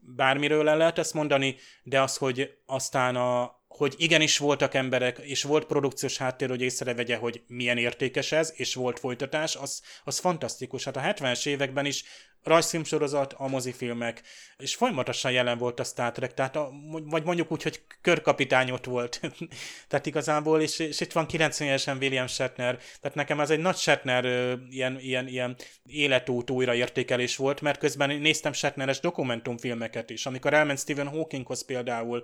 bármiről 0.01 0.69
el 0.69 0.77
lehet 0.77 0.99
ezt 0.99 1.15
mondani, 1.15 1.57
de 1.83 2.01
az, 2.01 2.17
hogy 2.17 2.59
aztán 2.67 3.17
a, 3.17 3.58
hogy 3.79 3.95
igenis 3.97 4.39
voltak 4.39 4.75
emberek, 4.75 5.19
és 5.19 5.43
volt 5.43 5.67
produkciós 5.67 6.17
háttér, 6.17 6.49
hogy 6.49 6.63
észrevegye, 6.63 7.17
hogy 7.17 7.43
milyen 7.47 7.79
értékes 7.79 8.33
ez, 8.33 8.53
és 8.57 8.75
volt 8.75 8.99
folytatás, 8.99 9.57
az, 9.57 9.83
az 10.05 10.19
fantasztikus. 10.19 10.85
Hát 10.85 10.97
a 10.97 11.01
70-es 11.01 11.47
években 11.47 11.87
is 11.87 12.05
rajzfilmsorozat, 12.43 13.35
a 13.37 13.49
mozifilmek, 13.49 14.23
és 14.57 14.75
folyamatosan 14.75 15.33
jelen 15.33 15.59
volt 15.59 15.81
a 15.81 15.85
Star 15.85 16.13
Trek, 16.13 16.35
tehát 16.35 16.57
a, 16.57 16.71
vagy 17.05 17.25
mondjuk 17.25 17.53
úgy, 17.53 17.63
hogy 17.63 17.83
körkapitány 18.01 18.71
ott 18.71 18.85
volt. 18.85 19.21
tehát 19.89 20.07
igazából, 20.07 20.61
és, 20.61 20.79
és 20.79 21.01
itt 21.01 21.13
van 21.13 21.27
90 21.27 21.69
évesen 21.69 21.97
William 21.97 22.27
Shatner, 22.27 22.79
tehát 23.01 23.17
nekem 23.17 23.41
ez 23.41 23.51
egy 23.51 23.59
nagy 23.59 23.77
Shatner 23.77 24.25
ilyen, 24.71 24.99
ilyen, 25.01 25.29
ilyen 25.29 25.57
életút 25.87 26.51
újraértékelés 26.51 27.37
volt, 27.37 27.61
mert 27.61 27.79
közben 27.79 28.21
néztem 28.21 28.53
Shatneres 28.53 29.01
dokumentumfilmeket 29.01 30.11
is, 30.11 30.27
amikor 30.27 30.55
elment 30.55 30.79
Stephen 30.79 31.09
Hawkinghoz 31.09 31.65
például, 31.65 32.23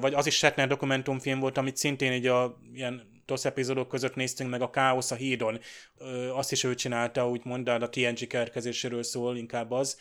vagy 0.00 0.14
az 0.14 0.26
is 0.26 0.34
Shatner 0.34 0.68
dokumentumfilm 0.68 1.40
volt, 1.40 1.58
amit 1.58 1.76
szintén 1.76 2.12
így 2.12 2.26
a 2.26 2.58
ilyen 2.74 3.22
TOSZ 3.24 3.44
epizódok 3.44 3.88
között 3.88 4.14
néztünk 4.14 4.50
meg 4.50 4.62
a 4.62 4.70
Káosz 4.70 5.10
a 5.10 5.14
hídon. 5.14 5.60
Azt 6.32 6.52
is 6.52 6.64
ő 6.64 6.74
csinálta, 6.74 7.28
úgymond, 7.28 7.68
a 7.68 7.88
TNG 7.88 8.26
kerkezéséről 8.26 9.02
szól 9.02 9.36
inkább 9.36 9.70
az. 9.70 9.98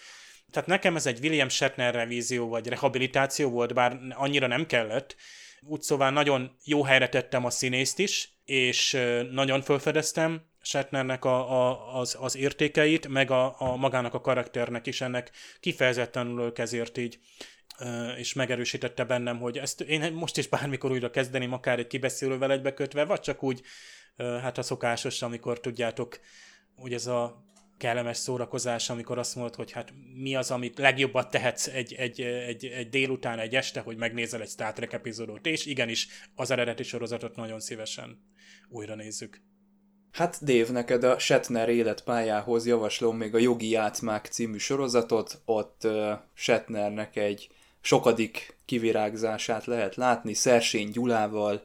Tehát 0.51 0.68
nekem 0.68 0.95
ez 0.95 1.05
egy 1.05 1.20
William 1.22 1.49
Shatner 1.49 1.93
revízió 1.93 2.47
vagy 2.47 2.68
rehabilitáció 2.68 3.49
volt, 3.49 3.74
bár 3.74 3.99
annyira 4.09 4.47
nem 4.47 4.66
kellett. 4.66 5.16
Úgy 5.61 5.82
szóval 5.82 6.11
nagyon 6.11 6.57
jó 6.64 6.84
helyre 6.84 7.09
tettem 7.09 7.45
a 7.45 7.49
színészt 7.49 7.99
is, 7.99 8.34
és 8.45 8.97
nagyon 9.32 9.61
felfedeztem 9.61 10.41
Shatnernek 10.61 11.26
a, 11.26 11.51
a, 11.51 11.97
az, 11.99 12.18
az 12.20 12.36
értékeit, 12.36 13.07
meg 13.07 13.32
a, 13.32 13.55
a 13.57 13.76
magának 13.76 14.14
a 14.14 14.22
karakternek 14.22 14.88
is 14.88 15.01
ennek 15.01 15.32
kifejezetten 15.59 16.28
örülök 16.28 16.57
ezért 16.57 16.97
így 16.97 17.20
és 18.17 18.34
megerősítette 18.34 19.03
bennem, 19.03 19.39
hogy 19.39 19.57
ezt 19.57 19.82
én 19.82 20.13
most 20.13 20.38
is 20.38 20.47
bármikor 20.47 20.91
újra 20.91 21.09
kezdeném, 21.09 21.53
akár 21.53 21.80
egy 21.80 21.88
kibeszélővel 21.88 22.51
egybekötve, 22.51 23.05
vagy 23.05 23.19
csak 23.19 23.43
úgy, 23.43 23.61
hát 24.17 24.57
a 24.57 24.61
szokásos, 24.61 25.21
amikor 25.21 25.59
tudjátok, 25.59 26.19
hogy 26.76 26.93
ez 26.93 27.07
a 27.07 27.43
kellemes 27.78 28.17
szórakozás, 28.17 28.89
amikor 28.89 29.17
azt 29.17 29.36
mondod, 29.36 29.55
hogy 29.55 29.71
hát 29.71 29.93
mi 30.15 30.36
az, 30.36 30.51
amit 30.51 30.78
legjobbat 30.78 31.32
tehetsz 31.32 31.67
egy, 31.67 31.93
egy, 31.93 32.21
egy, 32.21 32.65
egy 32.65 32.89
délután, 32.89 33.39
egy 33.39 33.55
este, 33.55 33.80
hogy 33.80 33.97
megnézel 33.97 34.41
egy 34.41 34.49
Star 34.49 34.74
Trek 34.74 34.93
epizódot, 34.93 35.45
és 35.45 35.65
igenis 35.65 36.07
az 36.36 36.51
eredeti 36.51 36.84
sorozatot 36.84 37.36
nagyon 37.36 37.59
szívesen 37.59 38.21
újra 38.69 38.95
nézzük. 38.95 39.41
Hát 40.11 40.43
Dave, 40.43 40.71
neked 40.71 41.03
a 41.03 41.19
Shatner 41.19 41.69
életpályához 41.69 42.65
javaslom 42.65 43.17
még 43.17 43.36
a 43.36 43.38
Jogi 43.38 43.69
Játszmák 43.69 44.26
című 44.26 44.57
sorozatot, 44.57 45.41
ott 45.45 45.82
uh, 45.84 46.11
Shatnernek 46.34 47.15
egy 47.15 47.49
sokadik 47.84 48.55
kivirágzását 48.65 49.65
lehet 49.65 49.95
látni, 49.95 50.34
Szersény 50.34 50.89
Gyulával, 50.89 51.63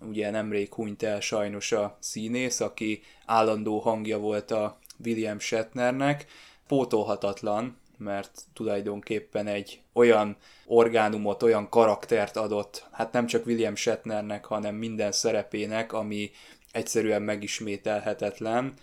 ugye 0.00 0.30
nemrég 0.30 0.74
hunyt 0.74 1.02
el 1.02 1.20
sajnos 1.20 1.72
a 1.72 1.96
színész, 2.00 2.60
aki 2.60 3.02
állandó 3.26 3.78
hangja 3.78 4.18
volt 4.18 4.50
a 4.50 4.78
William 5.04 5.38
Shatnernek, 5.38 6.26
pótolhatatlan, 6.66 7.76
mert 7.98 8.42
tulajdonképpen 8.52 9.46
egy 9.46 9.80
olyan 9.92 10.36
orgánumot, 10.66 11.42
olyan 11.42 11.68
karaktert 11.68 12.36
adott, 12.36 12.86
hát 12.92 13.12
nem 13.12 13.26
csak 13.26 13.46
William 13.46 13.74
Shatnernek, 13.74 14.44
hanem 14.44 14.74
minden 14.74 15.12
szerepének, 15.12 15.92
ami 15.92 16.30
egyszerűen 16.72 17.22
megismételhetetlen. 17.22 18.74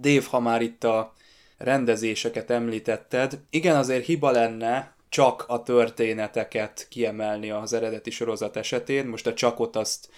Dave, 0.00 0.24
ha 0.30 0.40
már 0.40 0.62
itt 0.62 0.84
a 0.84 1.12
rendezéseket 1.56 2.50
említetted, 2.50 3.40
igen, 3.50 3.76
azért 3.76 4.04
hiba 4.04 4.30
lenne 4.30 4.98
csak 5.10 5.44
a 5.48 5.62
történeteket 5.62 6.86
kiemelni 6.88 7.50
az 7.50 7.72
eredeti 7.72 8.10
sorozat 8.10 8.56
esetén. 8.56 9.06
Most 9.06 9.26
a 9.26 9.34
csakot 9.34 9.76
azt 9.76 10.08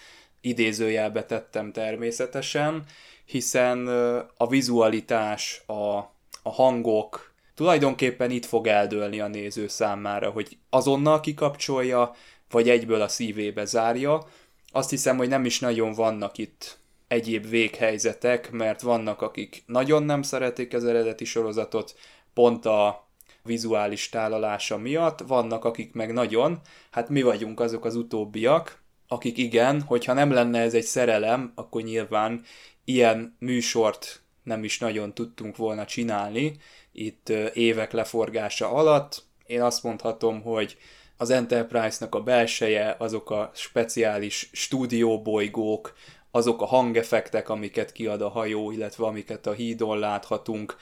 idézőjelbe 0.40 1.24
tettem 1.24 1.72
természetesen, 1.72 2.84
hiszen 3.24 3.86
a 4.36 4.46
vizualitás, 4.46 5.62
a, 5.66 5.96
a 6.42 6.50
hangok 6.50 7.32
tulajdonképpen 7.54 8.30
itt 8.30 8.44
fog 8.44 8.66
eldőlni 8.66 9.20
a 9.20 9.26
néző 9.26 9.68
számára, 9.68 10.30
hogy 10.30 10.58
azonnal 10.70 11.20
kikapcsolja, 11.20 12.14
vagy 12.50 12.68
egyből 12.68 13.00
a 13.00 13.08
szívébe 13.08 13.64
zárja. 13.64 14.26
Azt 14.72 14.90
hiszem, 14.90 15.16
hogy 15.16 15.28
nem 15.28 15.44
is 15.44 15.60
nagyon 15.60 15.92
vannak 15.92 16.38
itt 16.38 16.78
egyéb 17.08 17.48
véghelyzetek, 17.48 18.50
mert 18.50 18.80
vannak, 18.80 19.22
akik 19.22 19.62
nagyon 19.66 20.02
nem 20.02 20.22
szeretik 20.22 20.74
az 20.74 20.84
eredeti 20.84 21.24
sorozatot, 21.24 21.94
pont 22.34 22.66
a 22.66 23.08
vizuális 23.44 24.08
tálalása 24.08 24.78
miatt, 24.78 25.20
vannak, 25.20 25.64
akik 25.64 25.92
meg 25.92 26.12
nagyon, 26.12 26.60
hát 26.90 27.08
mi 27.08 27.22
vagyunk 27.22 27.60
azok 27.60 27.84
az 27.84 27.94
utóbbiak, 27.94 28.82
akik 29.08 29.38
igen, 29.38 29.82
hogyha 29.82 30.12
nem 30.12 30.32
lenne 30.32 30.60
ez 30.60 30.74
egy 30.74 30.84
szerelem, 30.84 31.52
akkor 31.54 31.82
nyilván 31.82 32.42
ilyen 32.84 33.36
műsort 33.38 34.22
nem 34.42 34.64
is 34.64 34.78
nagyon 34.78 35.14
tudtunk 35.14 35.56
volna 35.56 35.84
csinálni 35.84 36.56
itt 36.92 37.28
évek 37.54 37.92
leforgása 37.92 38.70
alatt. 38.70 39.24
Én 39.46 39.62
azt 39.62 39.82
mondhatom, 39.82 40.42
hogy 40.42 40.76
az 41.16 41.30
Enterprise-nak 41.30 42.14
a 42.14 42.22
belseje, 42.22 42.96
azok 42.98 43.30
a 43.30 43.50
speciális 43.54 44.50
stúdióbolygók, 44.52 45.92
azok 46.30 46.62
a 46.62 46.66
hangefektek, 46.66 47.48
amiket 47.48 47.92
kiad 47.92 48.22
a 48.22 48.28
hajó, 48.28 48.70
illetve 48.70 49.04
amiket 49.04 49.46
a 49.46 49.52
hídon 49.52 49.98
láthatunk. 49.98 50.76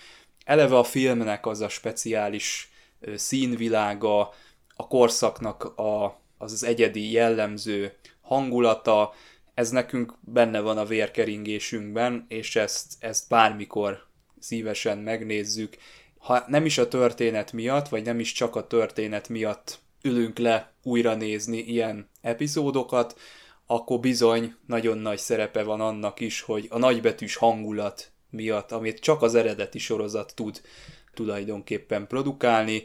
Eleve 0.50 0.78
a 0.78 0.84
filmnek 0.84 1.46
az 1.46 1.60
a 1.60 1.68
speciális 1.68 2.70
színvilága, 3.14 4.32
a 4.76 4.86
korszaknak 4.88 5.64
a, 5.64 6.04
az, 6.38 6.52
az 6.52 6.64
egyedi 6.64 7.10
jellemző 7.10 7.96
hangulata, 8.20 9.14
ez 9.54 9.70
nekünk 9.70 10.14
benne 10.20 10.60
van 10.60 10.78
a 10.78 10.84
vérkeringésünkben, 10.84 12.24
és 12.28 12.56
ezt, 12.56 12.92
ezt 12.98 13.28
bármikor 13.28 14.06
szívesen 14.38 14.98
megnézzük. 14.98 15.76
Ha 16.18 16.44
nem 16.46 16.64
is 16.64 16.78
a 16.78 16.88
történet 16.88 17.52
miatt, 17.52 17.88
vagy 17.88 18.04
nem 18.04 18.20
is 18.20 18.32
csak 18.32 18.56
a 18.56 18.66
történet 18.66 19.28
miatt 19.28 19.78
ülünk 20.02 20.38
le 20.38 20.72
újra 20.82 21.14
nézni 21.14 21.58
ilyen 21.58 22.08
epizódokat, 22.20 23.18
akkor 23.66 24.00
bizony 24.00 24.54
nagyon 24.66 24.98
nagy 24.98 25.18
szerepe 25.18 25.62
van 25.62 25.80
annak 25.80 26.20
is, 26.20 26.40
hogy 26.40 26.66
a 26.70 26.78
nagybetűs 26.78 27.36
hangulat 27.36 28.12
miatt, 28.30 28.72
amit 28.72 28.98
csak 28.98 29.22
az 29.22 29.34
eredeti 29.34 29.78
sorozat 29.78 30.32
tud 30.34 30.60
tulajdonképpen 31.14 32.06
produkálni. 32.06 32.84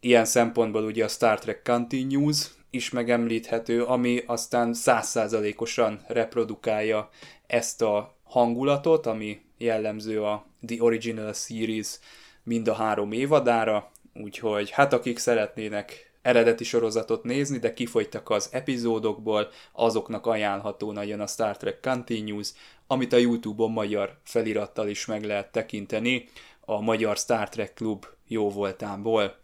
Ilyen 0.00 0.24
szempontból 0.24 0.84
ugye 0.84 1.04
a 1.04 1.08
Star 1.08 1.38
Trek 1.38 1.62
Continues 1.62 2.50
is 2.70 2.90
megemlíthető, 2.90 3.84
ami 3.84 4.22
aztán 4.26 4.74
százszázalékosan 4.74 6.04
reprodukálja 6.06 7.08
ezt 7.46 7.82
a 7.82 8.16
hangulatot, 8.22 9.06
ami 9.06 9.40
jellemző 9.58 10.22
a 10.22 10.46
The 10.66 10.82
Original 10.82 11.32
Series 11.32 11.98
mind 12.42 12.68
a 12.68 12.74
három 12.74 13.12
évadára, 13.12 13.90
úgyhogy 14.14 14.70
hát 14.70 14.92
akik 14.92 15.18
szeretnének 15.18 16.12
eredeti 16.22 16.64
sorozatot 16.64 17.24
nézni, 17.24 17.58
de 17.58 17.72
kifogytak 17.72 18.30
az 18.30 18.48
epizódokból, 18.52 19.48
azoknak 19.72 20.26
ajánlható 20.26 20.92
nagyon 20.92 21.20
a 21.20 21.26
Star 21.26 21.56
Trek 21.56 21.80
Continues, 21.80 22.52
amit 22.90 23.12
a 23.12 23.16
Youtube-on 23.16 23.70
magyar 23.70 24.16
felirattal 24.24 24.88
is 24.88 25.06
meg 25.06 25.24
lehet 25.24 25.52
tekinteni 25.52 26.28
a 26.60 26.80
Magyar 26.80 27.16
Star 27.16 27.48
Trek 27.48 27.74
Klub 27.74 28.06
jó 28.26 28.50
voltámból. 28.50 29.36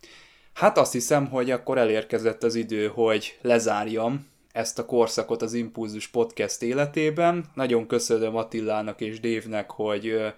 Hát 0.53 0.79
azt 0.79 0.93
hiszem, 0.93 1.27
hogy 1.29 1.51
akkor 1.51 1.79
elérkezett 1.79 2.43
az 2.43 2.55
idő, 2.55 2.87
hogy 2.87 3.39
lezárjam 3.43 4.27
ezt 4.53 4.79
a 4.79 4.87
korszakot 4.87 5.43
az 5.43 5.55
Impulzus 5.55 6.07
Podcast 6.07 6.63
életében. 6.63 7.45
Nagyon 7.55 7.87
köszönöm 7.87 8.37
Attilának 8.37 9.01
és 9.01 9.21
Dévnek, 9.21 9.71
hogy 9.71 10.33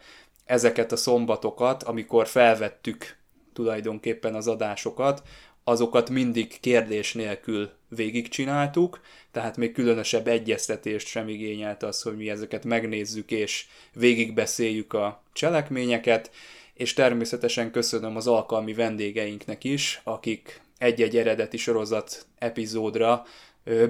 ezeket 0.44 0.92
a 0.92 0.96
szombatokat, 0.96 1.82
amikor 1.82 2.26
felvettük 2.26 3.16
tulajdonképpen 3.52 4.34
az 4.34 4.48
adásokat, 4.48 5.22
azokat 5.64 6.10
mindig 6.10 6.60
kérdés 6.60 7.12
nélkül 7.12 7.70
végigcsináltuk, 7.88 9.00
tehát 9.30 9.56
még 9.56 9.72
különösebb 9.72 10.26
egyeztetést 10.26 11.06
sem 11.06 11.28
igényelt 11.28 11.82
az, 11.82 12.02
hogy 12.02 12.16
mi 12.16 12.30
ezeket 12.30 12.64
megnézzük 12.64 13.30
és 13.30 13.66
végigbeszéljük 13.92 14.92
a 14.92 15.22
cselekményeket, 15.32 16.30
és 16.74 16.92
természetesen 16.92 17.70
köszönöm 17.70 18.16
az 18.16 18.26
alkalmi 18.26 18.74
vendégeinknek 18.74 19.64
is, 19.64 20.00
akik 20.04 20.60
egy-egy 20.78 21.16
eredeti 21.16 21.56
sorozat 21.56 22.26
epizódra 22.38 23.24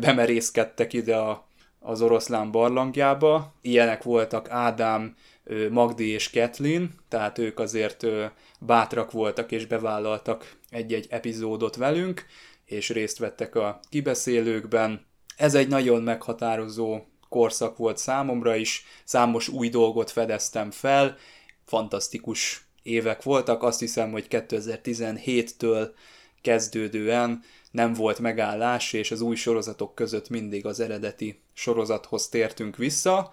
bemerészkedtek 0.01 0.93
ide 0.93 1.17
a, 1.17 1.47
az 1.81 2.03
oroszlán 2.03 2.51
barlangjába. 2.51 3.55
Ilyenek 3.61 4.03
voltak 4.03 4.51
Ádám, 4.51 5.17
Magdi 5.71 6.09
és 6.09 6.31
Kathleen, 6.31 6.95
tehát 7.09 7.39
ők 7.39 7.59
azért 7.59 8.07
bátrak 8.61 9.11
voltak 9.11 9.53
és 9.53 9.67
bevállaltak 9.67 10.57
egy-egy 10.71 11.07
epizódot 11.11 11.77
velünk, 11.77 12.27
és 12.69 12.89
részt 12.89 13.19
vettek 13.19 13.55
a 13.55 13.81
kibeszélőkben. 13.89 15.07
Ez 15.37 15.55
egy 15.55 15.69
nagyon 15.69 16.03
meghatározó 16.03 17.01
korszak 17.29 17.77
volt 17.77 17.99
számomra 17.99 18.57
is, 18.57 18.85
számos 19.05 19.49
új 19.49 19.69
dolgot 19.69 20.11
fedeztem 20.11 20.71
fel, 20.71 21.17
fantasztikus 21.65 22.67
évek 22.83 23.23
voltak, 23.23 23.63
azt 23.63 23.81
hiszem, 23.81 24.11
hogy 24.11 24.27
2017-től 24.31 25.89
kezdődően 26.43 27.43
nem 27.71 27.93
volt 27.93 28.19
megállás, 28.19 28.93
és 28.93 29.11
az 29.11 29.21
új 29.21 29.37
sorozatok 29.37 29.95
között 29.95 30.29
mindig 30.29 30.67
az 30.67 30.81
eredeti 30.81 31.43
sorozathoz 31.53 32.29
tértünk 32.29 32.77
vissza, 32.77 33.33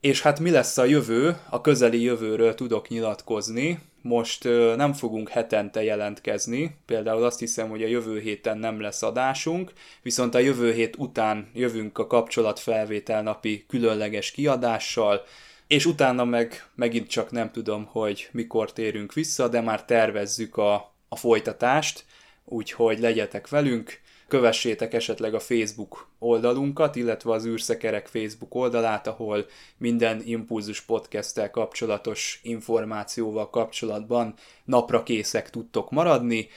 és 0.00 0.22
hát 0.22 0.40
mi 0.40 0.50
lesz 0.50 0.78
a 0.78 0.84
jövő? 0.84 1.36
A 1.50 1.60
közeli 1.60 2.02
jövőről 2.02 2.54
tudok 2.54 2.88
nyilatkozni. 2.88 3.78
Most 4.06 4.44
nem 4.76 4.92
fogunk 4.92 5.28
hetente 5.28 5.82
jelentkezni, 5.82 6.76
például 6.86 7.24
azt 7.24 7.38
hiszem, 7.38 7.68
hogy 7.68 7.82
a 7.82 7.86
jövő 7.86 8.20
héten 8.20 8.58
nem 8.58 8.80
lesz 8.80 9.02
adásunk, 9.02 9.72
viszont 10.02 10.34
a 10.34 10.38
jövő 10.38 10.72
hét 10.72 10.96
után 10.96 11.50
jövünk 11.54 11.98
a 11.98 12.06
kapcsolatfelvétel 12.06 13.22
napi 13.22 13.64
különleges 13.68 14.30
kiadással, 14.30 15.24
és 15.66 15.86
utána 15.86 16.24
meg 16.24 16.66
megint 16.74 17.08
csak 17.08 17.30
nem 17.30 17.50
tudom, 17.50 17.84
hogy 17.84 18.28
mikor 18.32 18.72
térünk 18.72 19.12
vissza, 19.12 19.48
de 19.48 19.60
már 19.60 19.84
tervezzük 19.84 20.56
a, 20.56 20.92
a 21.08 21.16
folytatást, 21.16 22.04
úgyhogy 22.44 22.98
legyetek 22.98 23.48
velünk, 23.48 24.00
kövessétek 24.28 24.94
esetleg 24.94 25.34
a 25.34 25.40
Facebook 25.40 26.08
oldalunkat, 26.18 26.96
illetve 26.96 27.32
az 27.32 27.46
űrszekerek 27.46 28.06
Facebook 28.06 28.54
oldalát, 28.54 29.06
ahol 29.06 29.46
minden 29.78 30.22
Impulzus 30.24 30.80
podcast 30.80 31.50
kapcsolatos 31.50 32.40
információval 32.42 33.50
kapcsolatban 33.50 34.34
napra 34.64 35.02
készek 35.02 35.50
tudtok 35.50 35.90
maradni, 35.90 36.48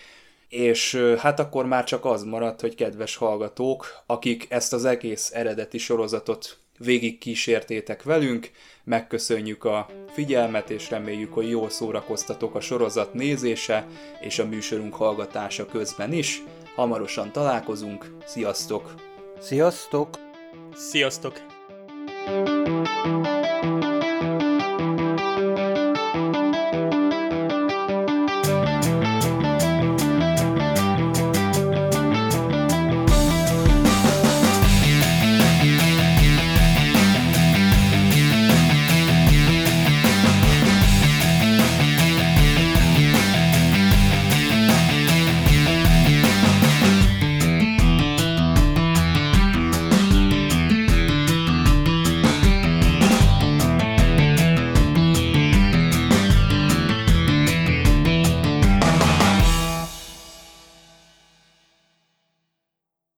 és 0.50 0.96
hát 1.18 1.40
akkor 1.40 1.66
már 1.66 1.84
csak 1.84 2.06
az 2.06 2.24
maradt, 2.24 2.62
hogy 2.62 2.76
kedves 2.76 3.16
hallgatók, 3.16 4.04
akik 4.06 4.46
ezt 4.50 4.74
az 4.74 4.86
egész 4.86 5.32
eredeti 5.34 5.78
sorozatot 5.78 6.58
végig 6.78 7.18
kísértétek 7.18 8.04
velünk, 8.04 8.52
megköszönjük 8.84 9.64
a 9.64 9.90
figyelmet, 10.12 10.70
és 10.70 10.90
reméljük, 10.90 11.34
hogy 11.34 11.50
jól 11.50 11.70
szórakoztatok 11.70 12.56
a 12.56 12.62
sorozat 12.62 13.14
nézése 13.14 13.88
és 14.22 14.40
a 14.40 14.46
műsorunk 14.46 14.94
hallgatása 14.94 15.66
közben 15.66 16.14
is. 16.14 16.44
Hamarosan 16.80 17.32
találkozunk, 17.32 18.16
sziasztok! 18.26 18.94
Sziasztok! 19.40 20.10
Sziasztok! 20.76 21.34
thank 22.26 23.28
you 23.28 23.39